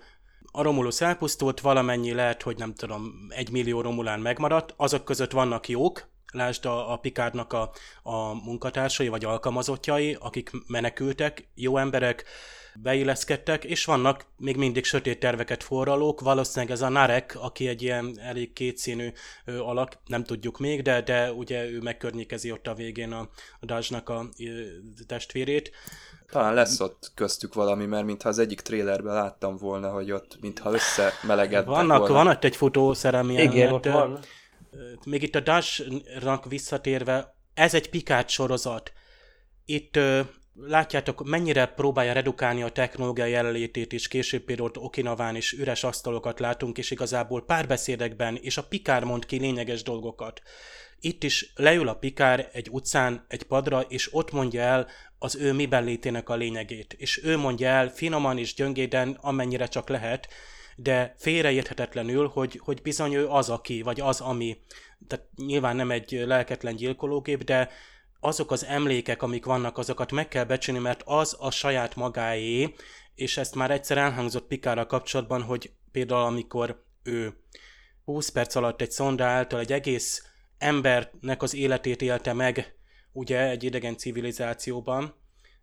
a 0.51 0.61
Romulus 0.61 1.01
elpusztult, 1.01 1.59
valamennyi 1.59 2.13
lehet, 2.13 2.41
hogy 2.41 2.57
nem 2.57 2.73
tudom, 2.73 3.13
egy 3.29 3.51
millió 3.51 3.81
Romulán 3.81 4.19
megmaradt, 4.19 4.73
azok 4.77 5.05
között 5.05 5.31
vannak 5.31 5.69
jók, 5.69 6.07
lásd 6.33 6.65
a, 6.65 6.91
a 6.91 6.97
Pikárnak 6.97 7.53
a, 7.53 7.71
a 8.03 8.33
munkatársai 8.33 9.07
vagy 9.07 9.25
alkalmazottjai, 9.25 10.17
akik 10.19 10.51
menekültek, 10.67 11.47
jó 11.55 11.77
emberek, 11.77 12.25
beilleszkedtek, 12.75 13.63
és 13.63 13.85
vannak 13.85 14.25
még 14.37 14.57
mindig 14.57 14.85
sötét 14.85 15.19
terveket 15.19 15.63
forralók, 15.63 16.21
valószínűleg 16.21 16.71
ez 16.71 16.81
a 16.81 16.89
Narek, 16.89 17.37
aki 17.39 17.67
egy 17.67 17.81
ilyen 17.81 18.19
elég 18.19 18.53
kétszínű 18.53 19.11
ö, 19.45 19.59
alak, 19.59 19.97
nem 20.05 20.23
tudjuk 20.23 20.59
még, 20.59 20.81
de, 20.81 21.01
de 21.01 21.31
ugye 21.31 21.69
ő 21.69 21.79
megkörnyékezi 21.81 22.51
ott 22.51 22.67
a 22.67 22.73
végén 22.73 23.11
a, 23.11 23.29
a 23.59 23.65
Dajsnak 23.65 24.09
a 24.09 24.25
ö, 24.39 24.61
testvérét. 25.07 25.71
Talán 26.31 26.53
lesz 26.53 26.79
ott 26.79 27.11
köztük 27.15 27.53
valami, 27.53 27.85
mert 27.85 28.05
mintha 28.05 28.29
az 28.29 28.39
egyik 28.39 28.61
trélerben 28.61 29.13
láttam 29.13 29.57
volna, 29.57 29.89
hogy 29.89 30.11
ott 30.11 30.37
mintha 30.41 30.71
összemelegedtek 30.73 31.67
Vannak, 31.67 31.97
volna. 31.99 32.13
van 32.13 32.27
ott 32.27 32.43
egy 32.43 32.55
futószerem 32.55 33.29
Igen, 33.29 33.73
ott 33.73 33.85
van. 33.85 34.19
Még 35.05 35.23
itt 35.23 35.35
a 35.35 35.39
Dash-nak 35.39 36.45
visszatérve, 36.45 37.35
ez 37.53 37.73
egy 37.73 37.89
Picard 37.89 38.29
sorozat. 38.29 38.91
Itt 39.65 39.99
látjátok, 40.55 41.23
mennyire 41.23 41.65
próbálja 41.65 42.13
redukálni 42.13 42.63
a 42.63 42.69
technológia 42.69 43.25
jelenlétét, 43.25 43.93
és 43.93 44.07
később 44.07 44.41
például 44.41 44.71
Okinaván 44.73 45.35
is 45.35 45.51
üres 45.51 45.83
asztalokat 45.83 46.39
látunk, 46.39 46.77
és 46.77 46.91
igazából 46.91 47.45
párbeszédekben, 47.45 48.35
és 48.35 48.57
a 48.57 48.63
Pikár 48.63 49.03
mond 49.03 49.25
ki 49.25 49.37
lényeges 49.39 49.83
dolgokat. 49.83 50.41
Itt 50.99 51.23
is 51.23 51.51
leül 51.55 51.87
a 51.87 51.95
Pikár 51.95 52.49
egy 52.53 52.67
utcán, 52.71 53.25
egy 53.27 53.43
padra, 53.43 53.81
és 53.81 54.13
ott 54.13 54.31
mondja 54.31 54.61
el 54.61 54.87
az 55.19 55.35
ő 55.35 55.53
miben 55.53 55.83
létének 55.83 56.29
a 56.29 56.35
lényegét. 56.35 56.93
És 56.93 57.23
ő 57.23 57.37
mondja 57.37 57.67
el 57.67 57.89
finoman 57.89 58.37
és 58.37 58.53
gyöngéden, 58.53 59.17
amennyire 59.21 59.67
csak 59.67 59.89
lehet, 59.89 60.27
de 60.75 61.15
félreérthetetlenül, 61.17 62.27
hogy, 62.27 62.59
hogy 62.63 62.81
bizony 62.81 63.13
ő 63.13 63.27
az, 63.27 63.49
aki, 63.49 63.81
vagy 63.81 64.01
az, 64.01 64.21
ami. 64.21 64.57
Tehát 65.07 65.25
nyilván 65.35 65.75
nem 65.75 65.91
egy 65.91 66.23
lelketlen 66.25 66.75
gyilkológép, 66.75 67.43
de 67.43 67.69
azok 68.23 68.51
az 68.51 68.65
emlékek, 68.65 69.21
amik 69.21 69.45
vannak, 69.45 69.77
azokat 69.77 70.11
meg 70.11 70.27
kell 70.27 70.43
becsülni, 70.43 70.79
mert 70.79 71.01
az 71.05 71.35
a 71.39 71.51
saját 71.51 71.95
magáé, 71.95 72.73
és 73.15 73.37
ezt 73.37 73.55
már 73.55 73.71
egyszer 73.71 73.97
elhangzott 73.97 74.47
Pikára 74.47 74.85
kapcsolatban, 74.85 75.41
hogy 75.41 75.71
például 75.91 76.21
amikor 76.21 76.83
ő 77.03 77.37
20 78.05 78.29
perc 78.29 78.55
alatt 78.55 78.81
egy 78.81 78.91
szonda 78.91 79.25
által 79.25 79.59
egy 79.59 79.71
egész 79.71 80.23
embernek 80.57 81.41
az 81.41 81.55
életét 81.55 82.01
élte 82.01 82.33
meg, 82.33 82.75
ugye 83.11 83.49
egy 83.49 83.63
idegen 83.63 83.97
civilizációban, 83.97 85.15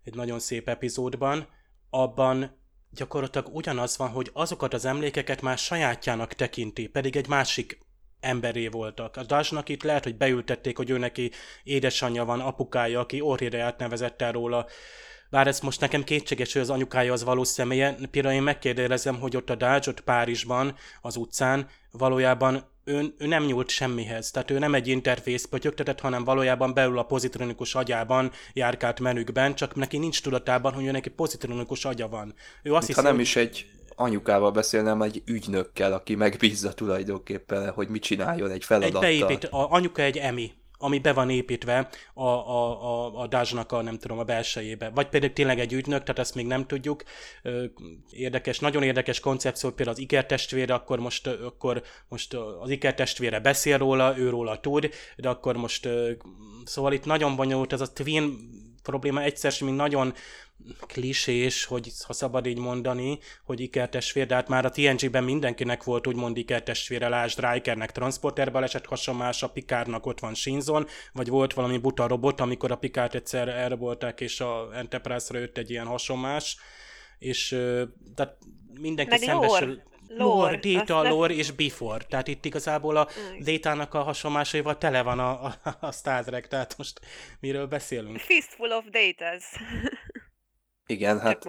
egy 0.04 0.14
nagyon 0.14 0.38
szép 0.38 0.68
epizódban, 0.68 1.48
abban 1.90 2.58
gyakorlatilag 2.90 3.54
ugyanaz 3.54 3.96
van, 3.96 4.08
hogy 4.08 4.30
azokat 4.32 4.74
az 4.74 4.84
emlékeket 4.84 5.42
már 5.42 5.58
sajátjának 5.58 6.32
tekinti, 6.32 6.86
pedig 6.86 7.16
egy 7.16 7.28
másik 7.28 7.78
emberé 8.20 8.68
voltak. 8.68 9.16
A 9.16 9.22
Dajsnak 9.22 9.68
itt 9.68 9.82
lehet, 9.82 10.04
hogy 10.04 10.16
beültették, 10.16 10.76
hogy 10.76 10.90
ő 10.90 10.98
neki 10.98 11.30
édesanyja 11.62 12.24
van, 12.24 12.40
apukája, 12.40 13.00
aki 13.00 13.20
Orhire 13.20 13.62
átnevezett 13.62 14.22
el 14.22 14.32
róla. 14.32 14.66
Bár 15.30 15.46
ez 15.46 15.60
most 15.60 15.80
nekem 15.80 16.04
kétséges, 16.04 16.52
hogy 16.52 16.62
az 16.62 16.70
anyukája 16.70 17.12
az 17.12 17.24
valós 17.24 17.48
személye. 17.48 17.96
Például 18.10 18.34
én 18.34 18.42
megkérdezem, 18.42 19.18
hogy 19.18 19.36
ott 19.36 19.50
a 19.50 19.54
Dajs, 19.54 19.86
ott 19.86 20.00
Párizsban, 20.00 20.76
az 21.00 21.16
utcán 21.16 21.68
valójában 21.90 22.68
ő, 22.84 23.14
ő 23.18 23.26
nem 23.26 23.44
nyúlt 23.44 23.68
semmihez. 23.68 24.30
Tehát 24.30 24.50
ő 24.50 24.58
nem 24.58 24.74
egy 24.74 24.88
interfész 24.88 25.44
pötyögtetett, 25.44 26.00
hanem 26.00 26.24
valójában 26.24 26.74
belül 26.74 26.98
a 26.98 27.02
pozitronikus 27.02 27.74
agyában 27.74 28.30
járkált 28.52 29.00
menükben, 29.00 29.54
csak 29.54 29.74
neki 29.74 29.98
nincs 29.98 30.22
tudatában, 30.22 30.72
hogy 30.72 30.86
ő 30.86 30.90
neki 30.90 31.10
pozitronikus 31.10 31.84
agya 31.84 32.08
van. 32.08 32.34
Ő 32.62 32.74
azt 32.74 32.86
hiszi, 32.86 33.00
nem 33.00 33.12
hogy... 33.12 33.20
is 33.20 33.36
egy 33.36 33.66
anyukával 34.00 34.50
beszélnem, 34.50 35.02
egy 35.02 35.22
ügynökkel, 35.26 35.92
aki 35.92 36.14
megbízza 36.14 36.72
tulajdonképpen, 36.72 37.70
hogy 37.70 37.88
mit 37.88 38.02
csináljon 38.02 38.50
egy 38.50 38.64
feladattal. 38.64 39.04
Egy 39.04 39.20
beépít, 39.20 39.44
a 39.44 39.70
anyuka 39.70 40.02
egy 40.02 40.16
emi, 40.16 40.52
ami 40.82 40.98
be 40.98 41.12
van 41.12 41.30
építve 41.30 41.88
a, 42.14 42.24
a, 42.24 42.82
a, 42.82 43.20
a 43.20 43.26
Dázsnak 43.26 43.72
a, 43.72 43.82
nem 43.82 43.98
tudom, 43.98 44.18
a 44.18 44.24
belsejébe. 44.24 44.90
Vagy 44.94 45.08
pedig 45.08 45.32
tényleg 45.32 45.58
egy 45.58 45.72
ügynök, 45.72 46.00
tehát 46.00 46.18
ezt 46.18 46.34
még 46.34 46.46
nem 46.46 46.66
tudjuk. 46.66 47.02
Érdekes, 48.10 48.58
nagyon 48.58 48.82
érdekes 48.82 49.20
koncepció, 49.20 49.70
például 49.70 49.96
az 49.96 50.02
ikertestvére, 50.02 50.74
akkor 50.74 50.98
most, 50.98 51.26
akkor 51.26 51.82
most 52.08 52.34
az 52.34 52.70
ikertestvére 52.70 53.40
beszél 53.40 53.78
róla, 53.78 54.18
ő 54.18 54.30
róla 54.30 54.60
tud, 54.60 54.90
de 55.16 55.28
akkor 55.28 55.56
most, 55.56 55.88
szóval 56.64 56.92
itt 56.92 57.04
nagyon 57.04 57.36
bonyolult 57.36 57.72
ez 57.72 57.80
a 57.80 57.92
twin 57.92 58.38
probléma 58.82 59.22
egyszer 59.22 59.52
sem 59.52 59.68
nagyon 59.68 60.14
klisés, 60.86 61.64
hogy 61.64 61.92
ha 62.06 62.12
szabad 62.12 62.46
így 62.46 62.58
mondani, 62.58 63.18
hogy 63.44 63.60
ikertestvér, 63.60 64.26
de 64.26 64.34
hát 64.34 64.48
már 64.48 64.64
a 64.64 64.70
TNG-ben 64.70 65.24
mindenkinek 65.24 65.84
volt 65.84 66.06
úgymond 66.06 66.36
ikertestvére, 66.36 67.08
lásd 67.08 67.40
Rikernek 67.40 67.92
transporterbe 67.92 68.62
esett 68.62 68.86
hasonlás, 68.86 69.42
a 69.42 69.50
Pikárnak 69.50 70.06
ott 70.06 70.20
van 70.20 70.34
Shinzon, 70.34 70.86
vagy 71.12 71.28
volt 71.28 71.54
valami 71.54 71.78
buta 71.78 72.06
robot, 72.06 72.40
amikor 72.40 72.70
a 72.70 72.76
Pikárt 72.76 73.14
egyszer 73.14 73.48
elrabolták, 73.48 74.20
és 74.20 74.40
a 74.40 74.68
Enterprise-ra 74.74 75.38
jött 75.38 75.58
egy 75.58 75.70
ilyen 75.70 75.86
hasonlás, 75.86 76.56
és 77.18 77.48
tehát 78.14 78.38
mindenki 78.80 79.10
Meg 79.10 79.20
szembesül... 79.20 79.68
Lore. 79.68 79.88
Lore, 80.16 80.56
data, 80.56 81.02
lore 81.08 81.34
és 81.34 81.50
before. 81.50 82.04
Tehát 82.08 82.28
itt 82.28 82.44
igazából 82.44 82.96
a 82.96 83.08
data-nak 83.44 83.94
a 83.94 84.02
hasonlásaival 84.02 84.78
tele 84.78 85.02
van 85.02 85.18
a, 85.18 85.44
a, 85.44 85.54
a 85.80 85.92
Star 85.92 86.24
Trek, 86.24 86.48
tehát 86.48 86.74
most 86.78 87.00
miről 87.40 87.66
beszélünk? 87.66 88.18
Fistful 88.18 88.72
of 88.72 88.84
datas. 88.84 89.44
Igen, 90.86 91.20
hát. 91.20 91.44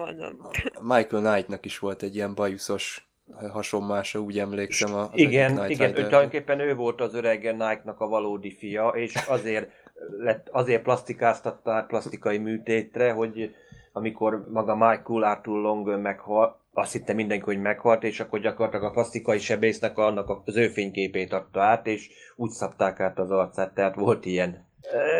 Michael 0.80 1.22
Knight-nak 1.22 1.64
is 1.64 1.78
volt 1.78 2.02
egy 2.02 2.14
ilyen 2.14 2.34
bajuszos 2.34 3.06
hasonmása, 3.52 4.20
úgy 4.20 4.38
emlékszem. 4.38 4.94
Az 4.94 5.08
Igen, 5.12 5.54
Knight 5.54 5.70
igen, 5.70 5.90
ő 5.90 5.92
tulajdonképpen 5.94 6.60
ő 6.60 6.74
volt 6.74 7.00
az 7.00 7.14
öreg 7.14 7.42
Nike-nak 7.42 8.00
a 8.00 8.08
valódi 8.08 8.56
fia, 8.56 8.88
és 8.88 9.14
azért 9.14 9.70
lett, 10.18 10.48
azért 10.48 10.82
plastikáztatta 10.82 11.72
át 11.72 11.86
plastikai 11.86 12.38
műtétre, 12.38 13.12
hogy 13.12 13.54
amikor 13.92 14.48
maga 14.48 14.74
Michael 14.74 15.22
Arthur 15.22 15.60
Long 15.60 16.00
meghalt, 16.00 16.56
azt 16.72 16.92
hitte 16.92 17.12
mindenki, 17.12 17.44
hogy 17.44 17.60
meghalt, 17.60 18.02
és 18.02 18.20
akkor 18.20 18.40
gyakorlatilag 18.40 18.84
a 18.84 18.90
plastikai 18.90 19.38
sebésznek 19.38 19.98
annak 19.98 20.42
az 20.44 20.56
ő 20.56 20.68
fényképét 20.68 21.32
adta 21.32 21.60
át, 21.60 21.86
és 21.86 22.10
úgy 22.36 22.50
szabták 22.50 23.00
át 23.00 23.18
az 23.18 23.30
arcát, 23.30 23.74
tehát 23.74 23.94
volt 23.94 24.24
ilyen. 24.24 24.70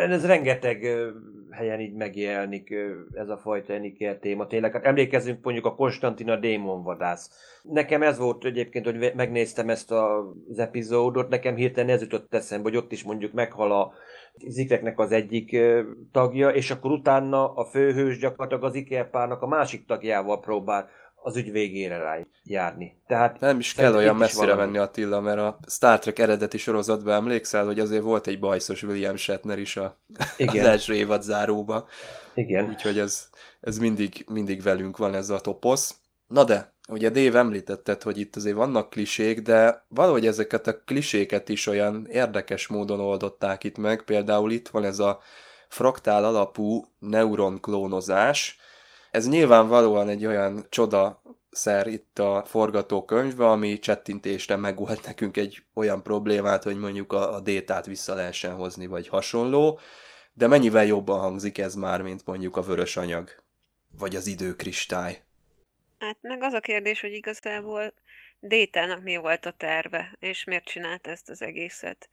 Ez 0.09 0.27
rengeteg 0.27 0.87
helyen 1.51 1.81
így 1.81 1.95
megjelenik 1.95 2.75
ez 3.15 3.29
a 3.29 3.37
fajta 3.37 3.73
Eniker 3.73 4.19
téma. 4.19 4.47
Tényleg, 4.47 4.73
hát 4.73 4.85
emlékezzünk 4.85 5.45
mondjuk 5.45 5.67
a 5.67 5.75
Konstantina 5.75 6.37
démonvadász. 6.37 7.31
Nekem 7.63 8.03
ez 8.03 8.19
volt 8.19 8.45
egyébként, 8.45 8.85
hogy 8.85 9.13
megnéztem 9.15 9.69
ezt 9.69 9.91
az 9.91 10.59
epizódot, 10.59 11.29
nekem 11.29 11.55
hirtelen 11.55 11.95
ez 11.95 12.01
jutott 12.01 12.35
eszembe, 12.35 12.69
hogy 12.69 12.79
ott 12.79 12.93
is 12.93 13.05
mondjuk 13.05 13.33
meghal 13.33 13.73
a 13.73 13.93
Zikreknek 14.49 14.99
az 14.99 15.13
egyik 15.13 15.57
tagja, 16.13 16.49
és 16.49 16.71
akkor 16.71 16.91
utána 16.91 17.55
a 17.55 17.65
főhős 17.65 18.19
gyakorlatilag 18.19 18.65
az 18.65 18.75
Ikerpárnak 18.75 19.43
a 19.43 19.47
másik 19.47 19.87
tagjával 19.87 20.41
próbál 20.41 20.89
az 21.23 21.37
ügy 21.37 21.53
végére 21.53 21.99
rá 21.99 22.19
járni. 22.45 22.97
Tehát 23.07 23.41
Nem 23.41 23.59
is 23.59 23.75
kell 23.75 23.95
olyan 23.95 24.17
messzire 24.17 24.47
valami. 24.47 24.61
venni 24.65 24.79
Attila, 24.79 25.21
mert 25.21 25.39
a 25.39 25.59
Star 25.69 25.99
Trek 25.99 26.19
eredeti 26.19 26.59
sorozatban 26.59 27.15
emlékszel, 27.15 27.65
hogy 27.65 27.81
azért 27.81 28.03
volt 28.03 28.27
egy 28.27 28.39
bajszos 28.39 28.83
William 28.83 29.17
Shatner 29.17 29.59
is 29.59 29.77
a, 29.77 29.99
Igen. 30.37 30.65
az 30.65 30.71
első 30.71 30.95
évad 30.95 31.23
záróba. 31.23 31.87
Igen. 32.35 32.69
Úgyhogy 32.69 32.99
ez, 32.99 33.29
ez 33.61 33.79
mindig, 33.79 34.25
mindig 34.31 34.63
velünk 34.63 34.97
van 34.97 35.15
ez 35.15 35.31
a 35.31 35.41
toposz. 35.41 35.95
Na 36.27 36.45
de, 36.45 36.73
ugye 36.89 37.11
Dave 37.11 37.39
említetted, 37.39 38.03
hogy 38.03 38.19
itt 38.19 38.37
azért 38.37 38.57
vannak 38.57 38.91
klisék, 38.91 39.41
de 39.43 39.85
valahogy 39.89 40.27
ezeket 40.27 40.67
a 40.67 40.79
kliséket 40.79 41.49
is 41.49 41.67
olyan 41.67 42.07
érdekes 42.11 42.67
módon 42.67 43.01
oldották 43.01 43.65
itt 43.65 43.79
meg. 43.79 44.03
Például 44.03 44.53
itt 44.53 44.69
van 44.69 44.85
ez 44.85 44.99
a 44.99 45.21
fraktál 45.69 46.25
alapú 46.25 46.85
neuronklónozás. 46.99 48.59
Ez 49.13 49.29
nyilvánvalóan 49.29 50.09
egy 50.09 50.27
olyan 50.27 50.67
csoda 50.69 51.23
szer 51.51 51.87
itt 51.87 52.19
a 52.19 52.45
forgatókönyvben, 52.47 53.49
ami 53.49 53.79
csettintésre 53.79 54.57
megold 54.57 55.01
nekünk 55.07 55.37
egy 55.37 55.63
olyan 55.75 56.03
problémát, 56.03 56.63
hogy 56.63 56.77
mondjuk 56.77 57.13
a, 57.13 57.35
a 57.35 57.41
détát 57.41 57.87
vissza 57.87 58.15
lehessen 58.15 58.55
hozni, 58.55 58.87
vagy 58.87 59.09
hasonló, 59.09 59.79
de 60.33 60.47
mennyivel 60.47 60.85
jobban 60.85 61.21
hangzik 61.21 61.59
ez 61.59 61.75
már, 61.75 62.03
mint 62.03 62.27
mondjuk 62.27 62.57
a 62.57 62.63
vörös 62.63 62.97
anyag, 62.97 63.31
vagy 63.99 64.17
az 64.17 64.27
időkristály. 64.27 65.23
Hát 65.99 66.17
meg 66.21 66.43
az 66.43 66.53
a 66.53 66.61
kérdés, 66.61 67.01
hogy 67.01 67.13
igazából 67.13 67.93
Détának 68.45 69.03
mi 69.03 69.17
volt 69.17 69.47
a 69.47 69.51
terve, 69.51 70.17
és 70.19 70.45
miért 70.45 70.65
csinált 70.65 71.07
ezt 71.07 71.29
az 71.29 71.43
egészet. 71.43 72.09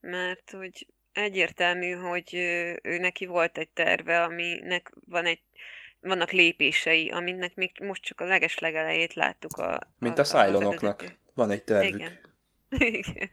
Mert 0.00 0.50
hogy 0.50 0.86
egyértelmű, 1.12 1.90
hogy 1.90 2.36
ö, 2.36 2.72
ő 2.82 2.98
neki 2.98 3.26
volt 3.26 3.58
egy 3.58 3.68
terve, 3.68 4.22
aminek 4.22 4.92
van 5.08 5.24
egy, 5.24 5.40
vannak 6.02 6.30
lépései, 6.30 7.10
aminek 7.10 7.54
még 7.54 7.70
most 7.80 8.02
csak 8.02 8.20
a 8.20 8.24
legeslegelejét 8.24 9.14
láttuk 9.14 9.56
a... 9.56 9.78
Mint 9.98 10.18
a 10.18 10.22
Cylonoknak. 10.22 11.02
eredeti- 11.02 11.20
Van 11.34 11.50
egy 11.50 11.64
tervük. 11.64 11.94
Igen. 11.94 12.18
Igen. 12.98 13.30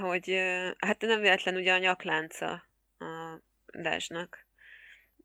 Hogy 0.00 0.30
hát 0.78 1.00
nem 1.00 1.20
véletlen 1.20 1.56
ugye 1.56 1.72
a 1.72 1.78
nyaklánca 1.78 2.66
a 2.98 3.40
Dásnak, 3.66 4.46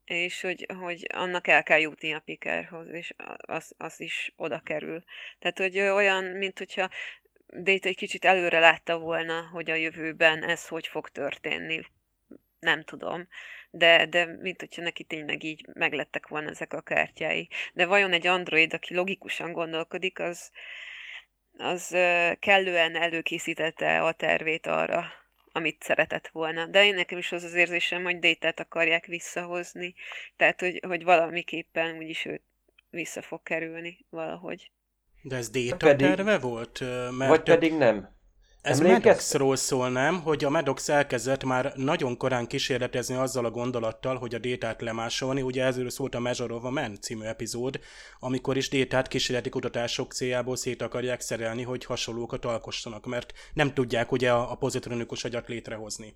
és 0.06 0.42
hogy, 0.42 0.66
hogy 0.80 1.08
annak 1.14 1.48
el 1.48 1.64
kell 1.64 1.80
jutni 1.80 2.14
a 2.14 2.20
Pikerhoz, 2.20 2.88
és 2.88 3.14
a- 3.18 3.54
az, 3.54 3.74
az 3.78 4.00
is 4.00 4.34
oda 4.36 4.60
kerül. 4.60 5.04
Tehát, 5.40 5.58
hogy 5.58 5.80
olyan, 5.80 6.24
mint 6.24 6.58
hogyha 6.58 6.90
Data 7.48 7.88
egy 7.88 7.96
kicsit 7.96 8.26
előre 8.26 8.60
látta 8.60 8.98
volna, 9.00 9.42
hogy 9.52 9.70
a 9.72 9.76
jövőben 9.76 10.44
ez 10.44 10.68
hogy 10.68 10.88
fog 10.88 11.10
történni. 11.10 11.82
Nem 12.60 12.84
tudom. 12.84 13.28
De, 13.74 14.06
de 14.06 14.26
mint 14.26 14.60
hogyha 14.60 14.82
neki 14.82 15.04
tényleg 15.04 15.44
így 15.44 15.66
meglettek 15.74 16.28
volna 16.28 16.50
ezek 16.50 16.74
a 16.74 16.82
kártyái. 16.82 17.50
De 17.74 17.86
vajon 17.86 18.14
egy 18.14 18.28
android, 18.28 18.74
aki 18.74 18.96
logikusan 18.96 19.52
gondolkodik, 19.52 20.20
az, 20.20 20.52
az 21.58 21.88
kellően 22.40 22.96
előkészítette 22.96 24.02
a 24.04 24.12
tervét 24.12 24.68
arra, 24.68 25.06
amit 25.52 25.84
szeretett 25.84 26.28
volna. 26.28 26.66
De 26.66 26.86
én 26.86 26.96
nekem 26.96 27.18
is 27.18 27.32
az 27.32 27.44
az 27.44 27.54
érzésem, 27.54 28.04
hogy 28.04 28.20
Détát 28.20 28.60
akarják 28.60 29.06
visszahozni, 29.06 29.94
tehát 30.36 30.60
hogy, 30.60 30.80
hogy 30.88 31.04
valamiképpen 31.04 31.98
úgyis 31.98 32.26
őt 32.26 32.44
vissza 32.90 33.22
fog 33.22 33.44
kerülni 33.44 34.06
valahogy. 34.10 34.72
De 35.22 35.36
ez 35.36 35.50
Data 35.50 35.78
Pedig- 35.78 36.08
terve 36.08 36.38
volt? 36.38 36.80
Mert 37.18 37.30
Vagy 37.30 37.44
pedig 37.44 37.74
nem. 37.74 38.20
Ez 38.62 38.80
Emlékeztek? 38.80 39.06
Medoxról 39.06 39.56
szól, 39.56 39.90
nem? 39.90 40.22
Hogy 40.22 40.44
a 40.44 40.50
Medox 40.50 40.90
elkezdett 40.90 41.44
már 41.44 41.74
nagyon 41.76 42.18
korán 42.18 42.48
kísérletezni 42.48 43.16
azzal 43.16 43.46
a 43.46 43.52
gondolattal, 43.52 44.18
hogy 44.18 44.36
a 44.36 44.40
détát 44.40 44.82
lemásolni. 44.82 45.42
Ugye 45.42 45.64
ezről 45.64 45.90
szólt 45.90 46.16
a 46.16 46.20
Measure 46.20 46.54
of 46.54 46.64
a 46.64 46.70
Man 46.70 47.02
című 47.02 47.24
epizód, 47.24 47.80
amikor 48.20 48.58
is 48.58 48.70
détát 48.70 49.08
kísérleti 49.08 49.50
kutatások 49.50 50.14
céljából 50.14 50.56
szét 50.56 50.82
akarják 50.82 51.22
szerelni, 51.22 51.64
hogy 51.64 51.86
hasonlókat 51.86 52.46
alkossanak, 52.46 53.06
mert 53.06 53.34
nem 53.54 53.74
tudják 53.74 54.12
ugye 54.12 54.32
a, 54.32 54.52
a 54.52 54.56
pozitronikus 54.56 55.24
agyat 55.24 55.48
létrehozni. 55.48 56.16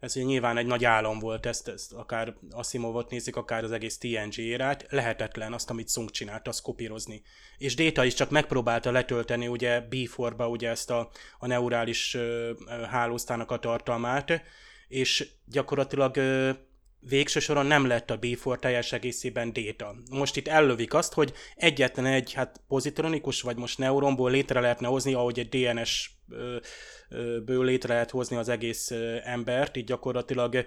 Ez 0.00 0.16
ugye 0.16 0.24
nyilván 0.24 0.56
egy 0.56 0.66
nagy 0.66 0.84
álom 0.84 1.18
volt, 1.18 1.46
ezt, 1.46 1.68
ezt 1.68 1.92
akár 1.92 2.34
Asimovot 2.50 3.10
nézik, 3.10 3.36
akár 3.36 3.64
az 3.64 3.72
egész 3.72 3.98
TNG 3.98 4.38
érát, 4.38 4.86
lehetetlen 4.90 5.52
azt, 5.52 5.70
amit 5.70 5.90
Sung 5.90 6.10
csinált, 6.10 6.48
azt 6.48 6.62
kopírozni. 6.62 7.22
És 7.58 7.74
Data 7.74 8.04
is 8.04 8.14
csak 8.14 8.30
megpróbálta 8.30 8.90
letölteni 8.90 9.48
ugye 9.48 9.82
B4-ba 9.90 10.50
ugye 10.50 10.70
ezt 10.70 10.90
a, 10.90 11.10
a 11.38 11.46
neurális 11.46 12.14
ö, 12.14 12.52
hálóztának 12.90 13.50
a 13.50 13.58
tartalmát, 13.58 14.42
és 14.88 15.28
gyakorlatilag 15.44 16.16
ö, 16.16 16.50
végső 17.00 17.40
soron 17.40 17.66
nem 17.66 17.86
lett 17.86 18.10
a 18.10 18.18
B4 18.18 18.58
teljes 18.58 18.92
egészében 18.92 19.52
Data. 19.52 19.94
Most 20.10 20.36
itt 20.36 20.48
ellövik 20.48 20.94
azt, 20.94 21.12
hogy 21.12 21.32
egyetlen 21.54 22.06
egy 22.06 22.32
hát 22.32 22.60
pozitronikus, 22.68 23.42
vagy 23.42 23.56
most 23.56 23.78
neuronból 23.78 24.30
létre 24.30 24.60
lehetne 24.60 24.86
hozni, 24.86 25.14
ahogy 25.14 25.38
egy 25.38 25.48
DNS 25.48 26.10
ö, 26.28 26.56
ből 27.44 27.64
létre 27.64 27.92
lehet 27.92 28.10
hozni 28.10 28.36
az 28.36 28.48
egész 28.48 28.90
embert, 29.24 29.76
így 29.76 29.84
gyakorlatilag 29.84 30.66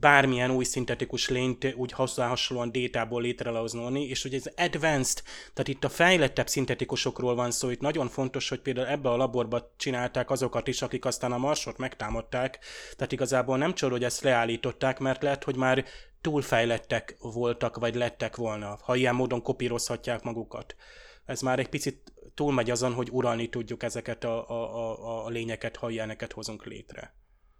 bármilyen 0.00 0.50
új 0.50 0.64
szintetikus 0.64 1.28
lényt 1.28 1.74
úgy 1.76 1.92
hasonlóan 1.92 2.72
détából 2.72 3.22
létrehozni, 3.22 4.08
és 4.08 4.22
hogy 4.22 4.34
ez 4.34 4.44
advanced, 4.56 5.22
tehát 5.52 5.68
itt 5.68 5.84
a 5.84 5.88
fejlettebb 5.88 6.48
szintetikusokról 6.48 7.34
van 7.34 7.50
szó, 7.50 7.70
itt 7.70 7.80
nagyon 7.80 8.08
fontos, 8.08 8.48
hogy 8.48 8.60
például 8.60 8.86
ebbe 8.86 9.08
a 9.08 9.16
laborba 9.16 9.72
csinálták 9.76 10.30
azokat 10.30 10.68
is, 10.68 10.82
akik 10.82 11.04
aztán 11.04 11.32
a 11.32 11.38
marsot 11.38 11.78
megtámadták, 11.78 12.58
tehát 12.96 13.12
igazából 13.12 13.58
nem 13.58 13.74
csoda, 13.74 13.92
hogy 13.92 14.04
ezt 14.04 14.22
leállították, 14.22 14.98
mert 14.98 15.22
lehet, 15.22 15.44
hogy 15.44 15.56
már 15.56 15.84
túlfejlettek 16.20 17.16
voltak, 17.20 17.76
vagy 17.76 17.94
lettek 17.94 18.36
volna, 18.36 18.78
ha 18.82 18.94
ilyen 18.94 19.14
módon 19.14 19.42
kopírozhatják 19.42 20.22
magukat. 20.22 20.76
Ez 21.24 21.40
már 21.40 21.58
egy 21.58 21.68
picit 21.68 22.12
túlmegy 22.34 22.70
azon, 22.70 22.92
hogy 22.92 23.08
uralni 23.12 23.48
tudjuk 23.48 23.82
ezeket 23.82 24.24
a, 24.24 24.48
a, 24.48 24.76
a, 24.76 25.24
a 25.24 25.28
lényeket, 25.28 25.76
ha 25.76 25.90
ilyeneket 25.90 26.32
hozunk 26.32 26.66
létre. 26.66 27.14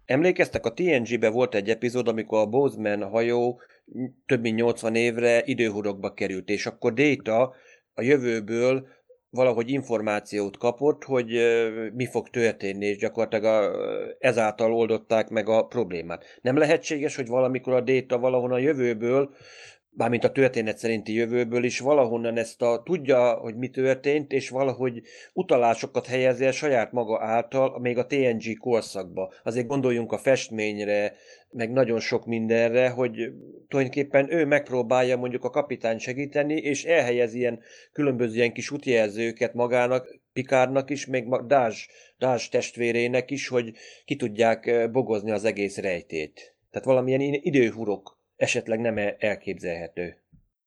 Emlékeztek, 0.05 0.65
a 0.65 0.73
TNG-be 0.73 1.29
volt 1.29 1.55
egy 1.55 1.69
epizód, 1.69 2.07
amikor 2.07 2.39
a 2.39 2.45
Bozeman 2.45 3.09
hajó 3.09 3.61
több 4.25 4.41
mint 4.41 4.55
80 4.55 4.95
évre 4.95 5.41
időhurokba 5.45 6.13
került, 6.13 6.49
és 6.49 6.65
akkor 6.65 6.93
Data 6.93 7.53
a 7.93 8.01
jövőből 8.01 8.87
valahogy 9.29 9.69
információt 9.69 10.57
kapott, 10.57 11.03
hogy 11.03 11.27
mi 11.93 12.05
fog 12.05 12.29
történni, 12.29 12.85
és 12.85 12.97
gyakorlatilag 12.97 13.43
a, 13.43 13.75
ezáltal 14.19 14.73
oldották 14.73 15.29
meg 15.29 15.49
a 15.49 15.65
problémát. 15.65 16.39
Nem 16.41 16.57
lehetséges, 16.57 17.15
hogy 17.15 17.27
valamikor 17.27 17.73
a 17.73 17.81
Data 17.81 18.19
valahonnan 18.19 18.57
a 18.57 18.61
jövőből, 18.61 19.33
mármint 19.93 20.23
a 20.23 20.31
történet 20.31 20.77
szerinti 20.77 21.13
jövőből 21.13 21.63
is 21.63 21.79
valahonnan 21.79 22.37
ezt 22.37 22.61
a 22.61 22.81
tudja, 22.85 23.33
hogy 23.33 23.55
mi 23.55 23.69
történt, 23.69 24.31
és 24.31 24.49
valahogy 24.49 25.01
utalásokat 25.33 26.05
helyezi 26.05 26.45
el 26.45 26.51
saját 26.51 26.91
maga 26.91 27.21
által, 27.21 27.79
még 27.79 27.97
a 27.97 28.05
TNG 28.05 28.57
korszakba. 28.59 29.33
Azért 29.43 29.67
gondoljunk 29.67 30.11
a 30.11 30.17
festményre, 30.17 31.13
meg 31.51 31.71
nagyon 31.71 31.99
sok 31.99 32.25
mindenre, 32.25 32.89
hogy 32.89 33.33
tulajdonképpen 33.67 34.33
ő 34.33 34.45
megpróbálja 34.45 35.17
mondjuk 35.17 35.43
a 35.43 35.49
kapitány 35.49 35.97
segíteni, 35.97 36.55
és 36.55 36.85
elhelyez 36.85 37.33
ilyen 37.33 37.59
különböző 37.91 38.35
ilyen 38.35 38.53
kis 38.53 38.71
útjelzőket 38.71 39.53
magának, 39.53 40.19
Pikárnak 40.33 40.89
is, 40.89 41.05
ma- 41.05 41.41
Dázs, 41.41 41.87
Dázs 42.17 42.49
testvérének 42.49 43.31
is, 43.31 43.47
hogy 43.47 43.73
ki 44.05 44.15
tudják 44.15 44.65
eh, 44.65 44.89
bogozni 44.89 45.31
az 45.31 45.45
egész 45.45 45.77
rejtét. 45.77 46.55
Tehát 46.71 46.87
valamilyen 46.87 47.21
időhurok 47.21 48.20
esetleg 48.41 48.79
nem 48.79 48.97
el- 48.97 49.15
elképzelhető. 49.19 50.21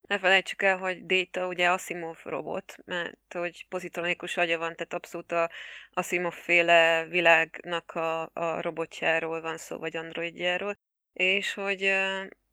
Ne 0.09 0.19
felejtsük 0.19 0.63
el, 0.63 0.79
hogy 0.79 1.07
Data 1.07 1.47
ugye 1.47 1.71
Asimov 1.71 2.19
robot, 2.23 2.77
mert 2.85 3.33
hogy 3.33 3.67
pozitronikus 3.69 4.37
agya 4.37 4.59
van, 4.59 4.75
tehát 4.75 4.95
abszolút 4.95 5.33
a 5.33 5.51
Asimov 5.93 6.33
féle 6.35 7.05
világnak 7.05 7.91
a, 7.91 8.31
a 8.33 8.61
robotjáról 8.61 9.41
van 9.41 9.57
szó, 9.57 9.79
vagy 9.79 9.97
androidjáról, 9.97 10.79
és 11.13 11.55
hogy 11.55 11.85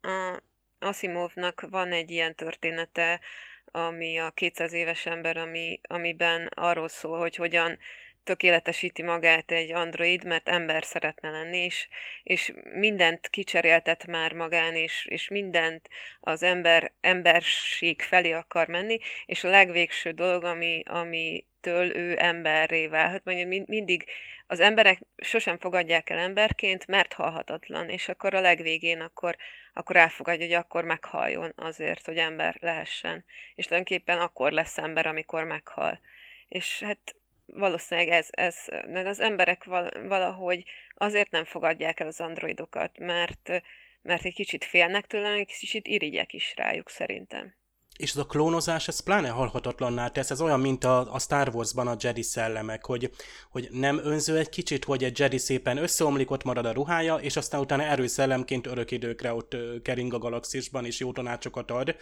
a 0.02 0.42
Asimovnak 0.80 1.66
van 1.70 1.92
egy 1.92 2.12
ilyen 2.12 2.36
története, 2.36 3.20
ami 3.66 4.20
a 4.20 4.32
200 4.32 4.74
éves 4.74 5.06
ember, 5.06 5.38
ami, 5.38 5.80
amiben 5.84 6.48
arról 6.48 6.88
szól, 6.88 7.20
hogy 7.20 7.36
hogyan 7.36 7.78
tökéletesíti 8.24 9.02
magát 9.02 9.52
egy 9.52 9.72
android, 9.72 10.26
mert 10.26 10.50
ember 10.50 10.84
szeretne 10.84 11.30
lenni, 11.30 11.58
és, 11.58 11.88
és 12.24 12.54
mindent 12.74 13.28
kicseréltet 13.30 14.08
már 14.08 14.34
magán, 14.34 14.76
és, 14.76 15.06
és 15.10 15.28
mindent 15.28 15.90
az 16.20 16.44
ember, 16.44 16.92
emberség 17.02 18.02
felé 18.02 18.32
akar 18.32 18.68
menni, 18.68 19.00
és 19.26 19.44
a 19.44 19.50
legvégső 19.50 20.12
dolog, 20.12 20.44
ami, 20.44 20.84
amitől 20.86 21.96
ő 21.96 22.16
emberré 22.20 22.88
válhat, 22.88 23.24
vagy 23.24 23.48
mindig 23.68 24.06
az 24.52 24.60
emberek 24.60 25.00
sosem 25.18 25.58
fogadják 25.58 26.10
el 26.10 26.18
emberként, 26.18 26.88
mert 26.88 27.14
halhatatlan, 27.14 27.90
és 27.90 28.10
akkor 28.10 28.34
a 28.34 28.42
legvégén 28.42 29.02
akkor, 29.02 29.36
akkor 29.74 29.96
elfogadja, 29.96 30.46
hogy 30.46 30.56
akkor 30.56 30.84
meghalljon 30.84 31.54
azért, 31.56 32.06
hogy 32.06 32.18
ember 32.18 32.58
lehessen. 32.60 33.26
És 33.56 33.66
tulajdonképpen 33.66 34.20
akkor 34.20 34.52
lesz 34.52 34.78
ember, 34.78 35.08
amikor 35.08 35.44
meghal. 35.44 36.00
És 36.48 36.84
hát 36.84 37.16
valószínűleg 37.46 38.10
ez, 38.10 38.28
ez 38.32 38.66
mert 38.68 39.08
az 39.08 39.20
emberek 39.20 39.64
valahogy 40.08 40.64
azért 40.94 41.32
nem 41.32 41.46
fogadják 41.46 42.00
el 42.00 42.08
az 42.08 42.20
androidokat, 42.20 43.00
mert, 43.00 43.50
mert 44.02 44.26
egy 44.26 44.34
kicsit 44.34 44.64
félnek 44.64 45.08
tőle, 45.08 45.30
egy 45.30 45.58
kicsit 45.60 45.88
irigyek 45.88 46.34
is 46.34 46.54
rájuk 46.56 46.90
szerintem. 46.90 47.56
És 47.98 48.10
ez 48.10 48.18
a 48.18 48.26
klónozás, 48.26 48.88
ez 48.88 49.00
pláne 49.00 49.30
halhatatlanná 49.30 50.08
tesz, 50.08 50.30
ez 50.32 50.42
olyan, 50.42 50.60
mint 50.60 50.84
a, 50.84 51.14
a 51.14 51.20
Star 51.20 51.50
Wars-ban 51.54 51.88
a 51.88 51.96
Jedi 52.00 52.22
szellemek, 52.22 52.86
hogy, 52.86 53.12
hogy 53.50 53.68
nem 53.72 54.00
önző 54.04 54.38
egy 54.38 54.50
kicsit, 54.50 54.86
hogy 54.86 55.04
egy 55.04 55.20
Jedi 55.20 55.38
szépen 55.38 55.78
összeomlik, 55.78 56.32
ott 56.32 56.44
marad 56.44 56.66
a 56.66 56.72
ruhája, 56.72 57.16
és 57.16 57.36
aztán 57.36 57.62
utána 57.62 57.84
erőszellemként 57.84 58.68
örök 58.68 58.92
időkre 58.92 59.34
ott 59.34 59.56
kering 59.82 60.14
a 60.14 60.18
galaxisban, 60.18 60.86
és 60.86 61.00
jó 61.00 61.12
tanácsokat 61.12 61.72
ad, 61.72 61.96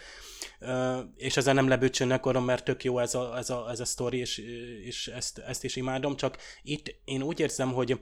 és 1.16 1.36
ezzel 1.36 1.54
nem 1.54 1.68
lebőcsönnek 1.68 2.26
arra, 2.26 2.40
mert 2.40 2.64
tök 2.64 2.84
jó 2.84 2.98
ez 2.98 3.14
a, 3.14 3.36
ez 3.36 3.50
a, 3.50 3.66
ez 3.70 3.80
a 3.80 3.84
sztori, 3.84 4.18
és, 4.18 4.38
és 4.84 5.06
ezt, 5.06 5.38
ezt 5.38 5.64
is 5.64 5.76
imádom, 5.76 6.16
csak 6.16 6.36
itt 6.62 6.94
én 7.04 7.22
úgy 7.22 7.40
érzem, 7.40 7.72
hogy, 7.72 8.00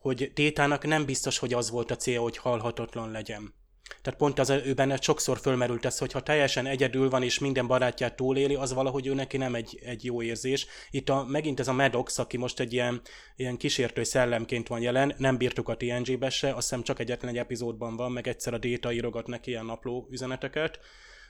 hogy 0.00 0.30
Tétának 0.34 0.86
nem 0.86 1.04
biztos, 1.04 1.38
hogy 1.38 1.54
az 1.54 1.70
volt 1.70 1.90
a 1.90 1.96
célja, 1.96 2.20
hogy 2.20 2.36
halhatatlan 2.36 3.10
legyen 3.10 3.57
tehát 4.02 4.18
pont 4.18 4.38
az 4.38 4.50
ő 4.50 4.74
benne 4.74 5.00
sokszor 5.00 5.38
fölmerült 5.38 5.84
ez, 5.84 5.98
hogy 5.98 6.12
ha 6.12 6.20
teljesen 6.20 6.66
egyedül 6.66 7.10
van 7.10 7.22
és 7.22 7.38
minden 7.38 7.66
barátját 7.66 8.16
túléli, 8.16 8.54
az 8.54 8.72
valahogy 8.72 9.06
ő 9.06 9.14
neki 9.14 9.36
nem 9.36 9.54
egy, 9.54 9.78
egy 9.84 10.04
jó 10.04 10.22
érzés. 10.22 10.66
Itt 10.90 11.08
a, 11.08 11.24
megint 11.28 11.60
ez 11.60 11.68
a 11.68 11.72
Medox, 11.72 12.18
aki 12.18 12.36
most 12.36 12.60
egy 12.60 12.72
ilyen, 12.72 13.00
ilyen 13.36 13.56
kísértő 13.56 14.04
szellemként 14.04 14.68
van 14.68 14.80
jelen, 14.80 15.14
nem 15.16 15.36
bírtuk 15.36 15.68
a 15.68 15.76
TNG-be 15.76 16.30
se, 16.30 16.48
azt 16.48 16.68
hiszem 16.68 16.82
csak 16.82 16.98
egyetlen 16.98 17.30
egy 17.30 17.38
epizódban 17.38 17.96
van, 17.96 18.12
meg 18.12 18.28
egyszer 18.28 18.54
a 18.54 18.58
Déta 18.58 18.92
írogat 18.92 19.26
neki 19.26 19.50
ilyen 19.50 19.64
napló 19.64 20.08
üzeneteket 20.10 20.78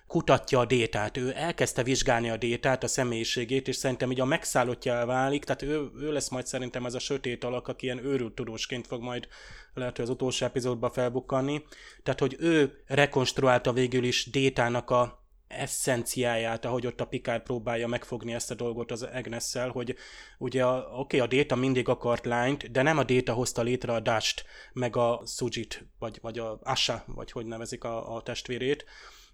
kutatja 0.08 0.58
a 0.58 0.64
détát, 0.64 1.16
ő 1.16 1.32
elkezdte 1.36 1.82
vizsgálni 1.82 2.30
a 2.30 2.36
détát, 2.36 2.82
a 2.82 2.86
személyiségét, 2.86 3.68
és 3.68 3.76
szerintem 3.76 4.10
így 4.10 4.20
a 4.20 4.24
megszállottja 4.24 5.06
válik, 5.06 5.44
tehát 5.44 5.62
ő, 5.62 5.90
ő 6.00 6.12
lesz 6.12 6.28
majd 6.28 6.46
szerintem 6.46 6.86
ez 6.86 6.94
a 6.94 6.98
sötét 6.98 7.44
alak, 7.44 7.68
aki 7.68 7.84
ilyen 7.84 8.04
őrült 8.04 8.34
tudósként 8.34 8.86
fog 8.86 9.02
majd 9.02 9.28
lehet, 9.74 9.96
hogy 9.96 10.04
az 10.04 10.10
utolsó 10.10 10.46
epizódban 10.46 10.90
felbukkanni. 10.90 11.62
Tehát, 12.02 12.20
hogy 12.20 12.36
ő 12.38 12.82
rekonstruálta 12.86 13.72
végül 13.72 14.04
is 14.04 14.30
détának 14.30 14.90
a 14.90 15.26
eszenciáját, 15.48 16.64
ahogy 16.64 16.86
ott 16.86 17.00
a 17.00 17.06
Picard 17.06 17.42
próbálja 17.42 17.86
megfogni 17.86 18.34
ezt 18.34 18.50
a 18.50 18.54
dolgot 18.54 18.90
az 18.90 19.02
agnes 19.02 19.56
hogy 19.72 19.96
ugye 20.38 20.66
oké, 20.66 20.86
okay, 20.92 21.20
a 21.20 21.26
Déta 21.26 21.56
mindig 21.56 21.88
akart 21.88 22.24
lányt, 22.24 22.70
de 22.70 22.82
nem 22.82 22.98
a 22.98 23.04
Déta 23.04 23.32
hozta 23.32 23.62
létre 23.62 23.92
a 23.92 24.00
Dust, 24.00 24.44
meg 24.72 24.96
a 24.96 25.22
Sujit, 25.26 25.86
vagy, 25.98 26.18
vagy 26.22 26.38
a 26.38 26.58
Asha, 26.62 27.02
vagy 27.06 27.32
hogy 27.32 27.46
nevezik 27.46 27.84
a, 27.84 28.16
a 28.16 28.22
testvérét. 28.22 28.84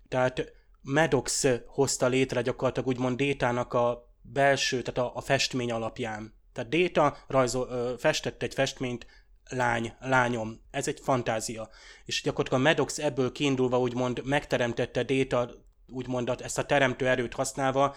Tehát 0.08 0.52
Maddox 0.84 1.46
hozta 1.66 2.06
létre 2.06 2.42
gyakorlatilag 2.42 2.88
úgymond 2.88 3.16
Détának 3.16 3.72
a 3.72 4.12
belső, 4.22 4.82
tehát 4.82 5.10
a, 5.10 5.16
a 5.16 5.20
festmény 5.20 5.72
alapján. 5.72 6.34
Tehát 6.52 6.70
Déta 6.70 7.16
rajzol, 7.26 7.98
festett 7.98 8.42
egy 8.42 8.54
festményt, 8.54 9.06
lány, 9.48 9.94
lányom, 10.00 10.60
ez 10.70 10.88
egy 10.88 11.00
fantázia. 11.02 11.68
És 12.04 12.22
gyakorlatilag 12.22 12.64
a 12.64 12.68
Maddox 12.68 12.98
ebből 12.98 13.32
kiindulva 13.32 13.80
úgymond 13.80 14.20
megteremtette 14.24 15.02
Déta, 15.02 15.50
úgymond 15.86 16.34
ezt 16.42 16.58
a 16.58 16.64
teremtő 16.64 17.08
erőt 17.08 17.34
használva, 17.34 17.94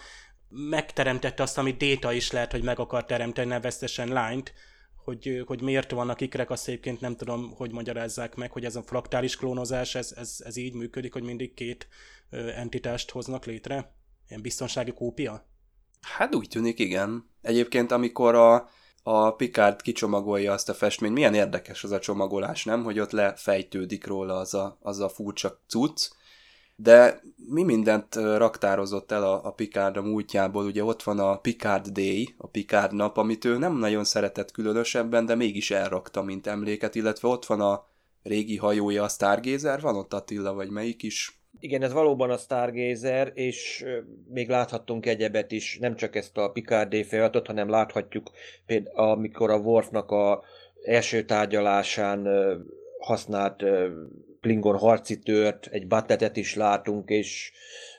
megteremtette 0.48 1.42
azt, 1.42 1.58
amit 1.58 1.76
Déta 1.76 2.12
is 2.12 2.30
lehet, 2.30 2.52
hogy 2.52 2.62
meg 2.62 2.78
akar 2.78 3.04
teremteni, 3.04 3.48
neveztesen 3.48 4.08
lányt, 4.08 4.52
hogy, 5.04 5.42
hogy 5.46 5.60
miért 5.60 5.90
vannak 5.90 6.20
ikrek, 6.20 6.50
azt 6.50 6.68
egyébként 6.68 7.00
nem 7.00 7.16
tudom, 7.16 7.52
hogy 7.56 7.72
magyarázzák 7.72 8.34
meg, 8.34 8.50
hogy 8.50 8.64
ez 8.64 8.76
a 8.76 8.82
fraktális 8.82 9.36
klónozás, 9.36 9.94
ez, 9.94 10.12
ez, 10.16 10.36
ez 10.44 10.56
így 10.56 10.74
működik, 10.74 11.12
hogy 11.12 11.22
mindig 11.22 11.54
két 11.54 11.88
entitást 12.30 13.10
hoznak 13.10 13.44
létre? 13.44 13.94
Ilyen 14.28 14.42
biztonsági 14.42 14.92
kópia? 14.92 15.46
Hát 16.00 16.34
úgy 16.34 16.48
tűnik, 16.48 16.78
igen. 16.78 17.30
Egyébként, 17.42 17.92
amikor 17.92 18.34
a, 18.34 18.68
a 19.02 19.34
Picard 19.34 19.82
kicsomagolja 19.82 20.52
azt 20.52 20.68
a 20.68 20.74
festményt, 20.74 21.14
milyen 21.14 21.34
érdekes 21.34 21.84
az 21.84 21.90
a 21.90 21.98
csomagolás, 21.98 22.64
nem? 22.64 22.84
Hogy 22.84 22.98
ott 22.98 23.10
lefejtődik 23.10 24.06
róla 24.06 24.36
az 24.36 24.54
a, 24.54 24.78
az 24.80 25.00
a 25.00 25.08
furcsa 25.08 25.60
cucc, 25.68 26.08
de 26.76 27.20
mi 27.48 27.62
mindent 27.62 28.14
raktározott 28.14 29.12
el 29.12 29.22
a, 29.22 29.44
a 29.44 29.50
Picard 29.50 29.96
a 29.96 30.02
múltjából, 30.02 30.64
ugye 30.64 30.84
ott 30.84 31.02
van 31.02 31.18
a 31.18 31.36
Picard 31.38 31.88
Day, 31.88 32.34
a 32.36 32.46
Picard 32.46 32.94
nap, 32.94 33.16
amit 33.16 33.44
ő 33.44 33.58
nem 33.58 33.76
nagyon 33.76 34.04
szeretett 34.04 34.50
különösebben, 34.50 35.26
de 35.26 35.34
mégis 35.34 35.70
elrakta, 35.70 36.22
mint 36.22 36.46
emléket, 36.46 36.94
illetve 36.94 37.28
ott 37.28 37.46
van 37.46 37.60
a 37.60 37.86
régi 38.22 38.56
hajója, 38.56 39.02
a 39.02 39.08
Stargazer, 39.08 39.80
van 39.80 39.96
ott 39.96 40.12
Attila, 40.12 40.52
vagy 40.54 40.70
melyik 40.70 41.02
is? 41.02 41.37
Igen, 41.60 41.82
ez 41.82 41.92
valóban 41.92 42.30
a 42.30 42.36
Stargazer, 42.36 43.30
és 43.34 43.84
még 44.28 44.48
láthattunk 44.48 45.06
egyebet 45.06 45.52
is, 45.52 45.78
nem 45.78 45.96
csak 45.96 46.16
ezt 46.16 46.36
a 46.36 46.50
Picard 46.50 46.94
feladatot, 47.04 47.46
hanem 47.46 47.68
láthatjuk 47.68 48.30
például, 48.66 48.96
amikor 48.96 49.50
a 49.50 49.58
Worfnak 49.58 50.10
a 50.10 50.42
első 50.84 51.24
tárgyalásán 51.24 52.28
használt 52.98 53.64
Klingon 54.40 54.76
harci 54.76 55.18
tört, 55.18 55.66
egy 55.66 55.86
battetet 55.86 56.36
is 56.36 56.54
látunk, 56.54 57.08
és 57.08 57.52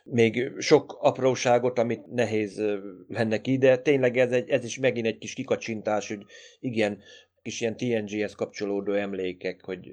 még 0.03 0.51
sok 0.57 0.97
apróságot, 1.01 1.79
amit 1.79 2.05
nehéz 2.05 2.61
lenne 3.07 3.41
ki, 3.41 3.57
de 3.57 3.77
tényleg 3.77 4.17
ez, 4.17 4.31
egy, 4.31 4.49
ez 4.49 4.63
is 4.63 4.79
megint 4.79 5.05
egy 5.05 5.17
kis 5.17 5.33
kikacsintás, 5.33 6.07
hogy 6.07 6.25
igen, 6.59 7.01
kis 7.41 7.61
ilyen 7.61 7.77
TNG-hez 7.77 8.33
kapcsolódó 8.33 8.93
emlékek, 8.93 9.63
hogy 9.63 9.89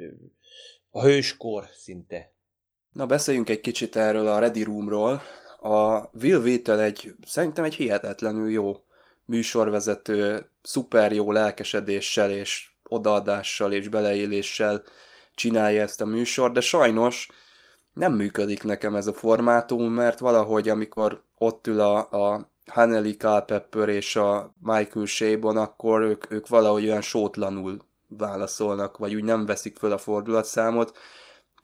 a 0.91 1.03
hőskor 1.03 1.65
szinte. 1.73 2.35
Na 2.97 3.07
beszéljünk 3.07 3.49
egy 3.49 3.61
kicsit 3.61 3.97
erről 3.97 4.27
a 4.27 4.39
Ready 4.39 4.63
Roomról. 4.63 5.23
A 5.61 6.09
Will 6.23 6.41
Wheaton 6.41 6.79
egy, 6.79 7.15
szerintem 7.27 7.65
egy 7.65 7.75
hihetetlenül 7.75 8.51
jó 8.51 8.85
műsorvezető, 9.25 10.51
szuper 10.63 11.13
jó 11.13 11.33
lelkesedéssel 11.33 12.31
és 12.31 12.71
odaadással 12.89 13.73
és 13.73 13.89
beleéléssel 13.89 14.83
csinálja 15.35 15.83
ezt 15.83 16.01
a 16.01 16.07
műsor, 16.07 16.53
de 16.53 16.61
sajnos 16.61 17.29
nem 17.93 18.13
működik 18.13 18.63
nekem 18.63 18.95
ez 18.95 19.07
a 19.07 19.13
formátum, 19.13 19.93
mert 19.93 20.19
valahogy 20.19 20.69
amikor 20.69 21.23
ott 21.39 21.67
ül 21.67 21.81
a, 21.81 21.97
a 21.97 22.51
Haneli 22.67 23.17
Culpepper 23.17 23.89
és 23.89 24.17
a 24.17 24.55
Michael 24.59 25.07
Shabon, 25.07 25.57
akkor 25.57 26.01
ők, 26.01 26.31
ők 26.31 26.49
valahogy 26.49 26.85
olyan 26.85 27.03
sótlanul 27.03 27.79
válaszolnak, 28.09 28.99
vagy 28.99 29.15
úgy 29.15 29.25
nem 29.25 29.47
veszik 29.47 29.77
föl 29.77 29.93
a 29.93 29.99
fordulatszámot. 29.99 30.99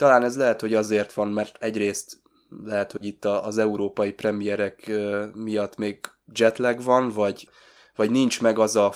Talán 0.03 0.23
ez 0.23 0.37
lehet, 0.37 0.61
hogy 0.61 0.75
azért 0.75 1.13
van, 1.13 1.29
mert 1.29 1.57
egyrészt 1.61 2.23
lehet, 2.65 2.93
hogy 2.93 3.05
itt 3.05 3.25
az 3.25 3.59
európai 3.59 4.13
premierek 4.13 4.91
miatt 5.35 5.77
még 5.77 5.99
jetlag 6.35 6.83
van, 6.83 7.09
vagy, 7.09 7.49
vagy 7.97 8.11
nincs 8.11 8.41
meg 8.41 8.59
az 8.59 8.77
a, 8.77 8.93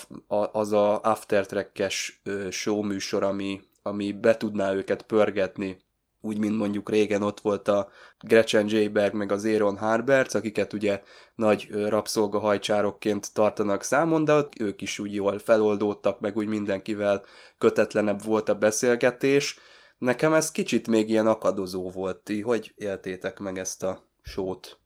az 0.52 0.72
a 0.72 1.00
aftertrack-es 1.00 2.22
show 2.50 2.82
műsor, 2.82 3.22
ami, 3.22 3.60
ami 3.82 4.12
be 4.12 4.36
tudná 4.36 4.72
őket 4.72 5.02
pörgetni, 5.02 5.78
úgy, 6.20 6.38
mint 6.38 6.56
mondjuk 6.56 6.90
régen 6.90 7.22
ott 7.22 7.40
volt 7.40 7.68
a 7.68 7.88
Gretchen 8.20 8.68
Jayberg 8.68 9.14
meg 9.14 9.32
az 9.32 9.44
Aaron 9.44 9.76
Harberts, 9.76 10.34
akiket 10.34 10.72
ugye 10.72 11.02
nagy 11.34 11.68
rabszolgahajcsárokként 11.70 13.32
tartanak 13.34 13.82
számon, 13.82 14.24
de 14.24 14.32
ott 14.32 14.52
ők 14.60 14.82
is 14.82 14.98
úgy 14.98 15.14
jól 15.14 15.38
feloldódtak, 15.38 16.20
meg 16.20 16.36
úgy 16.36 16.46
mindenkivel 16.46 17.22
kötetlenebb 17.58 18.24
volt 18.24 18.48
a 18.48 18.54
beszélgetés. 18.54 19.58
Nekem 19.98 20.32
ez 20.32 20.50
kicsit 20.50 20.88
még 20.88 21.08
ilyen 21.08 21.26
akadozó 21.26 21.90
volt. 21.90 22.24
Ti 22.24 22.40
hogy 22.40 22.72
éltétek 22.76 23.38
meg 23.38 23.58
ezt 23.58 23.82
a 23.82 24.10
sót? 24.22 24.78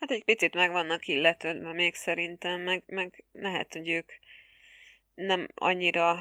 Hát 0.00 0.10
egy 0.10 0.24
picit 0.24 0.54
meg 0.54 0.70
vannak 0.70 1.06
illetődve 1.06 1.72
még 1.72 1.94
szerintem, 1.94 2.60
meg, 2.60 2.82
meg 2.86 3.24
lehet, 3.32 3.72
hogy 3.72 3.88
ők 3.88 4.12
nem 5.14 5.48
annyira 5.54 6.16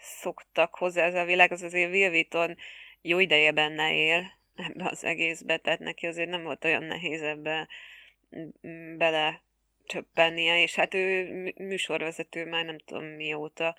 szoktak 0.00 0.74
hozzá 0.74 1.04
ez 1.04 1.14
a 1.14 1.24
világ, 1.24 1.52
az 1.52 1.62
azért 1.62 1.90
Wheaton 1.90 2.56
jó 3.02 3.18
ideje 3.18 3.52
benne 3.52 3.94
él, 3.94 4.24
ebbe 4.54 4.88
az 4.88 5.04
egészbe, 5.04 5.56
tehát 5.56 5.78
neki 5.78 6.06
azért 6.06 6.30
nem 6.30 6.42
volt 6.42 6.64
olyan 6.64 6.84
nehéz 6.84 7.22
ebbe 7.22 7.68
bele 8.96 9.42
csöppennie, 9.86 10.62
és 10.62 10.74
hát 10.74 10.94
ő 10.94 11.52
műsorvezető 11.56 12.46
már 12.46 12.64
nem 12.64 12.78
tudom 12.78 13.04
mióta, 13.04 13.76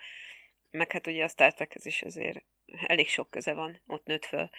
meg 0.71 0.91
hát 0.91 1.07
ugye 1.07 1.23
a 1.23 1.27
Star 1.27 1.53
Trekhez 1.53 1.85
is 1.85 2.01
azért 2.01 2.43
elég 2.87 3.09
sok 3.09 3.29
köze 3.29 3.53
van, 3.53 3.81
ott 3.87 4.05
nőtt 4.05 4.25
föl. 4.25 4.49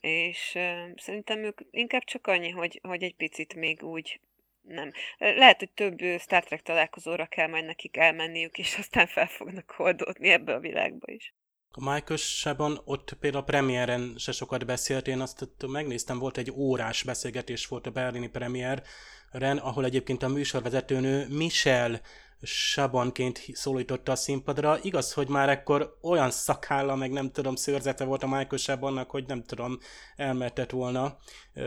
És 0.00 0.58
szerintem 0.96 1.44
ők 1.44 1.60
inkább 1.70 2.04
csak 2.04 2.26
annyi, 2.26 2.50
hogy, 2.50 2.80
hogy 2.82 3.02
egy 3.02 3.14
picit 3.14 3.54
még 3.54 3.82
úgy 3.82 4.20
nem. 4.60 4.92
Lehet, 5.18 5.58
hogy 5.58 5.70
több 5.70 5.98
Star 6.20 6.44
Trek 6.44 6.62
találkozóra 6.62 7.26
kell 7.26 7.48
majd 7.48 7.64
nekik 7.64 7.96
elmenniük, 7.96 8.58
és 8.58 8.76
aztán 8.78 9.06
fel 9.06 9.26
fognak 9.26 9.74
oldódni 9.78 10.28
ebbe 10.28 10.54
a 10.54 10.60
világba 10.60 11.12
is. 11.12 11.34
A 11.72 11.92
Michael 11.92 12.18
Sában 12.18 12.80
ott 12.84 13.16
például 13.20 13.42
a 13.42 13.46
premiéren 13.46 14.14
se 14.18 14.32
sokat 14.32 14.66
beszélt, 14.66 15.06
én 15.06 15.20
azt 15.20 15.46
megnéztem, 15.66 16.18
volt 16.18 16.38
egy 16.38 16.50
órás 16.50 17.02
beszélgetés 17.02 17.66
volt 17.66 17.86
a 17.86 17.90
berlini 17.90 18.28
premiéren, 18.28 19.58
ahol 19.58 19.84
egyébként 19.84 20.22
a 20.22 20.28
műsorvezetőnő 20.28 21.26
Michel 21.28 22.00
Sabonként 22.42 23.40
szólította 23.52 24.12
a 24.12 24.16
színpadra. 24.16 24.78
Igaz, 24.82 25.12
hogy 25.12 25.28
már 25.28 25.48
ekkor 25.48 25.98
olyan 26.02 26.30
szakálla, 26.30 26.94
meg 26.94 27.10
nem 27.10 27.30
tudom, 27.30 27.54
szőrzete 27.54 28.04
volt 28.04 28.22
a 28.22 28.26
Michael 28.26 28.56
Sabonnak, 28.56 29.10
hogy 29.10 29.24
nem 29.26 29.42
tudom, 29.42 29.78
elmertett 30.16 30.70
volna 30.70 31.18
ö, 31.54 31.62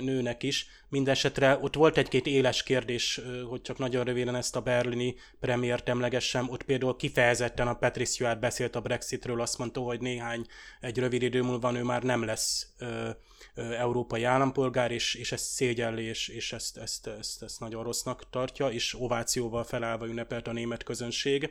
nőnek 0.00 0.42
is. 0.42 0.66
Mindenesetre 0.88 1.58
ott 1.60 1.74
volt 1.74 1.96
egy-két 1.96 2.26
éles 2.26 2.62
kérdés, 2.62 3.20
hogy 3.48 3.60
csak 3.60 3.78
nagyon 3.78 4.04
röviden 4.04 4.34
ezt 4.34 4.56
a 4.56 4.60
berlini 4.60 5.14
premiért 5.40 5.88
emlegessem. 5.88 6.48
Ott 6.48 6.62
például 6.62 6.96
kifejezetten 6.96 7.68
a 7.68 7.74
Patrick 7.74 8.10
Stewart 8.10 8.40
beszélt 8.40 8.76
a 8.76 8.80
Brexitről, 8.80 9.40
azt 9.40 9.58
mondta, 9.58 9.80
hogy 9.80 10.00
néhány, 10.00 10.46
egy 10.80 10.98
rövid 10.98 11.22
idő 11.22 11.42
múlva 11.42 11.76
ő 11.76 11.82
már 11.82 12.02
nem 12.02 12.24
lesz 12.24 12.66
ö, 12.78 13.10
európai 13.54 14.24
állampolgár, 14.24 14.90
és, 14.90 15.14
és 15.14 15.32
ezt 15.32 15.44
szégyelli, 15.44 16.04
és, 16.04 16.28
és 16.28 16.52
ezt, 16.52 16.76
ezt, 16.76 17.06
ezt, 17.06 17.42
ezt 17.42 17.60
nagyon 17.60 17.82
rossznak 17.82 18.30
tartja, 18.30 18.68
és 18.68 18.96
ovációval 18.98 19.64
felállva 19.64 20.06
ünnepelt 20.06 20.48
a 20.48 20.52
német 20.52 20.82
közönség. 20.82 21.50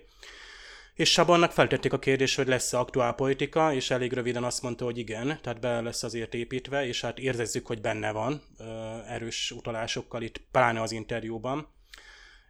És 0.93 1.11
Sabannak 1.11 1.51
feltették 1.51 1.93
a 1.93 1.99
kérdést, 1.99 2.35
hogy 2.35 2.47
lesz-e 2.47 2.79
aktuál 2.79 3.13
politika, 3.13 3.73
és 3.73 3.91
elég 3.91 4.13
röviden 4.13 4.43
azt 4.43 4.61
mondta, 4.61 4.85
hogy 4.85 4.97
igen, 4.97 5.39
tehát 5.41 5.59
be 5.59 5.81
lesz 5.81 6.03
azért 6.03 6.33
építve, 6.33 6.87
és 6.87 7.01
hát 7.01 7.19
érzezzük, 7.19 7.67
hogy 7.67 7.81
benne 7.81 8.11
van 8.11 8.41
erős 9.07 9.51
utalásokkal 9.51 10.21
itt, 10.21 10.41
pláne 10.51 10.81
az 10.81 10.91
interjúban. 10.91 11.67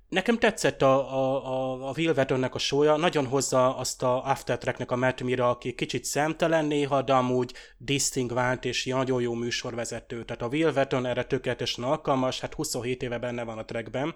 Nekem 0.10 0.38
tetszett 0.38 0.82
a, 0.82 1.14
a, 1.14 1.88
a, 1.90 1.94
Will 1.96 2.14
a 2.52 2.58
sója, 2.58 2.98
nagyon 2.98 3.26
hozza 3.26 3.76
azt 3.78 4.04
a 4.04 4.24
Aftertracknek 4.24 4.92
a 4.92 4.96
Matt 4.96 5.22
aki 5.38 5.74
kicsit 5.74 6.06
szemtelen 6.06 6.66
néha, 6.66 7.02
de 7.02 7.14
amúgy 7.14 7.54
distingvált 7.78 8.66
és 8.66 8.86
nagyon 8.86 9.22
jó 9.22 9.34
műsorvezető. 9.34 10.24
Tehát 10.24 10.42
a 10.42 10.48
Will 10.48 11.06
erre 11.06 11.24
tökéletesen 11.24 11.84
alkalmas, 11.84 12.40
hát 12.40 12.54
27 12.54 13.04
éve 13.04 13.18
benne 13.18 13.44
van 13.44 13.58
a 13.58 13.66
trackben, 13.66 14.16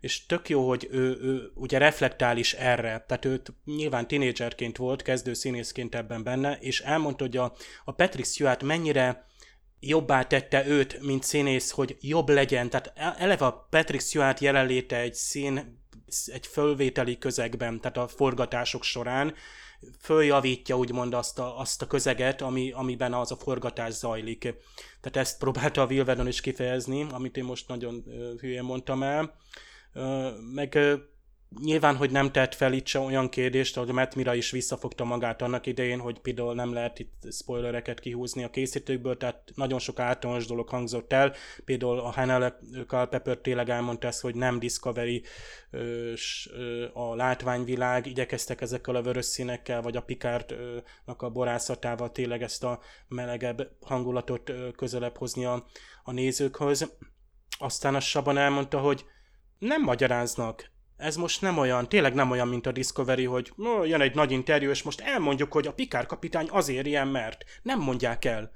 és 0.00 0.26
tök 0.26 0.48
jó, 0.48 0.68
hogy 0.68 0.88
ő, 0.90 1.18
ő 1.20 1.50
ugye 1.54 1.78
reflektál 1.78 2.36
is 2.36 2.52
erre, 2.52 3.04
tehát 3.08 3.24
őt 3.24 3.52
nyilván 3.64 4.08
tinédzserként 4.08 4.76
volt, 4.76 5.02
kezdő 5.02 5.34
színészként 5.34 5.94
ebben 5.94 6.22
benne, 6.22 6.58
és 6.60 6.80
elmondta, 6.80 7.24
hogy 7.24 7.36
a, 7.36 7.52
a 7.84 7.92
Patrick 7.92 8.28
Stewart 8.28 8.62
mennyire 8.62 9.26
jobbá 9.80 10.22
tette 10.22 10.66
őt, 10.66 11.00
mint 11.02 11.22
színész, 11.22 11.70
hogy 11.70 11.96
jobb 12.00 12.28
legyen. 12.28 12.70
Tehát 12.70 12.92
e- 12.94 13.14
eleve 13.18 13.46
a 13.46 13.66
Patrick 13.70 14.04
Stewart 14.04 14.40
jelenléte 14.40 14.96
egy 14.96 15.14
szín, 15.14 15.80
egy 16.26 16.46
fölvételi 16.46 17.18
közegben, 17.18 17.80
tehát 17.80 17.96
a 17.96 18.08
forgatások 18.08 18.82
során 18.82 19.34
följavítja 20.00 20.76
úgymond 20.76 21.14
azt 21.14 21.38
a, 21.38 21.58
azt 21.58 21.82
a 21.82 21.86
közeget, 21.86 22.42
ami, 22.42 22.72
amiben 22.72 23.14
az 23.14 23.30
a 23.30 23.36
forgatás 23.36 23.92
zajlik. 23.92 24.40
Tehát 25.00 25.16
ezt 25.16 25.38
próbálta 25.38 25.82
a 25.82 25.86
Will 25.86 26.26
is 26.26 26.40
kifejezni, 26.40 27.06
amit 27.10 27.36
én 27.36 27.44
most 27.44 27.68
nagyon 27.68 28.04
hülyén 28.40 28.62
mondtam 28.62 29.02
el. 29.02 29.36
meg 30.54 30.78
Nyilván, 31.48 31.96
hogy 31.96 32.10
nem 32.10 32.32
tett 32.32 32.54
fel 32.54 32.72
itt 32.72 32.86
se 32.86 32.98
olyan 32.98 33.28
kérdést, 33.28 33.76
ahogy 33.76 33.92
Matt 33.92 34.14
Mira 34.14 34.34
is 34.34 34.50
visszafogta 34.50 35.04
magát 35.04 35.42
annak 35.42 35.66
idején, 35.66 36.00
hogy 36.00 36.18
például 36.18 36.54
nem 36.54 36.72
lehet 36.72 36.98
itt 36.98 37.32
spoilereket 37.32 38.00
kihúzni 38.00 38.44
a 38.44 38.50
készítőkből, 38.50 39.16
tehát 39.16 39.50
nagyon 39.54 39.78
sok 39.78 39.98
általános 39.98 40.46
dolog 40.46 40.68
hangzott 40.68 41.12
el. 41.12 41.34
Például 41.64 41.98
a 41.98 42.10
Hannah 42.10 42.52
Culpepper 42.86 43.38
tényleg 43.38 43.68
elmondta 43.68 44.06
ezt, 44.06 44.20
hogy 44.20 44.34
nem 44.34 44.58
Discovery 44.58 45.22
a 46.92 47.14
látványvilág, 47.14 48.06
igyekeztek 48.06 48.60
ezekkel 48.60 48.94
a 48.94 49.02
vörös 49.02 49.24
színekkel, 49.24 49.82
vagy 49.82 49.96
a 49.96 50.02
Picardnak 50.02 51.22
a 51.22 51.30
borászatával 51.30 52.12
tényleg 52.12 52.42
ezt 52.42 52.64
a 52.64 52.80
melegebb 53.08 53.70
hangulatot 53.80 54.52
közelebb 54.76 55.16
hozni 55.16 55.44
a, 55.44 55.66
a 56.02 56.12
nézőkhöz. 56.12 56.92
Aztán 57.58 57.94
a 57.94 58.00
Saban 58.00 58.38
elmondta, 58.38 58.78
hogy 58.78 59.04
nem 59.58 59.82
magyaráznak, 59.82 60.74
ez 60.96 61.16
most 61.16 61.40
nem 61.40 61.58
olyan, 61.58 61.88
tényleg 61.88 62.14
nem 62.14 62.30
olyan, 62.30 62.48
mint 62.48 62.66
a 62.66 62.72
Discovery, 62.72 63.24
hogy 63.24 63.52
no, 63.56 63.84
jön 63.84 64.00
egy 64.00 64.14
nagy 64.14 64.30
interjú, 64.30 64.70
és 64.70 64.82
most 64.82 65.00
elmondjuk, 65.00 65.52
hogy 65.52 65.66
a 65.66 65.72
Pikár 65.72 66.06
kapitány 66.06 66.48
azért 66.50 66.86
ilyen, 66.86 67.08
mert 67.08 67.44
nem 67.62 67.80
mondják 67.80 68.24
el. 68.24 68.50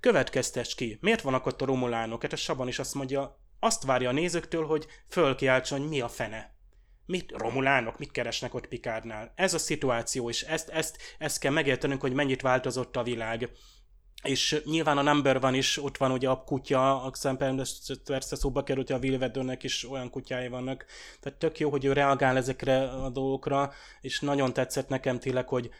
Következtes 0.00 0.74
ki, 0.74 0.98
miért 1.00 1.20
vannak 1.20 1.46
ott 1.46 1.62
a 1.62 1.64
romulánok? 1.64 2.22
Hát 2.22 2.32
a 2.32 2.36
Saban 2.36 2.68
is 2.68 2.78
azt 2.78 2.94
mondja, 2.94 3.38
azt 3.58 3.84
várja 3.84 4.08
a 4.08 4.12
nézőktől, 4.12 4.66
hogy 4.66 4.86
fölkiáltson, 5.08 5.78
hogy 5.78 5.88
mi 5.88 6.00
a 6.00 6.08
fene. 6.08 6.54
Mit, 7.06 7.32
romulánok, 7.36 7.98
mit 7.98 8.10
keresnek 8.10 8.54
ott 8.54 8.66
Pikárnál? 8.66 9.32
Ez 9.34 9.54
a 9.54 9.58
szituáció, 9.58 10.28
és 10.28 10.42
ezt, 10.42 10.68
ezt, 10.68 10.98
ezt 11.18 11.38
kell 11.38 11.52
megértenünk, 11.52 12.00
hogy 12.00 12.12
mennyit 12.12 12.40
változott 12.40 12.96
a 12.96 13.02
világ 13.02 13.50
és 14.22 14.62
nyilván 14.64 14.98
a 14.98 15.02
number 15.02 15.40
van 15.40 15.54
is, 15.54 15.82
ott 15.82 15.96
van 15.96 16.10
ugye 16.10 16.28
a 16.28 16.44
kutya, 16.44 17.02
a 17.02 17.12
persze 18.04 18.36
szóba 18.36 18.62
került, 18.62 18.90
a 18.90 18.98
Wilvedőnek 18.98 19.62
is 19.62 19.90
olyan 19.90 20.10
kutyái 20.10 20.48
vannak, 20.48 20.84
tehát 21.20 21.38
tök 21.38 21.58
jó, 21.58 21.70
hogy 21.70 21.84
ő 21.84 21.92
reagál 21.92 22.36
ezekre 22.36 22.88
a 22.88 23.08
dolgokra, 23.08 23.72
és 24.00 24.20
nagyon 24.20 24.52
tetszett 24.52 24.88
nekem 24.88 25.18
tényleg, 25.18 25.48
hogy 25.48 25.70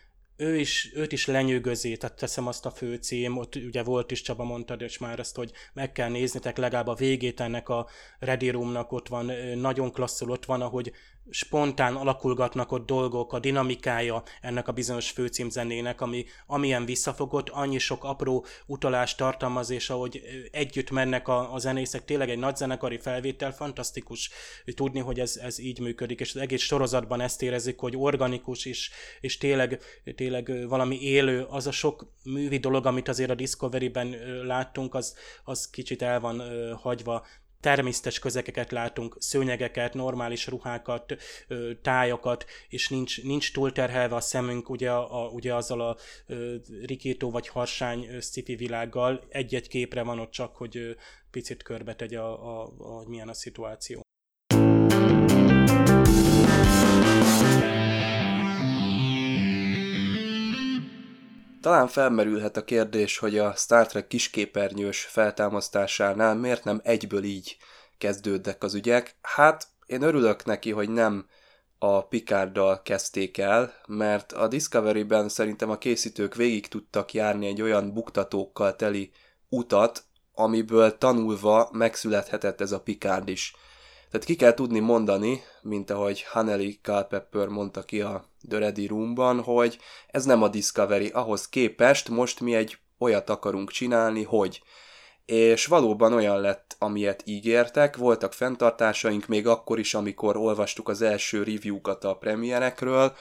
ő 0.40 0.56
is, 0.56 0.90
őt 0.94 1.12
is 1.12 1.26
lenyűgözi, 1.26 1.96
tehát 1.96 2.16
teszem 2.16 2.46
azt 2.46 2.66
a 2.66 2.70
fő 2.70 2.94
cím, 2.94 3.36
ott 3.36 3.54
ugye 3.54 3.82
volt 3.82 4.10
is, 4.10 4.22
Csaba 4.22 4.44
mondtad, 4.44 4.80
és 4.80 4.98
már 4.98 5.18
ezt, 5.18 5.36
hogy 5.36 5.52
meg 5.72 5.92
kell 5.92 6.08
néznetek 6.08 6.56
legalább 6.56 6.86
a 6.86 6.94
végét 6.94 7.40
ennek 7.40 7.68
a 7.68 7.86
Ready 8.18 8.50
Roomnak, 8.50 8.92
ott 8.92 9.08
van, 9.08 9.32
nagyon 9.56 9.92
klasszul 9.92 10.30
ott 10.30 10.44
van, 10.44 10.60
ahogy 10.60 10.92
spontán 11.30 11.94
alakulgatnak 11.96 12.72
ott 12.72 12.86
dolgok, 12.86 13.32
a 13.32 13.38
dinamikája 13.38 14.22
ennek 14.40 14.68
a 14.68 14.72
bizonyos 14.72 15.10
főcímzenének, 15.10 16.00
ami 16.00 16.24
amilyen 16.46 16.84
visszafogott, 16.84 17.48
annyi 17.48 17.78
sok 17.78 18.04
apró 18.04 18.44
utalást 18.66 19.16
tartalmaz, 19.16 19.70
és 19.70 19.90
ahogy 19.90 20.22
együtt 20.50 20.90
mennek 20.90 21.28
a, 21.28 21.52
a 21.54 21.58
zenészek, 21.58 22.04
tényleg 22.04 22.30
egy 22.30 22.38
nagy 22.38 22.56
zenekari 22.56 22.98
felvétel, 22.98 23.52
fantasztikus 23.52 24.30
tudni, 24.74 25.00
hogy 25.00 25.20
ez, 25.20 25.36
ez 25.36 25.58
így 25.58 25.80
működik, 25.80 26.20
és 26.20 26.34
az 26.34 26.40
egész 26.40 26.62
sorozatban 26.62 27.20
ezt 27.20 27.42
érezik, 27.42 27.78
hogy 27.78 27.96
organikus 27.96 28.64
is, 28.64 28.90
és 29.20 29.38
tényleg, 29.38 29.80
tényleg 30.14 30.68
valami 30.68 31.02
élő, 31.02 31.46
az 31.48 31.66
a 31.66 31.72
sok 31.72 32.12
művi 32.24 32.58
dolog, 32.58 32.86
amit 32.86 33.08
azért 33.08 33.30
a 33.30 33.34
Discovery-ben 33.34 34.16
láttunk, 34.44 34.94
az, 34.94 35.16
az 35.44 35.70
kicsit 35.70 36.02
el 36.02 36.20
van 36.20 36.42
hagyva 36.76 37.26
természetes 37.60 38.18
közegeket 38.18 38.70
látunk, 38.70 39.16
szőnyegeket, 39.18 39.94
normális 39.94 40.46
ruhákat, 40.46 41.16
tájakat, 41.82 42.44
és 42.68 42.88
nincs, 42.88 43.22
nincs 43.22 43.52
túlterhelve 43.52 44.14
a 44.14 44.20
szemünk 44.20 44.68
ugye, 44.68 44.90
a, 44.90 45.28
ugye 45.28 45.54
azzal 45.54 45.80
a 45.80 45.96
rikító 46.82 47.30
vagy 47.30 47.48
harsány 47.48 48.20
sci 48.20 48.54
világgal. 48.56 49.24
Egy-egy 49.28 49.68
képre 49.68 50.02
van 50.02 50.18
ott 50.18 50.30
csak, 50.30 50.56
hogy 50.56 50.96
picit 51.30 51.62
körbe 51.62 51.94
tegye, 51.94 52.20
a, 52.20 52.60
a, 52.60 52.72
a, 52.78 52.82
hogy 52.82 53.06
milyen 53.06 53.28
a 53.28 53.34
szituáció. 53.34 54.02
Talán 61.60 61.88
felmerülhet 61.88 62.56
a 62.56 62.64
kérdés, 62.64 63.18
hogy 63.18 63.38
a 63.38 63.52
Star 63.52 63.86
Trek 63.86 64.06
kisképernyős 64.06 65.00
feltámasztásánál 65.00 66.34
miért 66.34 66.64
nem 66.64 66.80
egyből 66.84 67.22
így 67.22 67.56
kezdődnek 67.98 68.62
az 68.62 68.74
ügyek. 68.74 69.16
Hát 69.22 69.66
én 69.86 70.02
örülök 70.02 70.44
neki, 70.44 70.70
hogy 70.70 70.88
nem 70.88 71.26
a 71.78 72.06
Picarddal 72.06 72.82
kezdték 72.82 73.38
el, 73.38 73.72
mert 73.86 74.32
a 74.32 74.48
Discovery-ben 74.48 75.28
szerintem 75.28 75.70
a 75.70 75.78
készítők 75.78 76.34
végig 76.34 76.68
tudtak 76.68 77.12
járni 77.12 77.46
egy 77.46 77.62
olyan 77.62 77.92
buktatókkal 77.92 78.76
teli 78.76 79.10
utat, 79.48 80.04
amiből 80.34 80.98
tanulva 80.98 81.68
megszülethetett 81.72 82.60
ez 82.60 82.72
a 82.72 82.80
Picard 82.80 83.28
is. 83.28 83.54
Tehát 84.10 84.26
ki 84.26 84.36
kell 84.36 84.54
tudni 84.54 84.78
mondani, 84.78 85.42
mint 85.62 85.90
ahogy 85.90 86.22
Haneli 86.22 86.78
Culpepper 86.82 87.46
mondta 87.46 87.82
ki 87.82 88.00
a 88.00 88.24
The 88.48 88.58
Ready 88.58 88.86
Roomban, 88.86 89.42
hogy 89.42 89.78
ez 90.08 90.24
nem 90.24 90.42
a 90.42 90.48
Discovery, 90.48 91.08
ahhoz 91.08 91.48
képest 91.48 92.08
most 92.08 92.40
mi 92.40 92.54
egy 92.54 92.78
olyat 92.98 93.30
akarunk 93.30 93.70
csinálni, 93.70 94.22
hogy. 94.22 94.62
És 95.24 95.66
valóban 95.66 96.12
olyan 96.12 96.40
lett, 96.40 96.76
amilyet 96.78 97.22
ígértek, 97.24 97.96
voltak 97.96 98.32
fenntartásaink 98.32 99.26
még 99.26 99.46
akkor 99.46 99.78
is, 99.78 99.94
amikor 99.94 100.36
olvastuk 100.36 100.88
az 100.88 101.02
első 101.02 101.42
review-kat 101.42 102.04
a 102.04 102.16
premierekről, 102.16 103.16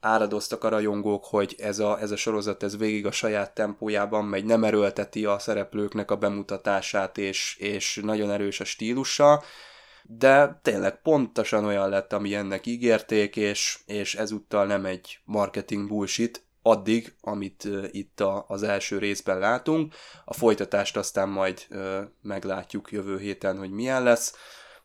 áradoztak 0.00 0.64
a 0.64 0.68
rajongók, 0.68 1.24
hogy 1.24 1.54
ez 1.58 1.78
a, 1.78 2.00
ez 2.00 2.10
a 2.10 2.16
sorozat 2.16 2.62
ez 2.62 2.76
végig 2.76 3.06
a 3.06 3.10
saját 3.10 3.54
tempójában 3.54 4.24
megy, 4.24 4.44
nem 4.44 4.64
erőlteti 4.64 5.24
a 5.24 5.38
szereplőknek 5.38 6.10
a 6.10 6.16
bemutatását, 6.16 7.18
és, 7.18 7.56
és 7.58 8.00
nagyon 8.02 8.30
erős 8.30 8.60
a 8.60 8.64
stílusa, 8.64 9.42
de 10.02 10.60
tényleg 10.62 11.02
pontosan 11.02 11.64
olyan 11.64 11.88
lett, 11.88 12.12
ami 12.12 12.34
ennek 12.34 12.66
ígérték, 12.66 13.36
és, 13.36 13.78
és 13.86 14.14
ezúttal 14.14 14.66
nem 14.66 14.84
egy 14.84 15.18
marketing 15.24 15.88
bullshit, 15.88 16.44
addig, 16.62 17.14
amit 17.20 17.64
uh, 17.64 17.84
itt 17.90 18.20
a, 18.20 18.44
az 18.48 18.62
első 18.62 18.98
részben 18.98 19.38
látunk. 19.38 19.94
A 20.24 20.34
folytatást 20.34 20.96
aztán 20.96 21.28
majd 21.28 21.66
uh, 21.70 21.98
meglátjuk 22.22 22.92
jövő 22.92 23.18
héten, 23.18 23.58
hogy 23.58 23.70
milyen 23.70 24.02
lesz. 24.02 24.34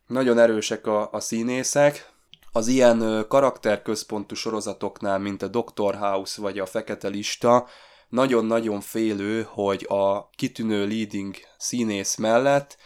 Nagyon 0.08 0.40
erősek 0.40 0.88
a, 0.88 1.12
a 1.12 1.20
színészek, 1.20 2.12
az 2.52 2.68
ilyen 2.68 3.26
karakterközpontú 3.28 4.36
sorozatoknál, 4.36 5.20
mint 5.20 5.42
a 5.42 5.48
Doctor 5.48 5.96
House 5.96 6.42
vagy 6.42 6.60
a 6.60 6.66
Fekete 6.66 7.08
Lista, 7.08 7.68
nagyon-nagyon 8.10 8.82
félő, 8.82 9.48
hogy 9.50 9.86
a 9.90 10.30
kitűnő 10.30 10.88
leading 10.88 11.36
színész 11.58 12.16
mellett 12.16 12.78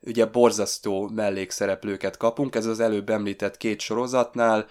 ugye 0.00 0.26
borzasztó 0.26 1.08
mellékszereplőket 1.08 2.16
kapunk, 2.16 2.54
ez 2.54 2.66
az 2.66 2.80
előbb 2.80 3.10
említett 3.10 3.56
két 3.56 3.80
sorozatnál 3.80 4.66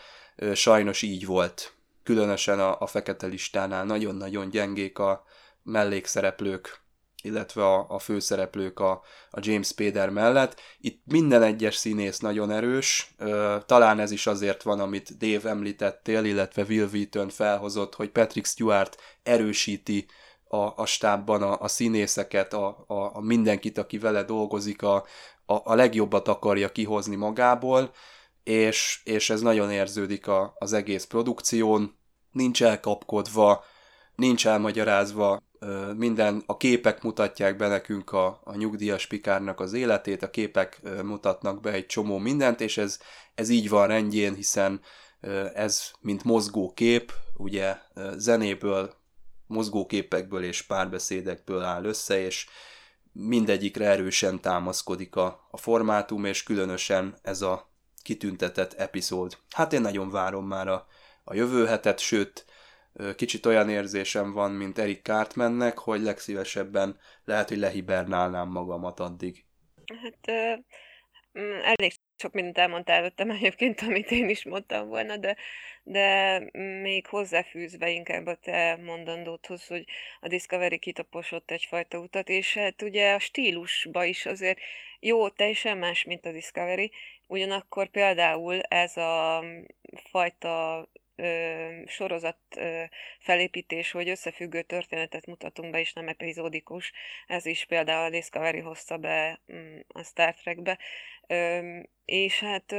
sajnos 0.53 1.01
így 1.01 1.25
volt. 1.25 1.73
Különösen 2.03 2.59
a, 2.59 2.79
a 2.79 2.87
Fekete 2.87 3.27
Listánál 3.27 3.85
nagyon-nagyon 3.85 4.49
gyengék 4.49 4.99
a 4.99 5.23
mellékszereplők 5.63 6.87
illetve 7.21 7.65
a, 7.65 7.85
a 7.89 7.99
főszereplők 7.99 8.79
a, 8.79 8.91
a 9.29 9.39
James 9.41 9.67
Spader 9.67 10.09
mellett. 10.09 10.61
Itt 10.79 11.01
minden 11.05 11.43
egyes 11.43 11.75
színész 11.75 12.19
nagyon 12.19 12.51
erős, 12.51 13.15
talán 13.65 13.99
ez 13.99 14.11
is 14.11 14.27
azért 14.27 14.63
van, 14.63 14.79
amit 14.79 15.17
Dave 15.17 15.49
említettél, 15.49 16.23
illetve 16.23 16.63
Will 16.63 16.89
Wheaton 16.93 17.29
felhozott, 17.29 17.95
hogy 17.95 18.09
Patrick 18.09 18.47
Stewart 18.47 19.01
erősíti 19.23 20.05
a, 20.51 20.81
a 20.81 20.85
stábban 20.85 21.41
a, 21.41 21.61
a 21.61 21.67
színészeket, 21.67 22.53
a, 22.53 22.83
a, 22.87 23.15
a 23.15 23.21
mindenkit, 23.21 23.77
aki 23.77 23.97
vele 23.97 24.23
dolgozik, 24.23 24.81
a, 24.81 24.95
a, 25.45 25.53
a 25.63 25.75
legjobbat 25.75 26.27
akarja 26.27 26.71
kihozni 26.71 27.15
magából, 27.15 27.91
és, 28.43 29.01
és 29.03 29.29
ez 29.29 29.41
nagyon 29.41 29.71
érződik 29.71 30.27
a, 30.27 30.53
az 30.57 30.73
egész 30.73 31.05
produkción, 31.05 31.97
nincs 32.31 32.63
elkapkodva, 32.63 33.63
nincs 34.15 34.47
elmagyarázva, 34.47 35.39
minden, 35.95 36.43
a 36.45 36.57
képek 36.57 37.01
mutatják 37.01 37.57
be 37.57 37.67
nekünk 37.67 38.11
a, 38.11 38.41
a 38.43 38.55
nyugdíjas 38.55 39.07
pikárnak 39.07 39.59
az 39.59 39.73
életét, 39.73 40.23
a 40.23 40.29
képek 40.29 40.81
mutatnak 41.03 41.61
be 41.61 41.71
egy 41.71 41.85
csomó 41.85 42.17
mindent, 42.17 42.61
és 42.61 42.77
ez, 42.77 42.99
ez 43.35 43.49
így 43.49 43.69
van 43.69 43.87
rendjén, 43.87 44.33
hiszen 44.33 44.81
ez, 45.53 45.91
mint 46.01 46.23
mozgó 46.23 46.73
kép, 46.73 47.13
ugye 47.37 47.77
zenéből, 48.15 48.93
mozgóképekből 49.49 50.43
és 50.43 50.61
párbeszédekből 50.61 51.61
áll 51.61 51.83
össze, 51.83 52.19
és 52.19 52.47
mindegyikre 53.11 53.85
erősen 53.85 54.41
támaszkodik 54.41 55.15
a, 55.15 55.47
a 55.51 55.57
formátum, 55.57 56.25
és 56.25 56.43
különösen 56.43 57.17
ez 57.21 57.41
a 57.41 57.69
kitüntetett 58.03 58.73
epizód. 58.73 59.37
Hát 59.49 59.73
én 59.73 59.81
nagyon 59.81 60.09
várom 60.09 60.47
már 60.47 60.67
a, 60.67 60.87
a 61.23 61.33
jövő 61.33 61.65
hetet, 61.65 61.99
sőt, 61.99 62.45
kicsit 63.15 63.45
olyan 63.45 63.69
érzésem 63.69 64.31
van, 64.31 64.51
mint 64.51 64.77
Eric 64.77 65.01
Cartmannek, 65.03 65.77
hogy 65.77 66.01
legszívesebben 66.01 66.99
lehet, 67.25 67.49
hogy 67.49 67.57
lehibernálnám 67.57 68.49
magamat 68.49 68.99
addig. 68.99 69.45
Hát 69.85 70.31
mm, 71.39 71.59
elég 71.63 71.93
sok 72.19 72.33
mindent 72.33 72.57
elmondtál 72.57 72.97
előttem 72.97 73.29
egyébként, 73.29 73.81
amit 73.87 74.11
én 74.11 74.29
is 74.29 74.43
mondtam 74.43 74.87
volna, 74.87 75.17
de, 75.17 75.35
de 75.83 76.39
még 76.81 77.07
hozzáfűzve 77.07 77.89
inkább 77.89 78.25
a 78.25 78.35
te 78.35 78.79
mondandódhoz, 78.83 79.67
hogy 79.67 79.85
a 80.19 80.27
Discovery 80.27 80.79
kitaposott 80.79 81.51
egyfajta 81.51 81.97
utat, 81.97 82.29
és 82.29 82.53
hát 82.53 82.81
ugye 82.81 83.13
a 83.13 83.19
stílusba 83.19 84.03
is 84.03 84.25
azért 84.25 84.59
jó, 84.99 85.29
teljesen 85.29 85.77
más, 85.77 86.03
mint 86.03 86.25
a 86.25 86.31
Discovery, 86.31 86.91
ugyanakkor 87.27 87.87
például 87.87 88.61
ez 88.61 88.97
a 88.97 89.43
fajta 90.11 90.87
sorozat 91.85 92.37
felépítés, 93.19 93.91
hogy 93.91 94.09
összefüggő 94.09 94.61
történetet 94.61 95.25
mutatunk 95.25 95.71
be, 95.71 95.79
és 95.79 95.93
nem 95.93 96.07
epizódikus. 96.07 96.91
Ez 97.27 97.45
is 97.45 97.65
például 97.65 98.05
a 98.05 98.09
Discovery 98.09 98.59
hozta 98.59 98.97
be 98.97 99.39
mm, 99.53 99.79
a 99.87 100.03
Star 100.03 100.33
Trekbe. 100.33 100.77
És 102.05 102.39
hát 102.39 102.71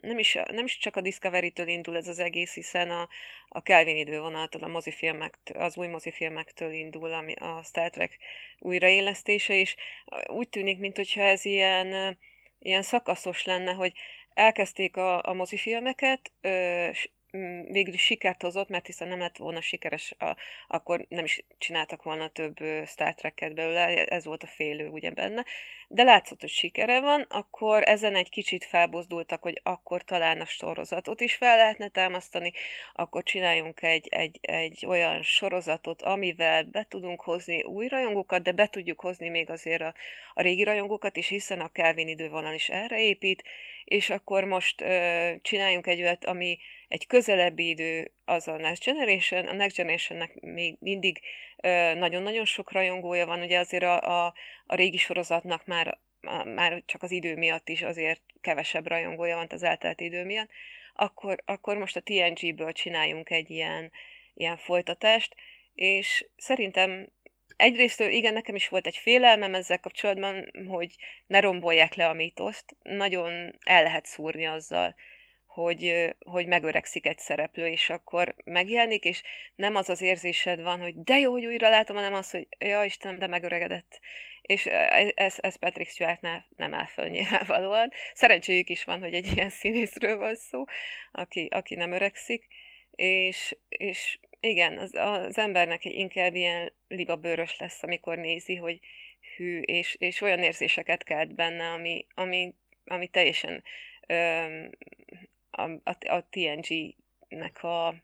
nem, 0.00 0.18
is, 0.18 0.38
nem 0.50 0.64
is 0.64 0.78
csak 0.78 0.96
a 0.96 1.00
Discovery-től 1.00 1.68
indul 1.68 1.96
ez 1.96 2.08
az 2.08 2.18
egész, 2.18 2.54
hiszen 2.54 2.90
a, 2.90 3.08
a 3.48 3.62
Kelvin 3.62 3.96
idővonaltól, 3.96 4.62
a 4.62 4.68
mozifilmektől, 4.68 5.62
az 5.62 5.76
új 5.76 5.86
mozifilmektől 5.86 6.72
indul 6.72 7.12
ami 7.12 7.32
a 7.32 7.62
Star 7.64 7.90
Trek 7.90 8.18
újraélesztése, 8.58 9.54
és 9.54 9.76
úgy 10.26 10.48
tűnik, 10.48 10.78
mintha 10.78 11.20
ez 11.20 11.44
ilyen, 11.44 12.18
ilyen 12.58 12.82
szakaszos 12.82 13.44
lenne, 13.44 13.72
hogy 13.72 13.92
elkezdték 14.34 14.96
a, 14.96 15.22
a 15.28 15.32
mozifilmeket, 15.32 16.32
ö, 16.40 16.90
végül 17.70 17.94
is 17.94 18.04
sikert 18.04 18.42
hozott, 18.42 18.68
mert 18.68 18.86
hiszen 18.86 19.08
nem 19.08 19.18
lett 19.18 19.36
volna 19.36 19.60
sikeres, 19.60 20.14
a, 20.18 20.36
akkor 20.68 21.06
nem 21.08 21.24
is 21.24 21.44
csináltak 21.58 22.02
volna 22.02 22.28
több 22.28 22.56
Star 22.86 23.14
Trek-et 23.14 23.54
belőle, 23.54 24.04
ez 24.04 24.24
volt 24.24 24.42
a 24.42 24.46
félő 24.46 24.88
ugye 24.88 25.10
benne, 25.10 25.44
de 25.88 26.02
látszott, 26.02 26.40
hogy 26.40 26.50
sikere 26.50 27.00
van, 27.00 27.26
akkor 27.28 27.82
ezen 27.82 28.14
egy 28.14 28.28
kicsit 28.28 28.64
felbozdultak, 28.64 29.42
hogy 29.42 29.60
akkor 29.62 30.02
talán 30.04 30.40
a 30.40 30.44
sorozatot 30.44 31.20
is 31.20 31.34
fel 31.34 31.56
lehetne 31.56 31.88
támasztani, 31.88 32.52
akkor 32.94 33.22
csináljunk 33.22 33.82
egy, 33.82 34.08
egy, 34.10 34.38
egy 34.40 34.86
olyan 34.86 35.22
sorozatot, 35.22 36.02
amivel 36.02 36.62
be 36.62 36.86
tudunk 36.88 37.20
hozni 37.20 37.62
új 37.62 37.88
rajongókat, 37.88 38.42
de 38.42 38.52
be 38.52 38.66
tudjuk 38.66 39.00
hozni 39.00 39.28
még 39.28 39.50
azért 39.50 39.82
a, 39.82 39.94
a 40.34 40.42
régi 40.42 40.64
rajongókat 40.64 41.16
is, 41.16 41.28
hiszen 41.28 41.60
a 41.60 41.68
Kelvin 41.68 42.08
idővonal 42.08 42.54
is 42.54 42.68
erre 42.68 43.00
épít, 43.00 43.42
és 43.88 44.10
akkor 44.10 44.44
most 44.44 44.80
ö, 44.80 45.30
csináljunk 45.42 45.86
egy 45.86 46.00
olyat, 46.00 46.24
ami 46.24 46.58
egy 46.88 47.06
közelebbi 47.06 47.68
idő 47.68 48.12
az 48.24 48.48
a 48.48 48.56
Next 48.56 48.84
Generation, 48.84 49.46
a 49.46 49.52
Next 49.52 49.76
Generationnek 49.76 50.40
még 50.40 50.76
mindig 50.80 51.20
ö, 51.56 51.94
nagyon-nagyon 51.94 52.44
sok 52.44 52.72
rajongója 52.72 53.26
van, 53.26 53.40
ugye 53.40 53.58
azért 53.58 53.82
a, 53.84 54.26
a, 54.26 54.34
a 54.66 54.74
régi 54.74 54.96
sorozatnak 54.96 55.66
már, 55.66 55.98
már 56.44 56.82
csak 56.86 57.02
az 57.02 57.10
idő 57.10 57.36
miatt 57.36 57.68
is 57.68 57.82
azért 57.82 58.22
kevesebb 58.40 58.86
rajongója 58.86 59.36
van 59.36 59.46
az 59.50 59.62
eltelt 59.62 60.00
idő 60.00 60.24
miatt, 60.24 60.50
akkor, 60.94 61.42
akkor 61.44 61.76
most 61.76 61.96
a 61.96 62.00
TNG-ből 62.00 62.72
csináljunk 62.72 63.30
egy 63.30 63.50
ilyen, 63.50 63.92
ilyen 64.34 64.56
folytatást, 64.56 65.34
és 65.74 66.26
szerintem 66.36 67.08
egyrészt 67.58 68.00
igen, 68.00 68.32
nekem 68.32 68.54
is 68.54 68.68
volt 68.68 68.86
egy 68.86 68.96
félelmem 68.96 69.54
ezzel 69.54 69.80
kapcsolatban, 69.80 70.50
hogy 70.68 70.96
ne 71.26 71.40
rombolják 71.40 71.94
le 71.94 72.08
a 72.08 72.12
mítoszt. 72.12 72.76
Nagyon 72.82 73.58
el 73.64 73.82
lehet 73.82 74.06
szúrni 74.06 74.46
azzal, 74.46 74.94
hogy, 75.46 76.14
hogy 76.18 76.46
megöregszik 76.46 77.06
egy 77.06 77.18
szereplő, 77.18 77.66
és 77.66 77.90
akkor 77.90 78.34
megjelenik, 78.44 79.04
és 79.04 79.22
nem 79.54 79.76
az 79.76 79.88
az 79.88 80.00
érzésed 80.00 80.62
van, 80.62 80.80
hogy 80.80 80.94
de 81.02 81.18
jó, 81.18 81.32
hogy 81.32 81.46
újra 81.46 81.68
látom, 81.68 81.96
hanem 81.96 82.14
az, 82.14 82.30
hogy 82.30 82.46
ja 82.58 82.84
Istenem, 82.84 83.18
de 83.18 83.26
megöregedett. 83.26 84.00
És 84.42 84.66
e, 84.66 85.12
ez, 85.14 85.34
ez 85.40 85.56
Patrick 85.56 85.90
Stewartnál 85.90 86.46
nem 86.56 86.74
áll 86.74 86.86
föl 86.86 87.08
nyilvánvalóan. 87.16 87.90
Szerencséjük 88.14 88.68
is 88.68 88.84
van, 88.84 89.00
hogy 89.00 89.14
egy 89.14 89.32
ilyen 89.32 89.50
színészről 89.50 90.16
van 90.16 90.34
szó, 90.34 90.64
aki, 91.12 91.48
aki 91.50 91.74
nem 91.74 91.92
öregszik, 91.92 92.46
és, 92.90 93.56
és 93.68 94.18
igen, 94.40 94.78
az, 94.78 94.94
az 94.94 95.38
embernek 95.38 95.84
inkább 95.84 96.34
ilyen 96.34 96.72
libabőrös 96.88 97.58
lesz, 97.58 97.82
amikor 97.82 98.18
nézi, 98.18 98.56
hogy 98.56 98.80
hű, 99.36 99.60
és, 99.60 99.94
és 99.98 100.20
olyan 100.20 100.42
érzéseket 100.42 101.04
kelt 101.04 101.34
benne, 101.34 101.70
ami, 101.70 102.06
ami, 102.14 102.54
ami 102.84 103.06
teljesen 103.06 103.62
öm, 104.06 104.70
a, 105.50 105.62
a, 105.62 105.96
a 106.08 106.28
TNG-nek 106.30 107.62
a, 107.62 107.94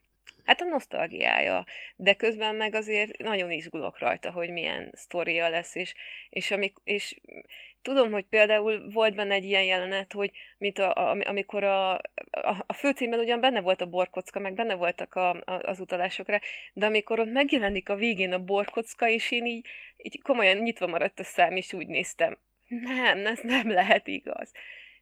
hát 0.44 0.60
a 0.60 0.64
nosztalgiája, 0.64 1.66
de 1.96 2.14
közben 2.14 2.54
meg 2.54 2.74
azért 2.74 3.18
nagyon 3.18 3.50
izgulok 3.50 3.98
rajta, 3.98 4.30
hogy 4.30 4.50
milyen 4.50 4.90
sztoria 4.94 5.48
lesz, 5.48 5.74
és, 5.74 5.94
és, 6.30 6.50
amik, 6.50 6.76
és 6.84 7.20
tudom, 7.84 8.12
hogy 8.12 8.24
például 8.24 8.90
volt 8.90 9.14
benne 9.14 9.34
egy 9.34 9.44
ilyen 9.44 9.64
jelenet, 9.64 10.12
hogy 10.12 10.30
mint 10.58 10.78
a, 10.78 10.94
a, 10.94 11.16
amikor 11.24 11.64
a, 11.64 11.92
a, 12.30 12.64
a 12.66 12.72
főcímben 12.72 13.18
ugyan 13.18 13.40
benne 13.40 13.60
volt 13.60 13.80
a 13.80 13.86
borkocka, 13.86 14.38
meg 14.38 14.54
benne 14.54 14.74
voltak 14.74 15.14
a, 15.14 15.30
a, 15.30 15.60
az 15.62 15.80
utalásokra, 15.80 16.40
de 16.72 16.86
amikor 16.86 17.20
ott 17.20 17.32
megjelenik 17.32 17.88
a 17.88 17.94
végén 17.94 18.32
a 18.32 18.44
borkocka, 18.44 19.08
és 19.08 19.30
én 19.30 19.44
így, 19.46 19.66
így 19.96 20.22
komolyan 20.22 20.56
nyitva 20.56 20.86
maradt 20.86 21.20
a 21.20 21.24
szám, 21.24 21.56
és 21.56 21.72
úgy 21.72 21.86
néztem, 21.86 22.38
nem, 22.68 23.26
ez 23.26 23.40
nem 23.42 23.70
lehet 23.70 24.06
igaz. 24.06 24.52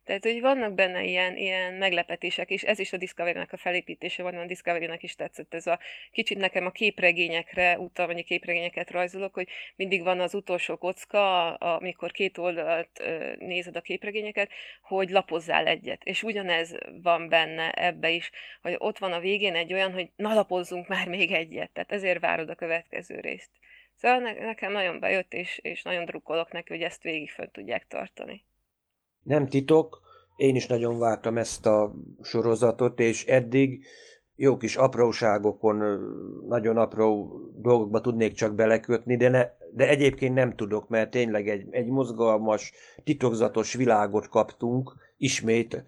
Tehát, 0.04 0.24
hogy 0.24 0.40
vannak 0.40 0.74
benne 0.74 1.04
ilyen, 1.04 1.36
ilyen 1.36 1.74
meglepetések, 1.74 2.50
és 2.50 2.62
ez 2.62 2.78
is 2.78 2.92
a 2.92 2.96
Discovery-nek 2.96 3.52
a 3.52 3.56
felépítése 3.56 4.22
van, 4.22 4.34
a 4.34 4.46
Discovery-nek 4.46 5.02
is 5.02 5.14
tetszett 5.14 5.54
ez 5.54 5.66
a 5.66 5.78
kicsit 6.10 6.38
nekem 6.38 6.66
a 6.66 6.70
képregényekre, 6.70 7.78
utal, 7.78 8.06
vagy 8.06 8.18
a 8.18 8.22
képregényeket 8.22 8.90
rajzolok, 8.90 9.34
hogy 9.34 9.48
mindig 9.76 10.02
van 10.02 10.20
az 10.20 10.34
utolsó 10.34 10.76
kocka, 10.76 11.54
amikor 11.54 12.10
két 12.10 12.38
oldalt 12.38 13.02
nézed 13.38 13.76
a 13.76 13.80
képregényeket, 13.80 14.50
hogy 14.82 15.10
lapozzál 15.10 15.66
egyet. 15.66 16.04
És 16.04 16.22
ugyanez 16.22 16.74
van 17.02 17.28
benne 17.28 17.70
ebbe 17.70 18.10
is, 18.10 18.30
hogy 18.62 18.74
ott 18.78 18.98
van 18.98 19.12
a 19.12 19.20
végén 19.20 19.54
egy 19.54 19.72
olyan, 19.72 19.92
hogy 19.92 20.10
na 20.16 20.34
lapozzunk 20.34 20.88
már 20.88 21.08
még 21.08 21.32
egyet, 21.32 21.70
tehát 21.70 21.92
ezért 21.92 22.20
várod 22.20 22.48
a 22.48 22.54
következő 22.54 23.20
részt. 23.20 23.50
Szóval 23.96 24.32
nekem 24.32 24.72
nagyon 24.72 25.00
bejött, 25.00 25.32
és, 25.32 25.58
és 25.62 25.82
nagyon 25.82 26.04
drukkolok 26.04 26.52
neki, 26.52 26.72
hogy 26.72 26.82
ezt 26.82 27.02
végig 27.02 27.30
föl 27.30 27.50
tudják 27.50 27.86
tartani. 27.86 28.44
Nem 29.22 29.46
titok, 29.46 30.00
én 30.36 30.56
is 30.56 30.66
nagyon 30.66 30.98
vártam 30.98 31.38
ezt 31.38 31.66
a 31.66 31.94
sorozatot, 32.22 33.00
és 33.00 33.26
eddig 33.26 33.84
jó 34.36 34.56
kis 34.56 34.76
apróságokon, 34.76 36.00
nagyon 36.48 36.76
apró 36.76 37.40
dolgokba 37.56 38.00
tudnék 38.00 38.32
csak 38.32 38.54
belekötni, 38.54 39.16
de, 39.16 39.28
ne, 39.28 39.46
de 39.74 39.88
egyébként 39.88 40.34
nem 40.34 40.56
tudok, 40.56 40.88
mert 40.88 41.10
tényleg 41.10 41.48
egy, 41.48 41.66
egy 41.70 41.86
mozgalmas, 41.86 42.72
titokzatos 43.04 43.74
világot 43.74 44.28
kaptunk 44.28 44.94
ismét 45.16 45.84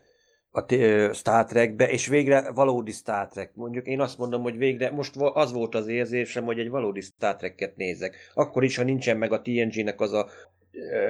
a 0.50 0.64
Star 1.12 1.44
Trekbe, 1.44 1.90
és 1.90 2.06
végre 2.06 2.50
valódi 2.52 2.90
Star 2.90 3.28
Trek. 3.28 3.54
Mondjuk 3.54 3.86
én 3.86 4.00
azt 4.00 4.18
mondom, 4.18 4.42
hogy 4.42 4.56
végre 4.56 4.90
most 4.90 5.16
az 5.16 5.52
volt 5.52 5.74
az 5.74 5.86
érzésem, 5.86 6.44
hogy 6.44 6.58
egy 6.58 6.68
valódi 6.68 7.00
Star 7.00 7.36
Trek-et 7.36 7.76
nézek. 7.76 8.16
Akkor 8.34 8.64
is, 8.64 8.76
ha 8.76 8.82
nincsen 8.82 9.16
meg 9.16 9.32
a 9.32 9.42
TNG-nek 9.42 10.00
az 10.00 10.12
a 10.12 10.26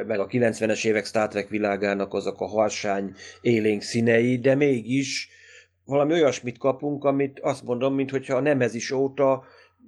meg 0.06 0.18
a 0.18 0.26
90-es 0.26 0.86
évek 0.86 1.04
Star 1.04 1.28
Trek 1.28 1.48
világának 1.48 2.14
azok 2.14 2.40
a 2.40 2.46
harsány 2.46 3.12
élénk 3.40 3.82
színei, 3.82 4.38
de 4.38 4.54
mégis 4.54 5.28
valami 5.84 6.12
olyasmit 6.12 6.58
kapunk, 6.58 7.04
amit 7.04 7.40
azt 7.40 7.62
mondom, 7.62 7.94
mintha 7.94 8.34
a 8.34 8.40
nemezis 8.40 8.90
óta 8.90 9.44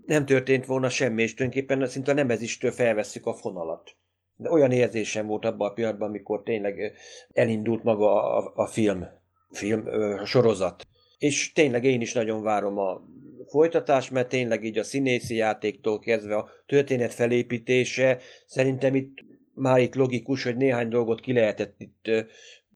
nem 0.07 0.27
történt 0.27 0.67
volna 0.67 0.89
semmi, 0.89 1.23
és 1.23 1.35
tulajdonképpen 1.35 1.89
szinte 1.89 2.11
a 2.11 2.15
nemezistől 2.15 2.71
felvesszük 2.71 3.27
a 3.27 3.35
fonalat. 3.35 3.97
De 4.37 4.51
olyan 4.51 4.73
érzésem 4.73 5.27
volt 5.27 5.45
abban 5.45 5.69
a 5.69 5.73
pillanatban, 5.73 6.09
amikor 6.09 6.43
tényleg 6.43 6.93
elindult 7.33 7.83
maga 7.83 8.37
a, 8.37 8.53
a 8.55 8.67
film, 8.67 9.07
film 9.51 9.87
a 10.21 10.25
sorozat. 10.25 10.87
És 11.19 11.53
tényleg 11.53 11.85
én 11.85 12.01
is 12.01 12.13
nagyon 12.13 12.43
várom 12.43 12.79
a 12.79 13.01
folytatást, 13.49 14.11
mert 14.11 14.29
tényleg 14.29 14.65
így 14.65 14.79
a 14.79 14.85
színészi 14.85 15.35
játéktól 15.35 15.99
kezdve 15.99 16.37
a 16.37 16.49
történet 16.67 17.15
felépítése, 17.15 18.19
szerintem 18.47 18.95
itt 18.95 19.25
már 19.57 19.79
itt 19.81 19.95
logikus, 19.95 20.43
hogy 20.43 20.57
néhány 20.57 20.89
dolgot 20.89 21.21
ki 21.21 21.33
lehetett 21.33 21.75
itt 21.79 22.11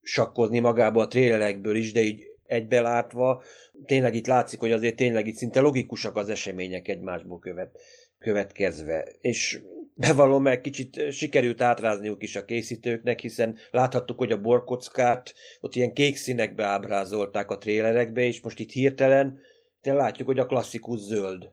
sakkozni 0.03 0.59
magába 0.59 1.03
a 1.03 1.09
trélerekből 1.09 1.77
is, 1.77 1.93
de 1.93 2.01
így 2.01 2.23
egybelátva, 2.47 3.43
tényleg 3.85 4.15
itt 4.15 4.27
látszik, 4.27 4.61
hogy 4.61 4.73
azért 4.73 4.97
tényleg 4.97 5.27
itt 5.27 5.35
szinte 5.35 5.61
logikusak 5.61 6.17
az 6.17 6.29
események 6.29 6.89
egymásból 6.89 7.39
követ, 7.39 7.81
következve. 8.19 9.09
És 9.21 9.61
bevallom 9.95 10.43
meg, 10.43 10.61
kicsit 10.61 11.13
sikerült 11.13 11.61
átrázniuk 11.61 12.23
is 12.23 12.37
a 12.37 12.45
készítőknek, 12.45 13.21
hiszen 13.21 13.57
láthattuk, 13.71 14.19
hogy 14.19 14.33
a 14.33 14.41
borkockát 14.41 15.35
ott 15.61 15.75
ilyen 15.75 15.93
kék 15.93 16.17
színekbe 16.17 16.65
ábrázolták 16.65 17.51
a 17.51 17.59
trélerekbe, 17.59 18.21
és 18.23 18.41
most 18.41 18.59
itt 18.59 18.71
hirtelen 18.71 19.41
de 19.83 19.93
látjuk, 19.93 20.29
hogy 20.29 20.39
a 20.39 20.47
klasszikus 20.47 21.01
zöld 21.01 21.51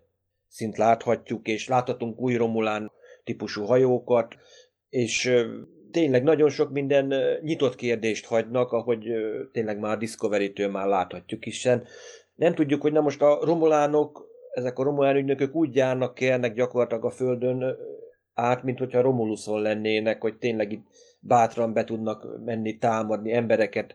szint 0.48 0.78
láthatjuk, 0.78 1.48
és 1.48 1.68
láthatunk 1.68 2.20
új 2.20 2.36
Romulán 2.36 2.92
típusú 3.24 3.64
hajókat, 3.64 4.36
és 4.90 5.34
tényleg 5.92 6.24
nagyon 6.24 6.50
sok 6.50 6.72
minden 6.72 7.14
nyitott 7.42 7.76
kérdést 7.76 8.26
hagynak, 8.26 8.72
ahogy 8.72 9.08
tényleg 9.52 9.80
már 9.80 9.98
Discovery-től 9.98 10.70
már 10.70 10.88
láthatjuk, 10.88 11.44
hiszen 11.44 11.84
nem 12.36 12.54
tudjuk, 12.54 12.82
hogy 12.82 12.92
na 12.92 13.02
most 13.02 13.22
a 13.22 13.40
romulánok, 13.46 14.26
ezek 14.54 14.80
a 14.80 14.84
romulán 14.84 15.16
ügynökök 15.16 15.56
úgy 15.56 15.76
járnak 15.76 16.14
kérnek 16.14 16.54
gyakorlatilag 16.54 17.06
a 17.06 17.10
Földön 17.10 17.78
át, 18.34 18.64
mint 18.64 18.80
hogyha 18.80 19.02
Romuluson 19.02 19.62
lennének, 19.62 20.22
hogy 20.22 20.38
tényleg 20.38 20.72
itt 20.72 20.86
bátran 21.20 21.74
be 21.74 21.84
tudnak 21.84 22.46
menni, 22.46 22.78
támadni, 22.78 23.34
embereket 23.34 23.94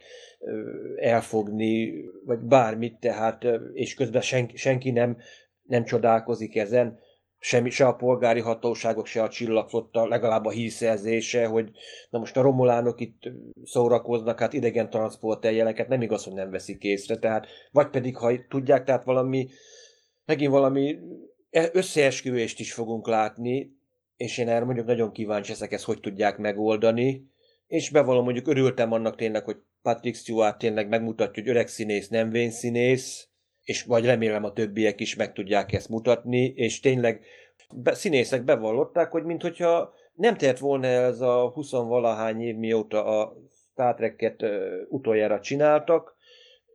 elfogni, 0.97 2.05
vagy 2.25 2.39
bármit, 2.39 3.01
tehát, 3.01 3.47
és 3.73 3.95
közben 3.95 4.21
senki, 4.21 4.57
senki 4.57 4.91
nem, 4.91 5.17
nem 5.63 5.85
csodálkozik 5.85 6.57
ezen 6.57 6.99
semmi, 7.45 7.71
se 7.71 7.87
a 7.87 7.95
polgári 7.95 8.41
hatóságok, 8.41 9.07
se 9.07 9.23
a 9.23 9.29
csillagflotta, 9.29 10.07
legalább 10.07 10.45
a 10.45 10.51
hírszerzése, 10.51 11.47
hogy 11.47 11.71
na 12.11 12.19
most 12.19 12.37
a 12.37 12.43
romulánok 12.43 13.01
itt 13.01 13.23
szórakoznak, 13.65 14.39
hát 14.39 14.53
idegen 14.53 14.91
transporterjeleket 14.91 15.89
nem 15.89 16.03
igaz, 16.03 16.25
hogy 16.25 16.33
nem 16.33 16.51
veszik 16.51 16.83
észre, 16.83 17.17
tehát 17.17 17.47
vagy 17.71 17.89
pedig, 17.89 18.17
ha 18.17 18.33
tudják, 18.49 18.85
tehát 18.85 19.05
valami, 19.05 19.49
megint 20.25 20.51
valami 20.51 20.99
e, 21.51 21.69
összeesküvést 21.73 22.61
is 22.61 22.73
fogunk 22.73 23.07
látni, 23.07 23.77
és 24.17 24.39
én 24.39 24.49
erre 24.49 24.65
mondjuk 24.65 24.87
nagyon 24.87 25.13
kíváncsi 25.13 25.53
ezek 25.53 25.73
ezt 25.73 25.85
hogy 25.85 26.01
tudják 26.01 26.39
megoldani, 26.39 27.31
és 27.67 27.91
bevallom, 27.91 28.25
mondjuk 28.25 28.49
örültem 28.49 28.93
annak 28.93 29.17
tényleg, 29.17 29.45
hogy 29.45 29.57
Patrick 29.83 30.17
Stewart 30.17 30.59
tényleg 30.59 30.89
megmutatja, 30.89 31.43
hogy 31.43 31.51
öreg 31.51 31.69
színész, 31.69 32.09
nem 32.09 32.31
vén 32.31 32.51
színész, 32.51 33.29
és 33.63 33.83
vagy 33.85 34.05
remélem 34.05 34.45
a 34.45 34.53
többiek 34.53 35.01
is 35.01 35.17
meg 35.17 35.33
tudják 35.33 35.73
ezt 35.73 35.89
mutatni, 35.89 36.53
és 36.57 36.81
tényleg 36.81 37.25
be, 37.75 37.95
színészek 37.95 38.45
bevallották, 38.45 39.11
hogy 39.11 39.25
mintha 39.25 39.95
nem 40.15 40.37
tett 40.37 40.59
volna 40.59 40.87
ez 40.87 41.21
a 41.21 41.49
20 41.49 41.71
valahány 41.71 42.41
év 42.41 42.57
mióta 42.57 43.05
a 43.05 43.37
Star 43.73 43.95
Trek-et 43.95 44.45
utoljára 44.89 45.41
csináltak, 45.41 46.17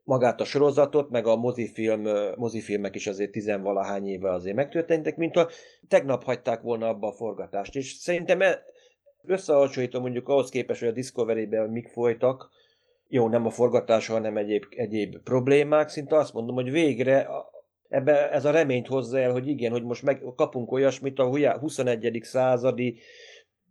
magát 0.03 0.41
a 0.41 0.45
sorozatot, 0.45 1.09
meg 1.09 1.27
a 1.27 1.35
mozifilm, 1.35 2.07
mozifilmek 2.35 2.95
is 2.95 3.07
azért 3.07 3.31
tizenvalahány 3.31 4.07
éve 4.07 4.31
azért 4.31 4.55
megtörténtek, 4.55 5.17
mint 5.17 5.35
a 5.35 5.49
tegnap 5.87 6.23
hagyták 6.23 6.61
volna 6.61 6.87
abba 6.87 7.07
a 7.07 7.11
forgatást. 7.11 7.75
És 7.75 7.91
szerintem 7.91 8.41
e, 8.41 8.63
összehasonlítom 9.23 10.01
mondjuk 10.01 10.29
ahhoz 10.29 10.49
képest, 10.49 10.79
hogy 10.79 10.89
a 10.89 10.93
Discovery-ben 10.93 11.69
mik 11.69 11.87
folytak, 11.87 12.49
jó, 13.07 13.27
nem 13.27 13.45
a 13.45 13.49
forgatása, 13.49 14.13
hanem 14.13 14.37
egyéb, 14.37 14.63
egyéb 14.69 15.17
problémák, 15.23 15.89
szinte 15.89 16.17
azt 16.17 16.33
mondom, 16.33 16.55
hogy 16.55 16.71
végre 16.71 17.27
ebbe 17.89 18.31
ez 18.31 18.45
a 18.45 18.51
reményt 18.51 18.87
hozza 18.87 19.19
el, 19.19 19.31
hogy 19.31 19.47
igen, 19.47 19.71
hogy 19.71 19.83
most 19.83 20.03
meg, 20.03 20.23
kapunk 20.35 20.71
olyasmit 20.71 21.19
a 21.19 21.57
21. 21.59 22.19
századi 22.21 22.99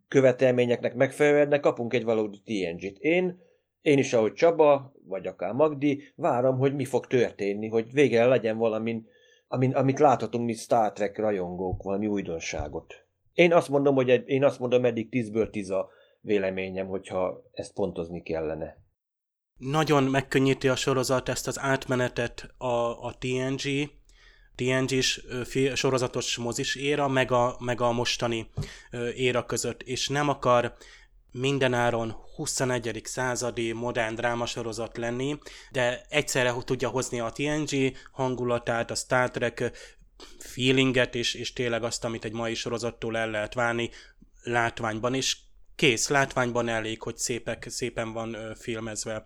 követelményeknek 0.07 0.95
megfelelően, 0.95 1.61
kapunk 1.61 1.93
egy 1.93 2.03
valódi 2.03 2.41
TNG-t. 2.43 2.97
Én, 2.99 3.41
én 3.81 3.97
is, 3.97 4.13
ahogy 4.13 4.33
Csaba, 4.33 4.93
vagy 5.07 5.27
akár 5.27 5.53
Magdi, 5.53 6.03
várom, 6.15 6.57
hogy 6.57 6.75
mi 6.75 6.85
fog 6.85 7.07
történni, 7.07 7.67
hogy 7.67 7.91
végre 7.91 8.25
legyen 8.25 8.57
valamin, 8.57 9.07
amin, 9.47 9.71
amit 9.71 9.99
láthatunk, 9.99 10.45
mi 10.45 10.53
Star 10.53 10.91
Trek 10.91 11.17
rajongók, 11.17 11.83
valami 11.83 12.07
újdonságot. 12.07 13.05
Én 13.33 13.53
azt 13.53 13.69
mondom, 13.69 13.95
hogy 13.95 14.09
egy, 14.09 14.29
én 14.29 14.43
azt 14.43 14.59
mondom, 14.59 14.85
eddig 14.85 15.07
10-ből 15.11 15.49
10 15.49 15.69
a 15.69 15.89
véleményem, 16.21 16.87
hogyha 16.87 17.43
ezt 17.51 17.73
pontozni 17.73 18.21
kellene 18.21 18.85
nagyon 19.57 20.03
megkönnyíti 20.03 20.67
a 20.67 20.75
sorozat 20.75 21.29
ezt 21.29 21.47
az 21.47 21.59
átmenetet 21.59 22.53
a, 22.57 23.05
a 23.05 23.15
TNG, 23.19 23.89
TNG-s 24.55 25.21
sorozatos 25.73 26.37
mozis 26.37 26.75
éra, 26.75 27.07
meg 27.07 27.31
a, 27.31 27.55
meg 27.59 27.81
a 27.81 27.91
mostani 27.91 28.49
éra 29.15 29.45
között, 29.45 29.81
és 29.81 30.07
nem 30.07 30.29
akar 30.29 30.75
mindenáron 31.31 32.15
21. 32.35 33.01
századi 33.03 33.71
modern 33.71 34.15
drámasorozat 34.15 34.97
lenni, 34.97 35.37
de 35.71 36.05
egyszerre 36.09 36.53
tudja 36.65 36.89
hozni 36.89 37.19
a 37.19 37.31
TNG 37.31 37.97
hangulatát, 38.11 38.91
a 38.91 38.95
Star 38.95 39.31
Trek 39.31 39.71
feelinget, 40.39 41.15
és, 41.15 41.33
és 41.33 41.53
tényleg 41.53 41.83
azt, 41.83 42.03
amit 42.03 42.25
egy 42.25 42.33
mai 42.33 42.53
sorozattól 42.53 43.17
el 43.17 43.29
lehet 43.29 43.53
várni 43.53 43.89
látványban, 44.43 45.13
és 45.13 45.37
kész, 45.77 46.07
látványban 46.07 46.67
elég, 46.67 47.01
hogy 47.01 47.17
szépek, 47.17 47.65
szépen 47.69 48.13
van 48.13 48.55
filmezve, 48.59 49.23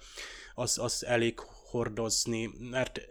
az, 0.53 0.77
az 0.77 1.05
elég 1.05 1.39
hordozni, 1.69 2.49
mert 2.69 3.01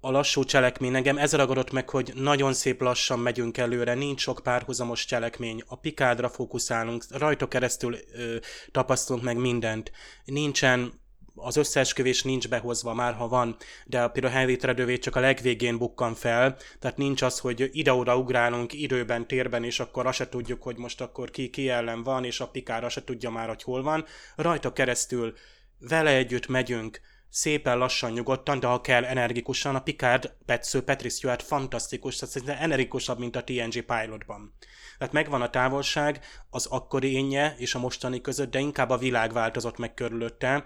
a 0.00 0.10
lassú 0.10 0.44
cselekmény 0.44 0.94
engem 0.94 1.18
ez 1.18 1.32
ragadott 1.32 1.70
meg, 1.70 1.90
hogy 1.90 2.12
nagyon 2.14 2.52
szép 2.52 2.80
lassan 2.80 3.18
megyünk 3.18 3.58
előre, 3.58 3.94
nincs 3.94 4.20
sok 4.20 4.40
párhuzamos 4.42 5.04
cselekmény, 5.04 5.62
a 5.66 5.76
pikádra 5.76 6.28
fókuszálunk, 6.28 7.04
rajta 7.10 7.48
keresztül 7.48 7.96
ö, 8.12 8.36
tapasztalunk 8.70 9.24
meg 9.24 9.36
mindent, 9.36 9.92
nincsen 10.24 11.00
az 11.36 11.56
összeesküvés 11.56 12.22
nincs 12.22 12.48
behozva 12.48 12.94
már, 12.94 13.14
ha 13.14 13.28
van, 13.28 13.56
de 13.84 14.08
például 14.08 14.34
Henry 14.34 14.56
Tredővé 14.56 14.98
csak 14.98 15.16
a 15.16 15.20
legvégén 15.20 15.78
bukkan 15.78 16.14
fel, 16.14 16.56
tehát 16.78 16.96
nincs 16.96 17.22
az, 17.22 17.38
hogy 17.38 17.70
ide-oda 17.72 18.16
ugrálunk 18.16 18.72
időben, 18.72 19.26
térben, 19.26 19.64
és 19.64 19.80
akkor 19.80 20.06
azt 20.06 20.16
se 20.16 20.28
tudjuk, 20.28 20.62
hogy 20.62 20.76
most 20.76 21.00
akkor 21.00 21.30
ki, 21.30 21.50
ki 21.50 21.68
ellen 21.68 22.02
van, 22.02 22.24
és 22.24 22.40
a 22.40 22.48
pikára 22.48 22.88
se 22.88 23.04
tudja 23.04 23.30
már, 23.30 23.48
hogy 23.48 23.62
hol 23.62 23.82
van. 23.82 24.04
Rajta 24.36 24.72
keresztül 24.72 25.34
vele 25.78 26.10
együtt 26.10 26.46
megyünk, 26.46 27.00
szépen 27.28 27.78
lassan, 27.78 28.12
nyugodtan, 28.12 28.60
de 28.60 28.66
ha 28.66 28.80
kell 28.80 29.04
energikusan, 29.04 29.74
a 29.74 29.82
Picard 29.82 30.32
Petsző 30.46 30.82
Patrick 30.82 31.14
Stewart 31.14 31.42
fantasztikus, 31.42 32.16
tehát 32.16 32.34
szerintem 32.34 32.62
energikusabb, 32.62 33.18
mint 33.18 33.36
a 33.36 33.44
TNG 33.44 33.80
pilotban. 33.80 34.54
Tehát 34.98 35.14
megvan 35.14 35.42
a 35.42 35.50
távolság 35.50 36.20
az 36.50 36.66
akkori 36.66 37.12
énje 37.12 37.54
és 37.58 37.74
a 37.74 37.78
mostani 37.78 38.20
között, 38.20 38.50
de 38.50 38.58
inkább 38.58 38.90
a 38.90 38.98
világ 38.98 39.32
változott 39.32 39.78
meg 39.78 39.94
körülötte, 39.94 40.64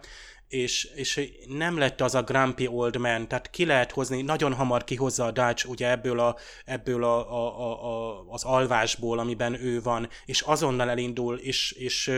és, 0.50 0.84
és 0.94 1.32
nem 1.46 1.78
lett 1.78 2.00
az 2.00 2.14
a 2.14 2.22
grumpy 2.22 2.66
old 2.66 2.96
man, 2.96 3.28
tehát 3.28 3.50
ki 3.50 3.64
lehet 3.64 3.90
hozni, 3.90 4.22
nagyon 4.22 4.54
hamar 4.54 4.84
kihozza 4.84 5.24
a 5.24 5.30
Dutch 5.30 5.68
ugye 5.68 5.90
ebből, 5.90 6.20
a, 6.20 6.36
ebből 6.64 7.04
a, 7.04 7.32
a, 7.32 7.60
a, 7.60 7.84
a, 7.84 8.24
az 8.28 8.44
alvásból, 8.44 9.18
amiben 9.18 9.64
ő 9.64 9.82
van, 9.82 10.08
és 10.24 10.40
azonnal 10.40 10.90
elindul, 10.90 11.38
és, 11.38 11.72
és, 11.72 12.12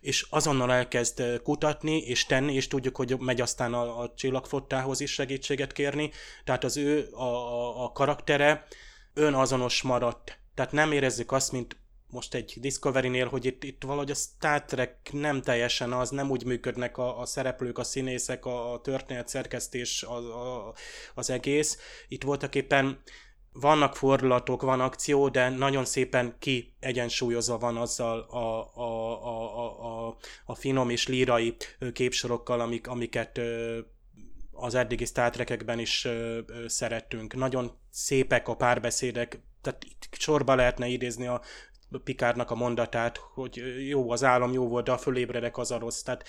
és 0.00 0.26
azonnal 0.30 0.72
elkezd 0.72 1.40
kutatni, 1.42 1.96
és 1.98 2.26
tenni, 2.26 2.54
és 2.54 2.68
tudjuk, 2.68 2.96
hogy 2.96 3.18
megy 3.18 3.40
aztán 3.40 3.74
a, 3.74 4.00
a 4.00 4.12
csillagfottához 4.16 5.00
is 5.00 5.12
segítséget 5.12 5.72
kérni, 5.72 6.10
tehát 6.44 6.64
az 6.64 6.76
ő 6.76 7.08
a, 7.12 7.22
a, 7.22 7.84
a 7.84 7.92
karaktere 7.92 8.66
önazonos 9.14 9.82
maradt, 9.82 10.38
tehát 10.54 10.72
nem 10.72 10.92
érezzük 10.92 11.32
azt, 11.32 11.52
mint 11.52 11.76
most 12.10 12.34
egy 12.34 12.54
Discovery-nél, 12.60 13.26
hogy 13.26 13.44
itt, 13.44 13.64
itt 13.64 13.82
valahogy 13.82 14.10
a 14.10 14.14
Star 14.14 14.64
Trek 14.64 14.96
nem 15.12 15.42
teljesen 15.42 15.92
az, 15.92 16.10
nem 16.10 16.30
úgy 16.30 16.44
működnek 16.44 16.98
a, 16.98 17.20
a 17.20 17.26
szereplők, 17.26 17.78
a 17.78 17.84
színészek, 17.84 18.44
a, 18.44 18.72
a 18.72 18.80
történet 18.80 19.28
szerkesztés, 19.28 20.02
a, 20.02 20.16
a, 20.16 20.74
az 21.14 21.30
egész. 21.30 21.78
Itt 22.08 22.22
voltak 22.22 22.54
éppen 22.54 23.00
vannak 23.52 23.96
fordulatok, 23.96 24.62
van 24.62 24.80
akció, 24.80 25.28
de 25.28 25.48
nagyon 25.48 25.84
szépen 25.84 26.36
ki 26.38 26.74
egyensúlyozva 26.80 27.58
van 27.58 27.76
azzal 27.76 28.20
a, 28.20 28.36
a, 28.74 29.22
a, 29.24 29.58
a, 29.58 30.06
a, 30.06 30.16
a 30.44 30.54
finom 30.54 30.90
és 30.90 31.06
lírai 31.06 31.56
képsorokkal, 31.92 32.60
amik, 32.60 32.88
amiket 32.88 33.40
az 34.52 34.74
eddigi 34.74 35.04
Star 35.04 35.30
Trek-ekben 35.30 35.78
is 35.78 36.08
szerettünk. 36.66 37.34
Nagyon 37.34 37.72
szépek 37.90 38.48
a 38.48 38.56
párbeszédek, 38.56 39.40
tehát 39.62 39.84
itt 39.84 40.08
sorba 40.18 40.54
lehetne 40.54 40.86
idézni 40.86 41.26
a 41.26 41.42
Pikárnak 42.04 42.50
a 42.50 42.54
mondatát, 42.54 43.20
hogy 43.34 43.62
jó 43.88 44.10
az 44.10 44.24
álom, 44.24 44.52
jó 44.52 44.68
volt, 44.68 44.84
de 44.84 44.92
a 44.92 44.98
fölébredek 44.98 45.58
az 45.58 45.70
a 45.70 45.78
rossz. 45.78 46.02
Tehát 46.02 46.24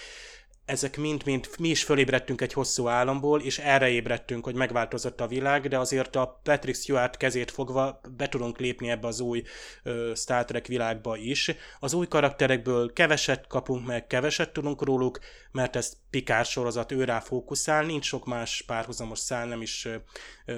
ezek 0.69 0.97
mind-mind, 0.97 1.49
mi 1.59 1.67
is 1.67 1.83
fölébredtünk 1.83 2.41
egy 2.41 2.53
hosszú 2.53 2.87
álomból, 2.87 3.41
és 3.41 3.59
erre 3.59 3.89
ébredtünk, 3.89 4.43
hogy 4.43 4.55
megváltozott 4.55 5.21
a 5.21 5.27
világ, 5.27 5.67
de 5.67 5.77
azért 5.77 6.15
a 6.15 6.39
Patrick 6.43 6.77
Stewart 6.79 7.17
kezét 7.17 7.51
fogva 7.51 8.01
be 8.17 8.29
tudunk 8.29 8.59
lépni 8.59 8.89
ebbe 8.89 9.07
az 9.07 9.19
új 9.19 9.43
uh, 9.83 10.15
Star 10.15 10.45
Trek 10.45 10.67
világba 10.67 11.17
is. 11.17 11.51
Az 11.79 11.93
új 11.93 12.07
karakterekből 12.07 12.93
keveset 12.93 13.47
kapunk 13.47 13.85
meg, 13.85 14.07
keveset 14.07 14.53
tudunk 14.53 14.83
róluk, 14.83 15.19
mert 15.51 15.75
ez 15.75 15.93
Pikár 16.09 16.45
sorozat, 16.45 16.91
ő 16.91 17.03
rá 17.03 17.19
fókuszál, 17.19 17.85
nincs 17.85 18.05
sok 18.05 18.25
más 18.25 18.63
párhuzamos 18.67 19.19
szál, 19.19 19.45
nem 19.45 19.61
is 19.61 19.87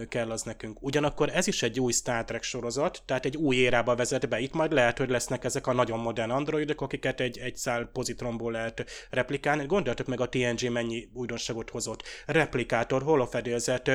kell 0.09 0.31
az 0.31 0.41
nekünk. 0.41 0.77
Ugyanakkor 0.81 1.29
ez 1.33 1.47
is 1.47 1.63
egy 1.63 1.79
új 1.79 1.91
Star 1.91 2.23
Trek 2.23 2.43
sorozat, 2.43 3.01
tehát 3.05 3.25
egy 3.25 3.37
új 3.37 3.55
érába 3.55 3.95
vezet 3.95 4.29
be. 4.29 4.39
Itt 4.39 4.53
majd 4.53 4.71
lehet, 4.71 4.97
hogy 4.97 5.09
lesznek 5.09 5.43
ezek 5.43 5.67
a 5.67 5.73
nagyon 5.73 5.99
modern 5.99 6.29
androidok, 6.31 6.81
akiket 6.81 7.19
egy, 7.19 7.37
egy 7.37 7.55
szál 7.55 7.89
pozitronból 7.93 8.51
lehet 8.51 8.85
replikálni. 9.09 9.65
Gondolt 9.65 9.99
Nézzétek 10.01 10.33
meg 10.33 10.45
a 10.45 10.53
TNG 10.55 10.71
mennyi 10.71 11.09
újdonságot 11.13 11.69
hozott. 11.69 12.03
Replikátor, 12.25 13.01
holofedélzet, 13.01 13.87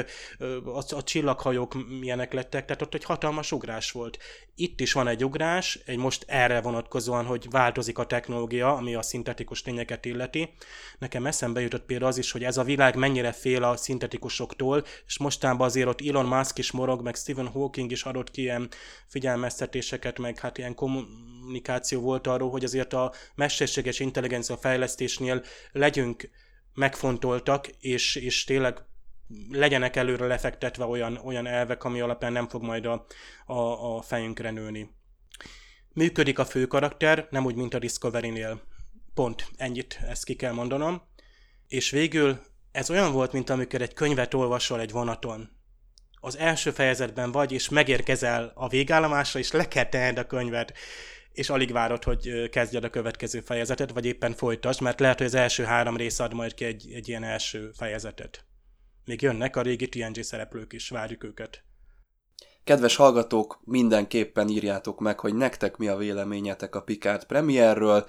a, 0.64 0.94
a 0.94 1.02
csillaghajók 1.02 1.88
milyenek 1.98 2.32
lettek, 2.32 2.64
tehát 2.64 2.82
ott 2.82 2.94
egy 2.94 3.04
hatalmas 3.04 3.52
ugrás 3.52 3.90
volt. 3.90 4.18
Itt 4.54 4.80
is 4.80 4.92
van 4.92 5.08
egy 5.08 5.24
ugrás, 5.24 5.78
egy 5.86 5.96
most 5.96 6.24
erre 6.28 6.60
vonatkozóan, 6.60 7.24
hogy 7.24 7.46
változik 7.50 7.98
a 7.98 8.06
technológia, 8.06 8.76
ami 8.76 8.94
a 8.94 9.02
szintetikus 9.02 9.62
tényeket 9.62 10.04
illeti. 10.04 10.54
Nekem 10.98 11.26
eszembe 11.46 11.60
jutott 11.60 11.86
például 11.86 12.10
az 12.10 12.18
is, 12.18 12.30
hogy 12.30 12.44
ez 12.44 12.56
a 12.56 12.62
világ 12.62 12.96
mennyire 12.96 13.32
fél 13.32 13.62
a 13.62 13.76
szintetikusoktól, 13.76 14.84
és 15.06 15.18
mostában 15.18 15.66
azért 15.66 15.88
ott 15.88 16.00
Elon 16.06 16.26
Musk 16.26 16.58
is 16.58 16.70
morog, 16.70 17.02
meg 17.02 17.14
Stephen 17.14 17.46
Hawking 17.46 17.90
is 17.90 18.02
adott 18.02 18.30
ki 18.30 18.40
ilyen 18.40 18.68
figyelmeztetéseket, 19.06 20.18
meg 20.18 20.38
hát 20.38 20.58
ilyen 20.58 20.74
kommunikáció 20.74 22.00
volt 22.00 22.26
arról, 22.26 22.50
hogy 22.50 22.64
azért 22.64 22.92
a 22.92 23.12
mesterséges 23.34 24.00
intelligencia 24.00 24.56
fejlesztésnél 24.56 25.42
legyünk 25.72 26.30
megfontoltak, 26.74 27.66
és, 27.80 28.16
és 28.16 28.44
tényleg 28.44 28.84
legyenek 29.50 29.96
előre 29.96 30.26
lefektetve 30.26 30.84
olyan, 30.84 31.16
olyan 31.16 31.46
elvek, 31.46 31.84
ami 31.84 32.00
alapján 32.00 32.32
nem 32.32 32.48
fog 32.48 32.62
majd 32.62 32.86
a, 32.86 33.06
a, 33.46 33.96
a 33.96 34.02
fejünkre 34.02 34.50
nőni. 34.50 34.90
Működik 35.92 36.38
a 36.38 36.44
fő 36.44 36.66
karakter, 36.66 37.26
nem 37.30 37.44
úgy, 37.44 37.54
mint 37.54 37.74
a 37.74 37.78
Discovery-nél. 37.78 38.60
Pont, 39.14 39.48
ennyit, 39.56 39.98
ezt 40.08 40.24
ki 40.24 40.34
kell 40.36 40.52
mondanom. 40.52 41.02
És 41.68 41.90
végül 41.90 42.40
ez 42.72 42.90
olyan 42.90 43.12
volt, 43.12 43.32
mint 43.32 43.50
amikor 43.50 43.82
egy 43.82 43.94
könyvet 43.94 44.34
olvasol 44.34 44.80
egy 44.80 44.90
vonaton. 44.90 45.50
Az 46.20 46.36
első 46.36 46.70
fejezetben 46.70 47.32
vagy, 47.32 47.52
és 47.52 47.68
megérkezel 47.68 48.52
a 48.54 48.68
végállomásra, 48.68 49.38
és 49.38 49.50
le 49.50 49.68
kell 49.68 49.88
tenned 49.88 50.18
a 50.18 50.26
könyvet 50.26 50.72
és 51.36 51.50
alig 51.50 51.72
várod, 51.72 52.04
hogy 52.04 52.48
kezdjed 52.48 52.84
a 52.84 52.90
következő 52.90 53.40
fejezetet, 53.40 53.92
vagy 53.92 54.04
éppen 54.04 54.32
folytasd, 54.32 54.80
mert 54.80 55.00
lehet, 55.00 55.18
hogy 55.18 55.26
az 55.26 55.34
első 55.34 55.64
három 55.64 55.96
rész 55.96 56.18
ad 56.18 56.34
majd 56.34 56.54
ki 56.54 56.64
egy, 56.64 56.92
egy 56.92 57.08
ilyen 57.08 57.24
első 57.24 57.70
fejezetet. 57.74 58.44
Még 59.04 59.22
jönnek 59.22 59.56
a 59.56 59.62
régi 59.62 59.88
TNG 59.88 60.22
szereplők 60.22 60.72
is, 60.72 60.88
várjuk 60.88 61.24
őket. 61.24 61.64
Kedves 62.64 62.96
hallgatók, 62.96 63.60
mindenképpen 63.64 64.48
írjátok 64.48 65.00
meg, 65.00 65.20
hogy 65.20 65.34
nektek 65.34 65.76
mi 65.76 65.88
a 65.88 65.96
véleményetek 65.96 66.74
a 66.74 66.82
Picard 66.82 67.24
premierről. 67.24 68.06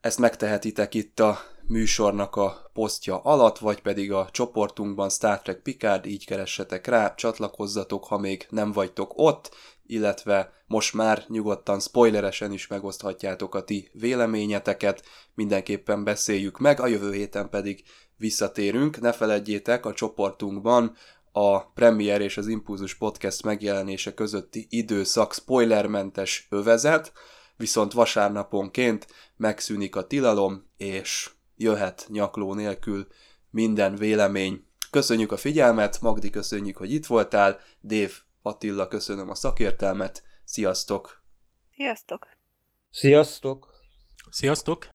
Ezt 0.00 0.18
megtehetitek 0.18 0.94
itt 0.94 1.20
a 1.20 1.38
műsornak 1.72 2.36
a 2.36 2.70
posztja 2.72 3.18
alatt, 3.18 3.58
vagy 3.58 3.80
pedig 3.80 4.12
a 4.12 4.28
csoportunkban 4.30 5.10
Star 5.10 5.40
Trek 5.42 5.62
Picard, 5.62 6.06
így 6.06 6.26
keressetek 6.26 6.86
rá, 6.86 7.14
csatlakozzatok, 7.14 8.04
ha 8.04 8.18
még 8.18 8.46
nem 8.50 8.72
vagytok 8.72 9.12
ott, 9.14 9.54
illetve 9.86 10.52
most 10.66 10.94
már 10.94 11.24
nyugodtan 11.28 11.80
spoileresen 11.80 12.52
is 12.52 12.66
megoszthatjátok 12.66 13.54
a 13.54 13.64
ti 13.64 13.90
véleményeteket, 13.92 15.04
mindenképpen 15.34 16.04
beszéljük 16.04 16.58
meg, 16.58 16.80
a 16.80 16.86
jövő 16.86 17.12
héten 17.12 17.48
pedig 17.48 17.82
visszatérünk. 18.16 19.00
Ne 19.00 19.12
feledjétek, 19.12 19.86
a 19.86 19.92
csoportunkban 19.92 20.96
a 21.32 21.60
Premier 21.60 22.20
és 22.20 22.36
az 22.36 22.46
Impulzus 22.46 22.94
Podcast 22.94 23.42
megjelenése 23.42 24.14
közötti 24.14 24.66
időszak 24.70 25.34
spoilermentes 25.34 26.46
övezet, 26.50 27.12
viszont 27.56 27.92
vasárnaponként 27.92 29.06
megszűnik 29.36 29.96
a 29.96 30.06
tilalom, 30.06 30.70
és 30.76 31.30
jöhet 31.56 32.06
nyakló 32.08 32.54
nélkül 32.54 33.06
minden 33.50 33.96
vélemény. 33.96 34.66
Köszönjük 34.90 35.32
a 35.32 35.36
figyelmet, 35.36 36.00
Magdi 36.00 36.30
köszönjük, 36.30 36.76
hogy 36.76 36.92
itt 36.92 37.06
voltál, 37.06 37.60
Dév 37.80 38.20
Attila, 38.42 38.88
köszönöm 38.88 39.30
a 39.30 39.34
szakértelmet, 39.34 40.22
sziasztok! 40.44 41.22
Sziasztok! 41.76 42.28
Sziasztok! 42.90 43.70
Sziasztok! 44.30 44.88